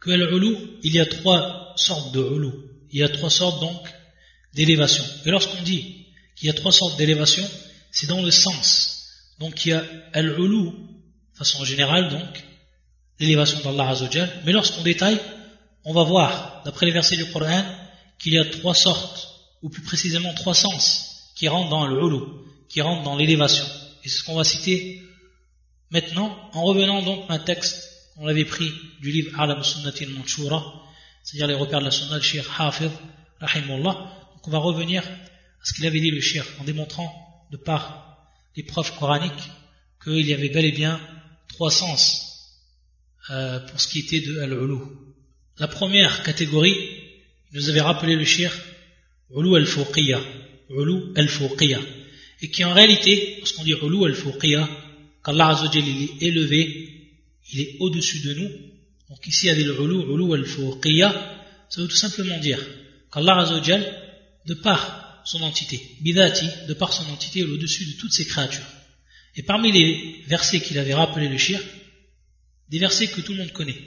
que 0.00 0.10
l'ulu, 0.10 0.56
il 0.82 0.94
y 0.94 1.00
a 1.00 1.06
trois 1.06 1.72
sortes 1.76 2.12
de 2.12 2.20
ulu. 2.20 2.50
Il 2.90 2.98
y 2.98 3.02
a 3.02 3.08
trois 3.08 3.30
sortes 3.30 3.60
donc 3.60 3.80
d'élévation. 4.54 5.04
Et 5.24 5.30
lorsqu'on 5.30 5.62
dit 5.62 6.06
qu'il 6.36 6.48
y 6.48 6.50
a 6.50 6.54
trois 6.54 6.72
sortes 6.72 6.96
d'élévation, 6.98 7.48
c'est 7.90 8.08
dans 8.08 8.20
le 8.20 8.30
sens. 8.30 9.08
Donc 9.38 9.64
il 9.64 9.70
y 9.70 9.72
a 9.72 10.22
l'ulu, 10.22 10.70
de 11.32 11.38
façon 11.38 11.64
générale 11.64 12.08
donc, 12.10 12.44
l'élévation 13.18 13.60
d'Allah 13.60 13.90
Azzawajal. 13.90 14.42
Mais 14.44 14.52
lorsqu'on 14.52 14.82
détaille, 14.82 15.20
on 15.84 15.92
va 15.92 16.04
voir, 16.04 16.62
d'après 16.64 16.86
les 16.86 16.92
versets 16.92 17.16
du 17.16 17.26
Coran, 17.26 17.64
qu'il 18.18 18.34
y 18.34 18.38
a 18.38 18.44
trois 18.44 18.74
sortes 18.74 19.28
ou 19.62 19.68
plus 19.68 19.82
précisément 19.82 20.32
trois 20.34 20.54
sens, 20.54 21.32
qui 21.36 21.48
rentrent 21.48 21.70
dans 21.70 21.86
le 21.86 21.98
qui 22.68 22.80
rentrent 22.80 23.04
dans 23.04 23.16
l'élévation. 23.16 23.66
Et 24.02 24.08
c'est 24.08 24.18
ce 24.18 24.24
qu'on 24.24 24.36
va 24.36 24.44
citer 24.44 25.02
maintenant, 25.90 26.36
en 26.52 26.64
revenant 26.64 27.02
donc 27.02 27.30
à 27.30 27.34
un 27.34 27.38
texte 27.38 27.88
qu'on 28.14 28.26
avait 28.26 28.44
pris 28.44 28.72
du 29.00 29.10
livre 29.10 29.38
Alam 29.40 29.62
Sunnatil 29.62 30.10
Manshura, 30.10 30.82
c'est-à-dire 31.22 31.46
les 31.46 31.54
repères 31.54 31.80
de 31.80 31.84
la 31.84 31.90
Sunna 31.90 32.18
de 32.18 32.22
Shir 32.22 32.44
Hafid, 32.60 32.90
Rahimullah. 33.40 33.92
Donc 34.34 34.48
on 34.48 34.50
va 34.50 34.58
revenir 34.58 35.02
à 35.02 35.64
ce 35.64 35.74
qu'il 35.74 35.86
avait 35.86 36.00
dit 36.00 36.10
le 36.10 36.20
Shir, 36.20 36.44
en 36.60 36.64
démontrant 36.64 37.46
de 37.50 37.56
par 37.56 38.28
les 38.56 38.62
preuves 38.62 38.96
coraniques 38.98 39.50
qu'il 40.02 40.26
y 40.26 40.34
avait 40.34 40.48
bel 40.48 40.64
et 40.64 40.72
bien 40.72 41.00
trois 41.48 41.70
sens 41.70 42.32
euh, 43.30 43.60
pour 43.60 43.80
ce 43.80 43.88
qui 43.88 44.00
était 44.00 44.20
de 44.20 44.40
al 44.40 44.58
La 45.58 45.68
première 45.68 46.22
catégorie, 46.22 46.76
nous 47.52 47.68
avait 47.68 47.80
rappelé 47.80 48.16
le 48.16 48.24
Shir, 48.24 48.52
Ulu 49.30 49.56
al-Fawqiyya, 49.56 50.20
al-Fawqiyya, 51.16 51.80
et 52.42 52.50
qui 52.50 52.64
en 52.64 52.74
réalité, 52.74 53.36
lorsqu'on 53.38 53.62
dit 53.62 53.70
Ulu 53.70 54.04
al-Fawqiyya, 54.04 54.68
qu'Allah 55.24 55.48
Azzawajal 55.50 55.86
il 55.86 56.02
est 56.02 56.22
élevé, 56.26 57.10
il 57.52 57.60
est 57.60 57.76
au-dessus 57.78 58.20
de 58.26 58.34
nous, 58.34 58.50
donc 59.08 59.24
ici 59.26 59.46
il 59.46 59.48
y 59.48 59.50
a 59.50 59.54
le 59.54 59.80
Ulu, 59.80 60.12
Ulu 60.12 60.34
al-Fawqiyya, 60.34 61.38
ça 61.70 61.80
veut 61.80 61.86
tout 61.86 61.96
simplement 61.96 62.38
dire 62.38 62.58
qu'Allah 63.12 63.38
Azzawajal, 63.42 64.02
de 64.46 64.54
par 64.54 65.22
son 65.24 65.40
entité, 65.42 65.80
bidati, 66.00 66.46
de 66.66 66.74
par 66.74 66.92
son 66.92 67.08
entité, 67.12 67.40
est 67.40 67.44
au-dessus 67.44 67.86
de 67.86 67.92
toutes 67.92 68.12
ses 68.12 68.26
créatures. 68.26 68.66
Et 69.36 69.44
parmi 69.44 69.70
les 69.70 70.24
versets 70.26 70.60
qu'il 70.60 70.78
avait 70.78 70.94
rappelé 70.94 71.28
le 71.28 71.38
shir, 71.38 71.60
des 72.68 72.80
versets 72.80 73.06
que 73.06 73.20
tout 73.20 73.32
le 73.32 73.38
monde 73.38 73.52
connaît, 73.52 73.80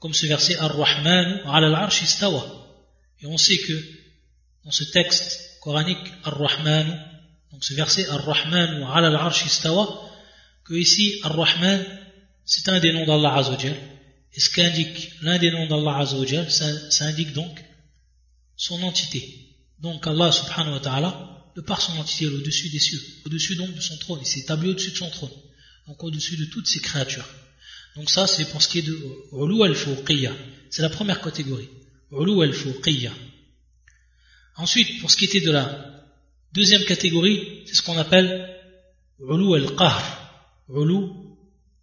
comme 0.00 0.12
ce 0.12 0.26
verset 0.26 0.56
Ar-Rahman 0.56 1.42
ala 1.46 1.68
al-Arsh 1.68 2.02
istawa. 2.02 2.44
Et 3.22 3.26
on 3.26 3.38
sait 3.38 3.58
que 3.58 3.80
dans 4.64 4.72
ce 4.72 4.84
texte 4.84 5.58
coranique 5.62 6.12
Ar-Rahman, 6.24 7.13
donc 7.54 7.62
ce 7.62 7.72
verset 7.74 8.08
Ar-Rahman 8.08 8.82
ala 8.82 9.06
al-arsh 9.06 9.46
istawa, 9.46 10.10
que 10.64 10.74
ici 10.74 11.20
Ar-Rahman, 11.22 11.86
c'est 12.44 12.68
un 12.68 12.80
des 12.80 12.92
noms 12.92 13.06
d'Allah 13.06 13.36
Azzawajal. 13.36 13.76
Et 14.32 14.40
ce 14.40 14.50
qu'indique 14.50 15.12
l'un 15.22 15.38
des 15.38 15.52
noms 15.52 15.68
d'Allah 15.68 15.98
Azzawajal, 15.98 16.50
ça, 16.50 17.04
indique 17.04 17.32
donc 17.32 17.64
son 18.56 18.82
entité. 18.82 19.22
Donc 19.78 20.04
Allah 20.04 20.32
subhanahu 20.32 20.72
wa 20.72 20.80
ta'ala, 20.80 21.44
de 21.54 21.60
par 21.60 21.80
son 21.80 21.96
entité, 21.96 22.26
au-dessus 22.26 22.70
des 22.70 22.80
cieux, 22.80 23.00
au-dessus 23.24 23.54
donc 23.54 23.72
de 23.72 23.80
son 23.80 23.96
trône, 23.98 24.18
il 24.20 24.26
s'est 24.26 24.40
établi 24.40 24.70
au-dessus 24.70 24.90
de 24.90 24.96
son 24.96 25.10
trône, 25.10 25.30
donc 25.86 26.02
au-dessus 26.02 26.36
de 26.36 26.46
toutes 26.46 26.66
ses 26.66 26.80
créatures. 26.80 27.28
Donc 27.94 28.10
ça, 28.10 28.26
c'est 28.26 28.50
pour 28.50 28.62
ce 28.62 28.66
qui 28.66 28.80
est 28.80 28.82
de 28.82 28.98
Ulu 29.30 29.62
al-Fawqiyya. 29.62 30.32
C'est 30.70 30.82
la 30.82 30.90
première 30.90 31.20
catégorie. 31.20 31.68
Ulu 32.10 32.42
al-Fawqiyya. 32.42 33.12
Ensuite, 34.56 35.00
pour 35.00 35.12
ce 35.12 35.16
qui 35.16 35.26
était 35.26 35.40
de 35.40 35.52
la 35.52 35.93
deuxième 36.54 36.84
catégorie, 36.84 37.64
c'est 37.66 37.74
ce 37.74 37.82
qu'on 37.82 37.98
appelle 37.98 38.28
Ulu 39.20 39.54
al-Qahr. 39.56 40.02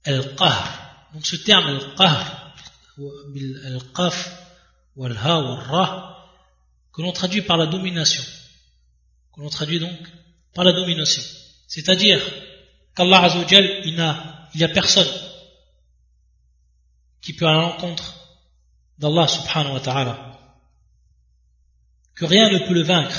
Al-Qahr. 0.05 0.59
Donc 1.13 1.25
ce 1.25 1.35
terme 1.35 1.67
al-Qahr, 1.67 2.55
al-Qaf, 3.65 4.17
wal-Ha, 4.95 5.39
wal-Ra, 5.39 5.85
que 6.93 7.01
l'on 7.01 7.11
traduit 7.11 7.41
par 7.41 7.57
la 7.57 7.67
domination. 7.67 8.23
Que 9.35 9.41
l'on 9.41 9.49
traduit 9.49 9.79
donc 9.79 9.99
par 10.53 10.63
la 10.63 10.73
domination. 10.73 11.23
C'est-à-dire 11.67 12.19
qu'Allah 12.95 13.23
Azzawajal, 13.25 13.81
il 13.85 13.95
n'y 14.55 14.63
a 14.63 14.69
personne 14.69 15.07
qui 17.21 17.33
peut 17.33 17.47
à 17.47 17.53
l'encontre 17.53 18.15
d'Allah 18.97 19.27
subhanahu 19.27 19.73
wa 19.73 19.79
ta'ala 19.79 20.31
que 22.15 22.25
rien 22.25 22.49
ne 22.49 22.59
peut 22.59 22.73
le 22.73 22.83
vaincre, 22.83 23.17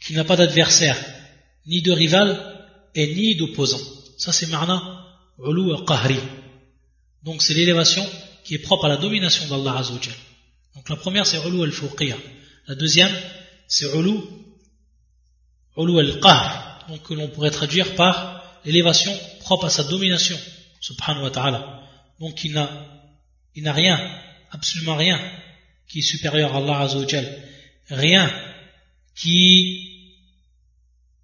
qu'il 0.00 0.16
n'a 0.16 0.24
pas 0.24 0.36
d'adversaire, 0.36 0.96
ni 1.66 1.82
de 1.82 1.92
rival 1.92 2.28
et 2.94 3.14
ni 3.14 3.36
d'opposant. 3.36 3.80
Ça 4.16 4.32
c'est 4.32 4.48
marna 4.48 5.04
ulu 5.38 5.74
qahri. 5.86 6.18
Donc 7.22 7.42
c'est 7.42 7.54
l'élévation 7.54 8.06
qui 8.44 8.54
est 8.54 8.58
propre 8.58 8.86
à 8.86 8.88
la 8.88 8.96
domination 8.96 9.46
d'Allah 9.48 9.78
Azzawajal. 9.78 10.14
Donc 10.74 10.88
la 10.88 10.96
première 10.96 11.26
c'est 11.26 11.44
ulu 11.46 11.62
al-fawqiyya. 11.62 12.16
La 12.66 12.74
deuxième 12.74 13.14
c'est 13.66 13.86
ulu 13.94 14.14
ulu 15.76 15.98
al-qahr. 15.98 16.86
Donc 16.88 17.02
que 17.02 17.14
l'on 17.14 17.28
pourrait 17.28 17.50
traduire 17.50 17.94
par 17.94 18.60
l'élévation 18.64 19.12
propre 19.40 19.66
à 19.66 19.70
sa 19.70 19.84
domination, 19.84 20.38
subhanahu 20.80 21.24
wa 21.24 21.30
ta'ala. 21.30 21.82
Donc 22.20 22.44
il 22.44 22.52
n'a, 22.52 22.70
il 23.54 23.62
n'a 23.62 23.72
rien, 23.72 23.98
absolument 24.50 24.96
rien, 24.96 25.20
qui 25.88 26.00
est 26.00 26.02
supérieur 26.02 26.54
à 26.54 26.58
Allah 26.58 26.80
Azzawajal 26.80 27.48
rien 27.90 28.30
qui, 29.14 29.87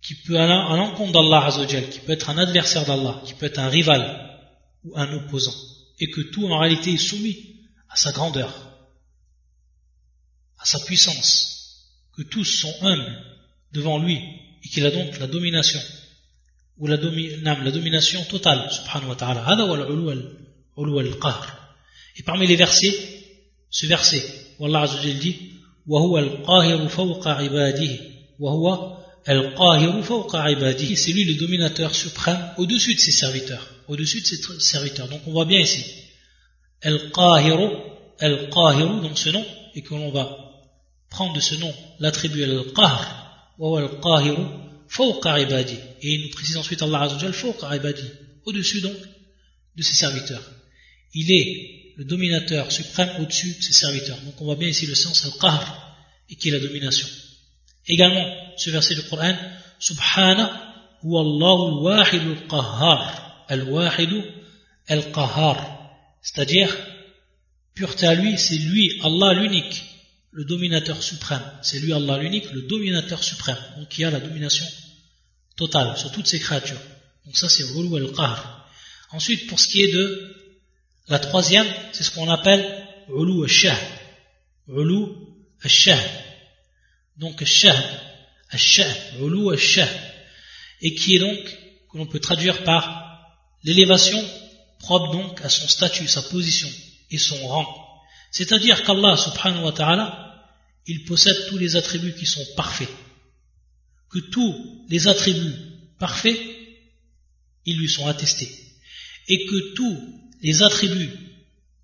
qui 0.04 0.16
peut 0.16 0.40
aller 0.40 0.54
à 0.54 0.76
l'encontre 0.76 1.12
d'Allah 1.12 1.46
Azzawajal, 1.46 1.90
qui 1.90 2.00
peut 2.00 2.14
être 2.14 2.30
un 2.30 2.38
adversaire 2.38 2.86
d'Allah, 2.86 3.22
qui 3.26 3.34
peut 3.34 3.46
être 3.46 3.60
un 3.60 3.70
rival 3.70 4.02
ou 4.84 4.98
un 4.98 5.12
opposant, 5.14 5.54
et 6.00 6.10
que 6.10 6.22
tout 6.22 6.46
en 6.48 6.60
réalité 6.60 6.94
est 6.94 6.98
soumis 6.98 7.38
à 7.90 7.96
sa 7.96 8.12
grandeur, 8.12 8.52
à 10.58 10.66
sa 10.66 10.80
puissance, 10.80 11.90
que 12.16 12.24
tous 12.24 12.46
sont 12.46 12.74
humbles 12.82 13.24
devant 13.74 14.00
lui, 14.00 14.18
et 14.64 14.70
qu'il 14.70 14.86
a 14.86 14.92
donc 14.92 15.20
la 15.20 15.28
domination, 15.28 15.82
ou 16.78 16.88
la, 16.88 16.96
la 16.96 17.72
domination 17.72 18.24
totale, 18.26 18.72
subhanahu 18.72 19.10
wa 19.10 19.16
ta'ala. 19.16 19.46
Et 22.16 22.24
parmi 22.24 22.48
les 22.48 22.56
versets, 22.56 22.96
ce 23.70 23.86
verset, 23.86 24.24
où 24.60 24.66
Allah 24.66 24.82
Azzawajal 24.82 25.20
dit, 25.20 25.50
وهو 25.90 26.20
القاهر 26.20 26.88
فوق 26.88 27.28
عباده 27.28 28.00
وهو 28.40 28.93
Al-Qahir 29.27 30.05
fawqa 30.05 30.51
ibadihi, 30.51 30.97
c'est 30.97 31.13
lui 31.13 31.25
le 31.25 31.35
dominateur 31.35 31.95
suprême 31.95 32.51
au-dessus 32.59 32.95
de 32.95 33.01
ses 33.01 33.11
serviteurs, 33.11 33.67
au-dessus 33.89 34.21
de 34.21 34.27
ses 34.27 34.37
serviteurs. 34.61 35.09
Donc 35.09 35.23
on 35.27 35.33
voit 35.33 35.47
bien 35.47 35.61
ici. 35.61 35.85
Al-Qahir, 36.83 37.71
Al-Qahir, 38.19 39.01
donc 39.01 39.19
ce 39.19 39.31
nom, 39.31 39.45
et 39.75 39.83
que 39.83 39.95
l'on 39.95 40.11
va 40.11 40.37
prendre 41.09 41.35
de 41.35 41.41
ce 41.41 41.55
nom 41.55 41.73
l'attribut 42.01 42.45
Al-Qahr, 42.45 43.55
wa 43.59 43.81
Al-Qahir 43.81 44.37
fawqa. 44.89 45.41
Et 45.41 45.77
il 46.03 46.23
nous 46.25 46.31
précise 46.31 46.59
ensuite 46.59 46.83
Allah 46.83 47.03
Azzawajal 47.03 47.33
fawqa 47.33 47.71
au-dessus 48.45 48.83
donc 48.83 48.97
de 49.77 49.83
ses 49.83 49.95
serviteurs. 49.95 50.43
Il 51.15 51.33
est 51.33 51.95
le 51.97 52.05
dominateur 52.05 52.71
suprême 52.71 53.11
au-dessus 53.21 53.55
de 53.55 53.63
ses 53.63 53.73
serviteurs. 53.73 54.19
Donc 54.21 54.39
on 54.43 54.45
voit 54.45 54.57
bien 54.57 54.69
ici 54.69 54.87
le 54.87 54.95
sens 54.95 55.25
Al-Qahr, 55.25 55.97
et 56.29 56.37
qui 56.37 56.51
est 56.51 56.53
la 56.53 56.61
domination. 56.61 57.09
Également, 57.87 58.27
ce 58.57 58.71
verset 58.71 58.95
du 58.95 59.03
Coran, 59.03 59.37
Subhana 59.79 60.75
huwa 61.03 61.21
Allahu 61.21 61.79
al-wahid 61.79 62.23
al-qahhar. 62.23 63.45
Al-wahid 63.49 64.11
al-qahhar. 64.89 65.57
C'est-à-dire, 66.23 66.75
pureté 67.75 68.07
à 68.07 68.15
lui, 68.15 68.39
c'est 68.39 68.57
lui, 68.57 69.01
Allah 69.03 69.35
l'unique, 69.35 69.85
le 70.31 70.45
dominateur 70.45 71.03
suprême. 71.03 71.43
C'est 71.63 71.79
lui, 71.81 71.93
Allah 71.93 72.19
l'unique, 72.19 72.51
le 72.53 72.63
dominateur 72.63 73.23
suprême. 73.23 73.59
Donc 73.77 73.89
qui 73.89 74.05
a 74.05 74.11
la 74.11 74.21
domination 74.21 74.67
totale 75.57 75.97
sur 75.99 76.11
toutes 76.11 76.27
ses 76.27 76.41
créatures. 76.41 76.81
Donc 77.27 77.37
ça, 77.37 77.49
c'est 77.49 77.65
Ulu 77.65 77.97
al-qahr. 77.97 78.69
Ensuite, 79.13 79.47
pour 79.49 79.61
ce 79.61 79.69
qui 79.69 79.83
est 79.83 79.93
de 79.93 80.35
la 81.09 81.19
troisième, 81.19 81.67
c'est 81.93 82.03
ce 82.03 82.11
qu'on 82.11 82.31
appelle 82.31 82.65
Ulu 83.09 83.43
al-Shah. 83.43 83.79
Al-Shah. 84.69 85.99
Donc 87.17 87.41
al-Shah. 87.41 87.77
Al-Shah. 88.51 89.19
Ulu 89.21 89.53
al-Shah. 89.53 89.89
Et 90.81 90.95
qui 90.95 91.17
est 91.17 91.21
donc, 91.21 91.39
que 91.91 91.99
l'on 91.99 92.07
peut 92.07 92.21
traduire 92.21 92.65
par 92.65 93.05
l'élévation 93.63 94.23
propre 94.81 95.13
donc 95.13 95.41
à 95.43 95.49
son 95.49 95.67
statut, 95.69 96.07
sa 96.07 96.23
position 96.23 96.69
et 97.11 97.19
son 97.19 97.47
rang. 97.47 97.67
C'est-à-dire 98.31 98.83
qu'Allah 98.83 99.17
subhanahu 99.17 99.65
wa 99.65 99.73
ta'ala, 99.73 100.45
il 100.87 101.05
possède 101.05 101.47
tous 101.49 101.57
les 101.57 101.77
attributs 101.77 102.15
qui 102.15 102.27
sont 102.27 102.45
parfaits. 102.57 102.89
Que 104.11 104.19
tous 104.19 104.85
les 104.89 105.09
attributs 105.09 105.55
parfaits, 105.99 106.39
ils 107.65 107.79
lui 107.79 107.89
sont 107.89 108.07
attestés. 108.07 108.51
Et 109.29 109.47
que 109.47 109.75
tous 109.75 109.99
les 110.43 110.63
attributs 110.63 111.11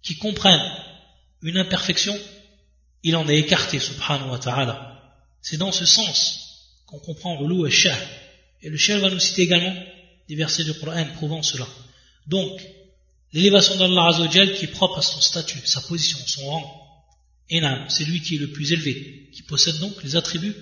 qui 0.02 0.16
comprennent 0.16 0.70
une 1.42 1.56
imperfection, 1.56 2.18
il 3.02 3.16
en 3.16 3.26
est 3.28 3.38
écarté, 3.38 3.78
subhanahu 3.78 4.30
wa 4.30 4.38
ta'ala. 4.38 4.89
C'est 5.42 5.56
dans 5.56 5.72
ce 5.72 5.86
sens 5.86 6.50
qu'on 6.86 6.98
comprend 6.98 7.40
le 7.40 7.46
loup 7.46 7.66
et 7.66 7.70
shah. 7.70 7.96
Et 8.62 8.68
le 8.68 8.76
shah 8.76 8.98
va 8.98 9.10
nous 9.10 9.20
citer 9.20 9.42
également 9.42 9.74
des 10.28 10.36
versets 10.36 10.64
du 10.64 10.74
Coran 10.74 11.06
prouvant 11.16 11.42
cela. 11.42 11.66
Donc, 12.26 12.60
l'élévation 13.32 13.76
d'Allah 13.76 14.08
Azzawajal 14.08 14.54
qui 14.54 14.66
est 14.66 14.68
propre 14.68 14.98
à 14.98 15.02
son 15.02 15.20
statut, 15.20 15.58
sa 15.64 15.80
position, 15.82 16.18
son 16.26 16.44
rang. 16.46 16.76
C'est 17.88 18.04
lui 18.04 18.20
qui 18.20 18.36
est 18.36 18.38
le 18.38 18.52
plus 18.52 18.72
élevé, 18.72 19.30
qui 19.32 19.42
possède 19.42 19.78
donc 19.78 20.02
les 20.04 20.14
attributs 20.14 20.54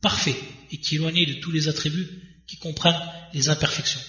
parfaits 0.00 0.36
et 0.70 0.78
qui 0.78 0.94
est 0.94 0.98
éloigné 0.98 1.26
de 1.26 1.34
tous 1.40 1.50
les 1.50 1.66
attributs 1.68 2.08
qui 2.46 2.56
comprennent 2.58 3.00
les 3.32 3.48
imperfections. 3.48 4.00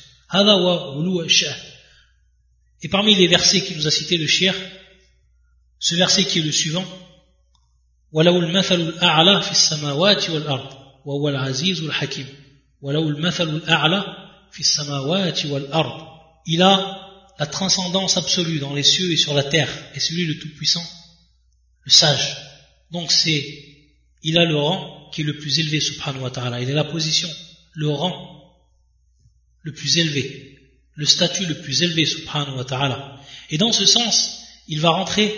Et 2.84 2.89
parmi 2.89 3.15
les 3.15 3.28
versets 3.28 3.63
qui 3.63 3.75
nous 3.75 3.88
a 3.88 3.91
cité 3.91 4.17
le 4.17 4.28
shir, 4.28 4.53
ce 5.80 5.95
verset 5.95 6.25
qui 6.25 6.39
est 6.39 6.43
le 6.43 6.51
suivant, 6.51 6.86
وَلَوُ 8.12 8.41
الْمَثَلُ 8.41 8.80
الْأَعْلَى 8.80 9.43
فِي 9.43 9.51
السَّمَاوَاتِ 9.51 10.30
وَالْأَرْضِ 10.30 10.70
وَهُوَ 11.05 11.28
الْعَزِيزُ 11.28 11.83
الْحَكِيمُ 11.83 12.26
وَلَوُ 12.83 13.09
الْمَثَلُ 13.09 13.49
الْأَعْلَى 13.49 14.05
فِي 14.53 14.61
السَّمَاوَاتِ 14.61 15.47
وَالْأَرْضِ 15.47 16.09
Il 16.47 16.62
a 16.62 16.99
la 17.39 17.47
transcendance 17.47 18.16
absolue 18.16 18.59
dans 18.59 18.74
les 18.74 18.83
cieux 18.83 19.11
et 19.12 19.16
sur 19.16 19.35
la 19.35 19.43
terre, 19.43 19.70
et 19.95 20.01
celui 20.01 20.26
le 20.26 20.39
Tout-Puissant, 20.39 20.85
le 21.85 21.91
sage. 21.91 22.37
Donc 22.91 23.11
c'est, 23.11 23.43
il 24.22 24.39
a 24.39 24.45
le 24.45 24.57
rang 24.57 25.11
qui 25.12 25.22
est 25.22 25.24
le 25.24 25.39
plus 25.39 25.59
élevé, 25.59 25.80
subhanahu 25.80 26.22
wa 26.22 26.30
ta'ala. 26.30 26.61
Il 26.61 26.70
a 26.70 26.74
la 26.74 26.85
position, 26.85 27.28
le 27.72 27.89
rang 27.89 28.14
le 29.62 29.72
plus 29.72 29.99
élevé 29.99 30.53
le 30.95 31.07
statut 31.07 31.47
le 31.47 31.55
plus 31.55 31.83
élevé, 31.83 32.05
subhanahu 32.05 32.57
wa 32.57 32.64
ta'ala. 32.64 33.20
Et 33.51 33.59
dans 33.59 33.72
ce 33.72 33.87
sens, 33.87 34.41
il 34.68 34.80
va 34.80 34.91
rentrer 34.91 35.35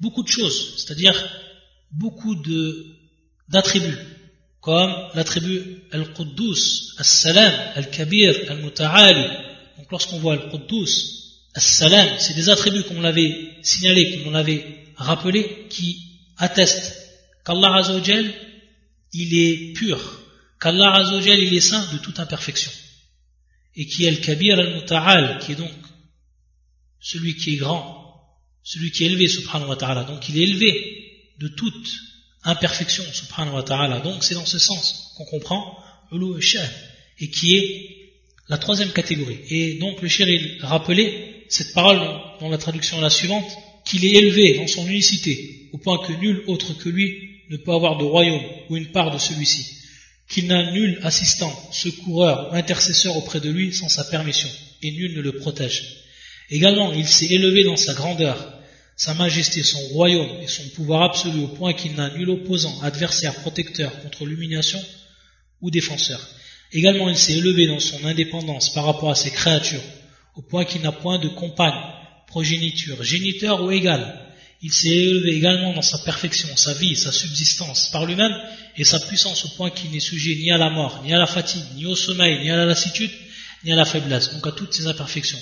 beaucoup 0.00 0.22
de 0.22 0.28
choses, 0.28 0.74
c'est-à-dire 0.76 1.14
beaucoup 1.97 2.35
d'attributs, 3.47 3.97
comme 4.61 4.93
l'attribut 5.13 5.83
al-Quddus, 5.91 6.95
al-Salam, 6.97 7.53
al-Kabir, 7.75 8.49
al-Muta'ali. 8.49 9.27
Donc 9.77 9.91
lorsqu'on 9.91 10.19
voit 10.19 10.33
al-Quddus, 10.33 10.89
al-Salam, 11.53 12.19
c'est 12.19 12.33
des 12.35 12.49
attributs 12.49 12.83
qu'on 12.83 13.01
l'avait 13.01 13.57
signalé, 13.61 14.23
qu'on 14.23 14.31
l'avait 14.31 14.65
rappelé, 14.95 15.67
qui 15.69 15.99
attestent 16.37 16.95
qu'Allah 17.45 17.75
Azzawajal, 17.75 18.25
il 19.13 19.37
est 19.37 19.73
pur, 19.73 19.99
qu'Allah 20.59 20.95
Azzawajal, 20.95 21.39
il 21.39 21.53
est 21.53 21.61
saint 21.61 21.91
de 21.93 21.97
toute 21.99 22.19
imperfection 22.19 22.71
et 23.75 23.85
qui 23.85 24.05
est 24.05 24.11
le 24.11 24.17
Kabir 24.17 24.57
al-Muta'al, 24.57 25.39
qui 25.39 25.51
est 25.51 25.55
donc 25.55 25.71
celui 26.99 27.35
qui 27.35 27.53
est 27.53 27.57
grand, 27.57 28.05
celui 28.63 28.91
qui 28.91 29.03
est 29.03 29.07
élevé, 29.07 29.27
subhanahu 29.27 29.69
wa 29.69 29.75
ta'ala. 29.75 30.05
Donc 30.05 30.27
il 30.29 30.37
est 30.37 30.43
élevé 30.43 31.04
de 31.39 31.47
toute 31.47 31.87
imperfection, 32.43 33.03
subhanahu 33.11 33.55
wa 33.55 33.63
ta'ala. 33.63 33.99
Donc 33.99 34.23
c'est 34.23 34.35
dans 34.35 34.45
ce 34.45 34.59
sens 34.59 35.13
qu'on 35.17 35.25
comprend 35.25 35.77
Ulu 36.11 36.39
et 37.19 37.29
qui 37.29 37.55
est 37.57 37.95
la 38.49 38.57
troisième 38.57 38.91
catégorie. 38.91 39.39
Et 39.49 39.79
donc 39.79 40.01
le 40.01 40.07
shir, 40.07 40.27
il 40.27 40.59
rappelait 40.61 41.45
cette 41.49 41.73
parole 41.73 41.99
dans 42.39 42.49
la 42.49 42.57
traduction 42.57 43.01
la 43.01 43.09
suivante, 43.09 43.49
qu'il 43.85 44.05
est 44.05 44.11
élevé 44.11 44.57
dans 44.57 44.67
son 44.67 44.87
unicité, 44.87 45.69
au 45.73 45.77
point 45.77 45.99
que 46.05 46.13
nul 46.13 46.43
autre 46.47 46.73
que 46.73 46.89
lui 46.89 47.41
ne 47.49 47.57
peut 47.57 47.73
avoir 47.73 47.97
de 47.97 48.03
royaume 48.03 48.43
ou 48.69 48.77
une 48.77 48.91
part 48.91 49.11
de 49.11 49.17
celui-ci 49.17 49.75
qu'il 50.29 50.47
n'a 50.47 50.71
nul 50.71 50.99
assistant, 51.03 51.53
secoureur 51.71 52.51
ou 52.51 52.55
intercesseur 52.55 53.15
auprès 53.15 53.39
de 53.39 53.49
lui 53.49 53.73
sans 53.73 53.89
sa 53.89 54.03
permission, 54.05 54.49
et 54.81 54.91
nul 54.91 55.15
ne 55.15 55.21
le 55.21 55.33
protège. 55.33 55.83
Également, 56.49 56.93
il 56.93 57.07
s'est 57.07 57.27
élevé 57.27 57.63
dans 57.63 57.77
sa 57.77 57.93
grandeur, 57.93 58.54
sa 58.95 59.13
majesté, 59.13 59.63
son 59.63 59.79
royaume 59.89 60.41
et 60.41 60.47
son 60.47 60.67
pouvoir 60.69 61.03
absolu 61.03 61.41
au 61.41 61.47
point 61.47 61.73
qu'il 61.73 61.95
n'a 61.95 62.09
nul 62.11 62.29
opposant, 62.29 62.81
adversaire, 62.81 63.35
protecteur 63.35 64.01
contre 64.01 64.25
l'humiliation 64.25 64.81
ou 65.61 65.69
défenseur. 65.69 66.25
Également, 66.71 67.09
il 67.09 67.17
s'est 67.17 67.33
élevé 67.33 67.67
dans 67.67 67.79
son 67.79 68.03
indépendance 68.05 68.73
par 68.73 68.85
rapport 68.85 69.11
à 69.11 69.15
ses 69.15 69.31
créatures, 69.31 69.83
au 70.35 70.41
point 70.41 70.65
qu'il 70.65 70.81
n'a 70.81 70.91
point 70.91 71.19
de 71.19 71.29
compagne, 71.29 71.73
progéniture, 72.27 73.03
géniteur 73.03 73.63
ou 73.63 73.71
égal, 73.71 74.25
il 74.61 74.73
s'est 74.73 74.87
élevé 74.87 75.35
également 75.35 75.73
dans 75.73 75.81
sa 75.81 75.99
perfection, 75.99 76.49
sa 76.55 76.73
vie, 76.73 76.95
sa 76.95 77.11
subsistance 77.11 77.89
par 77.89 78.05
lui-même 78.05 78.33
et 78.77 78.83
sa 78.83 78.99
puissance 78.99 79.45
au 79.45 79.49
point 79.49 79.69
qu'il 79.69 79.91
n'est 79.91 79.99
sujet 79.99 80.35
ni 80.35 80.51
à 80.51 80.57
la 80.57 80.69
mort, 80.69 81.03
ni 81.03 81.13
à 81.13 81.19
la 81.19 81.27
fatigue, 81.27 81.63
ni 81.75 81.85
au 81.85 81.95
sommeil, 81.95 82.39
ni 82.39 82.49
à 82.49 82.55
la 82.55 82.65
lassitude, 82.65 83.11
ni 83.63 83.71
à 83.71 83.75
la 83.75 83.85
faiblesse, 83.85 84.33
donc 84.33 84.47
à 84.47 84.51
toutes 84.51 84.73
ses 84.73 84.87
imperfections. 84.87 85.37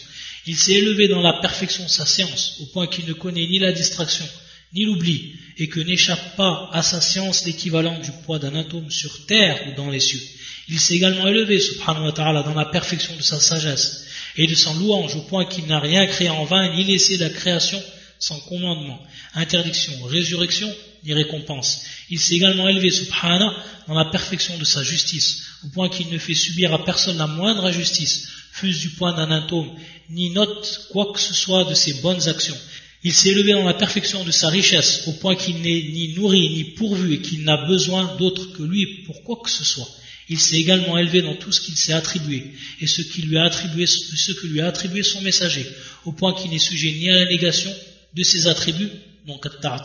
Il 0.46 0.58
s'est 0.58 0.74
élevé 0.74 1.08
dans 1.08 1.22
la 1.22 1.34
perfection 1.34 1.84
de 1.84 1.90
sa 1.90 2.06
science, 2.06 2.58
au 2.62 2.66
point 2.68 2.88
qu'il 2.88 3.06
ne 3.06 3.14
connaît 3.14 3.48
ni 3.48 3.60
la 3.60 3.72
distraction, 3.72 4.28
ni 4.74 4.86
l'oubli, 4.86 5.34
et 5.58 5.68
que 5.68 5.80
n'échappe 5.80 6.36
pas 6.36 6.70
à 6.74 6.82
sa 6.82 7.00
science 7.00 7.46
l'équivalent 7.46 7.98
du 8.00 8.12
poids 8.26 8.40
d'un 8.40 8.56
atome 8.56 8.92
sur 8.92 9.26
terre 9.26 9.62
ou 9.68 9.76
dans 9.76 9.90
les 9.90 10.00
cieux. 10.00 10.22
Il 10.70 10.80
s'est 10.80 10.96
également 10.96 11.28
élevé, 11.28 11.60
subhanahu 11.60 12.06
wa 12.06 12.44
dans 12.44 12.54
la 12.54 12.66
perfection 12.66 13.16
de 13.16 13.22
sa 13.22 13.40
sagesse 13.40 14.08
et 14.36 14.48
de 14.48 14.56
son 14.56 14.74
louange, 14.76 15.16
au 15.16 15.22
point 15.22 15.46
qu'il 15.46 15.66
n'a 15.68 15.80
rien 15.80 16.08
créé 16.08 16.30
en 16.30 16.46
vain, 16.46 16.76
ni 16.76 16.84
laissé 16.84 17.18
la 17.18 17.30
création 17.30 17.82
sans 18.20 18.40
commandement, 18.40 19.02
interdiction, 19.36 19.94
résurrection 20.06 20.74
ni 21.06 21.14
récompense. 21.14 21.82
Il 22.10 22.20
s'est 22.20 22.36
également 22.36 22.68
élevé, 22.68 22.90
subhana, 22.92 23.54
dans 23.88 23.94
la 23.94 24.06
perfection 24.06 24.58
de 24.58 24.64
sa 24.64 24.84
justice, 24.84 25.44
au 25.66 25.70
point 25.70 25.90
qu'il 25.90 26.10
ne 26.10 26.18
fait 26.18 26.34
subir 26.34 26.74
à 26.74 26.84
personne 26.84 27.18
la 27.18 27.28
moindre 27.28 27.66
injustice, 27.66 28.28
fût 28.52 28.72
du 28.72 28.90
point 28.90 29.14
d'un 29.14 29.32
atome, 29.32 29.72
ni 30.10 30.30
note 30.30 30.88
quoi 30.92 31.12
que 31.14 31.20
ce 31.20 31.34
soit 31.34 31.66
de 31.66 31.74
ses 31.74 31.96
bonnes 31.96 32.28
actions. 32.28 32.58
Il 33.04 33.14
s'est 33.14 33.30
élevé 33.30 33.52
dans 33.52 33.66
la 33.66 33.74
perfection 33.74 34.24
de 34.24 34.32
sa 34.32 34.48
richesse, 34.48 35.04
au 35.08 35.12
point 35.14 35.36
qu'il 35.36 35.58
n'est 35.58 35.84
ni 35.92 36.14
nourri 36.16 36.50
ni 36.54 36.64
pourvu 36.76 37.16
et 37.16 37.22
qu'il 37.22 37.44
n'a 37.44 37.66
besoin 37.66 38.16
d'autre 38.18 38.54
que 38.54 38.64
lui 38.64 39.04
pour 39.06 39.24
quoi 39.24 39.40
que 39.44 39.52
ce 39.52 39.66
soit. 39.66 39.90
Il 40.30 40.40
s'est 40.40 40.56
également 40.56 40.98
élevé 40.98 41.22
dans 41.22 41.36
tout 41.36 41.52
ce 41.52 41.60
qu'il 41.60 41.76
s'est 41.76 41.92
attribué 41.92 42.54
et 42.80 42.88
ce, 42.88 43.02
qui 43.02 43.24
lui 43.24 43.38
attribué, 43.38 43.86
ce 43.86 44.32
que 44.32 44.48
lui 44.48 44.62
a 44.62 44.68
attribué 44.68 45.04
son 45.04 45.20
messager, 45.22 45.66
au 46.06 46.14
point 46.14 46.34
qu'il 46.34 46.52
n'est 46.52 46.60
sujet 46.60 46.92
ni 46.92 47.10
à 47.10 47.16
la 47.16 47.26
négation 47.26 47.74
de 48.14 48.24
ses 48.24 48.48
attributs, 48.48 48.90
donc 49.28 49.46
à 49.46 49.82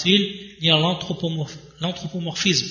ni 0.61 0.71
à 0.71 0.79
l'anthropomorphisme, 0.79 2.67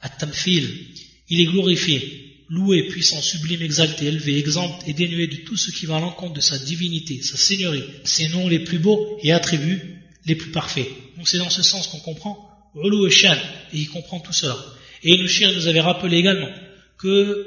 à 0.00 0.08
tamfil. 0.08 0.86
Il 1.28 1.40
est 1.40 1.46
glorifié, 1.46 2.44
loué, 2.48 2.88
puissant, 2.88 3.20
sublime, 3.20 3.62
exalté, 3.62 4.06
élevé, 4.06 4.38
exempt 4.38 4.78
et 4.86 4.92
dénué 4.92 5.26
de 5.26 5.36
tout 5.36 5.56
ce 5.56 5.70
qui 5.70 5.86
va 5.86 5.96
à 5.96 6.00
l'encontre 6.00 6.34
de 6.34 6.40
sa 6.40 6.58
divinité, 6.58 7.22
sa 7.22 7.36
seigneurie, 7.36 7.84
ses 8.04 8.28
noms 8.28 8.48
les 8.48 8.60
plus 8.60 8.78
beaux 8.78 9.18
et 9.22 9.32
attributs 9.32 10.02
les 10.26 10.34
plus 10.34 10.50
parfaits. 10.50 10.88
Donc 11.16 11.28
c'est 11.28 11.38
dans 11.38 11.50
ce 11.50 11.62
sens 11.62 11.86
qu'on 11.88 12.00
comprend 12.00 12.48
Ulu 12.74 13.08
et 13.08 13.26
et 13.26 13.78
il 13.78 13.88
comprend 13.88 14.20
tout 14.20 14.32
cela. 14.32 14.56
Et 15.02 15.14
Inushir 15.14 15.52
nous 15.52 15.66
avait 15.66 15.80
rappelé 15.80 16.18
également 16.18 16.50
que, 16.98 17.46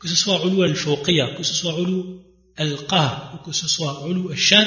que 0.00 0.08
ce 0.08 0.16
soit 0.16 0.42
Ulu 0.46 0.62
al-Fawqiyya, 0.64 1.34
que 1.36 1.42
ce 1.42 1.54
soit 1.54 1.78
Ulu 1.80 2.20
al-Qah, 2.56 3.32
ou 3.34 3.44
que 3.44 3.52
ce 3.54 3.68
soit 3.68 4.06
Ulu 4.08 4.30
al-Shan, 4.30 4.66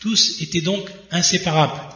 tous 0.00 0.40
étaient 0.40 0.60
donc 0.60 0.88
inséparables 1.10 1.87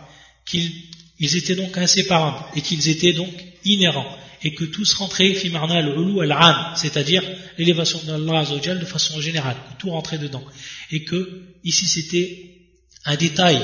qu'ils 0.44 1.36
étaient 1.36 1.54
donc 1.54 1.76
inséparables 1.76 2.44
et 2.56 2.60
qu'ils 2.60 2.88
étaient 2.88 3.12
donc 3.12 3.32
inhérents 3.64 4.18
et 4.44 4.54
que 4.54 4.64
tous 4.64 4.94
rentraient 4.94 5.34
fimarna 5.34 5.76
al-ulu 5.76 6.20
al-an, 6.20 6.74
c'est-à-dire 6.74 7.22
l'élévation 7.58 8.00
d'Allah 8.04 8.40
Azzawajal 8.40 8.80
de 8.80 8.84
façon 8.84 9.20
générale, 9.20 9.56
que 9.68 9.80
tout 9.80 9.90
rentrait 9.90 10.18
dedans. 10.18 10.44
Et 10.90 11.04
que 11.04 11.42
ici 11.62 11.86
c'était 11.86 12.58
un 13.04 13.16
détail 13.16 13.60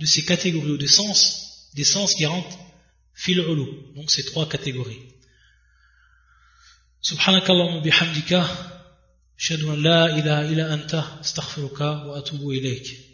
de 0.00 0.06
ces 0.06 0.24
catégories 0.24 0.70
ou 0.70 0.78
de 0.78 0.86
sens, 0.86 1.70
des 1.74 1.84
sens 1.84 2.14
qui 2.14 2.24
rentrent 2.24 2.58
fil 3.14 3.38
ulu, 3.38 3.66
donc 3.94 4.10
ces 4.10 4.24
trois 4.24 4.48
catégories. 4.48 5.02
Subhanakallah 7.02 7.80
bihamdika, 7.82 8.48
shadu 9.36 9.66
la 9.76 10.18
ilaha 10.18 10.44
illa 10.46 10.72
anta, 10.72 11.18
astaghfiruka 11.20 12.06
wa 12.06 12.18
atubu 12.18 12.54
ilayk. 12.54 13.11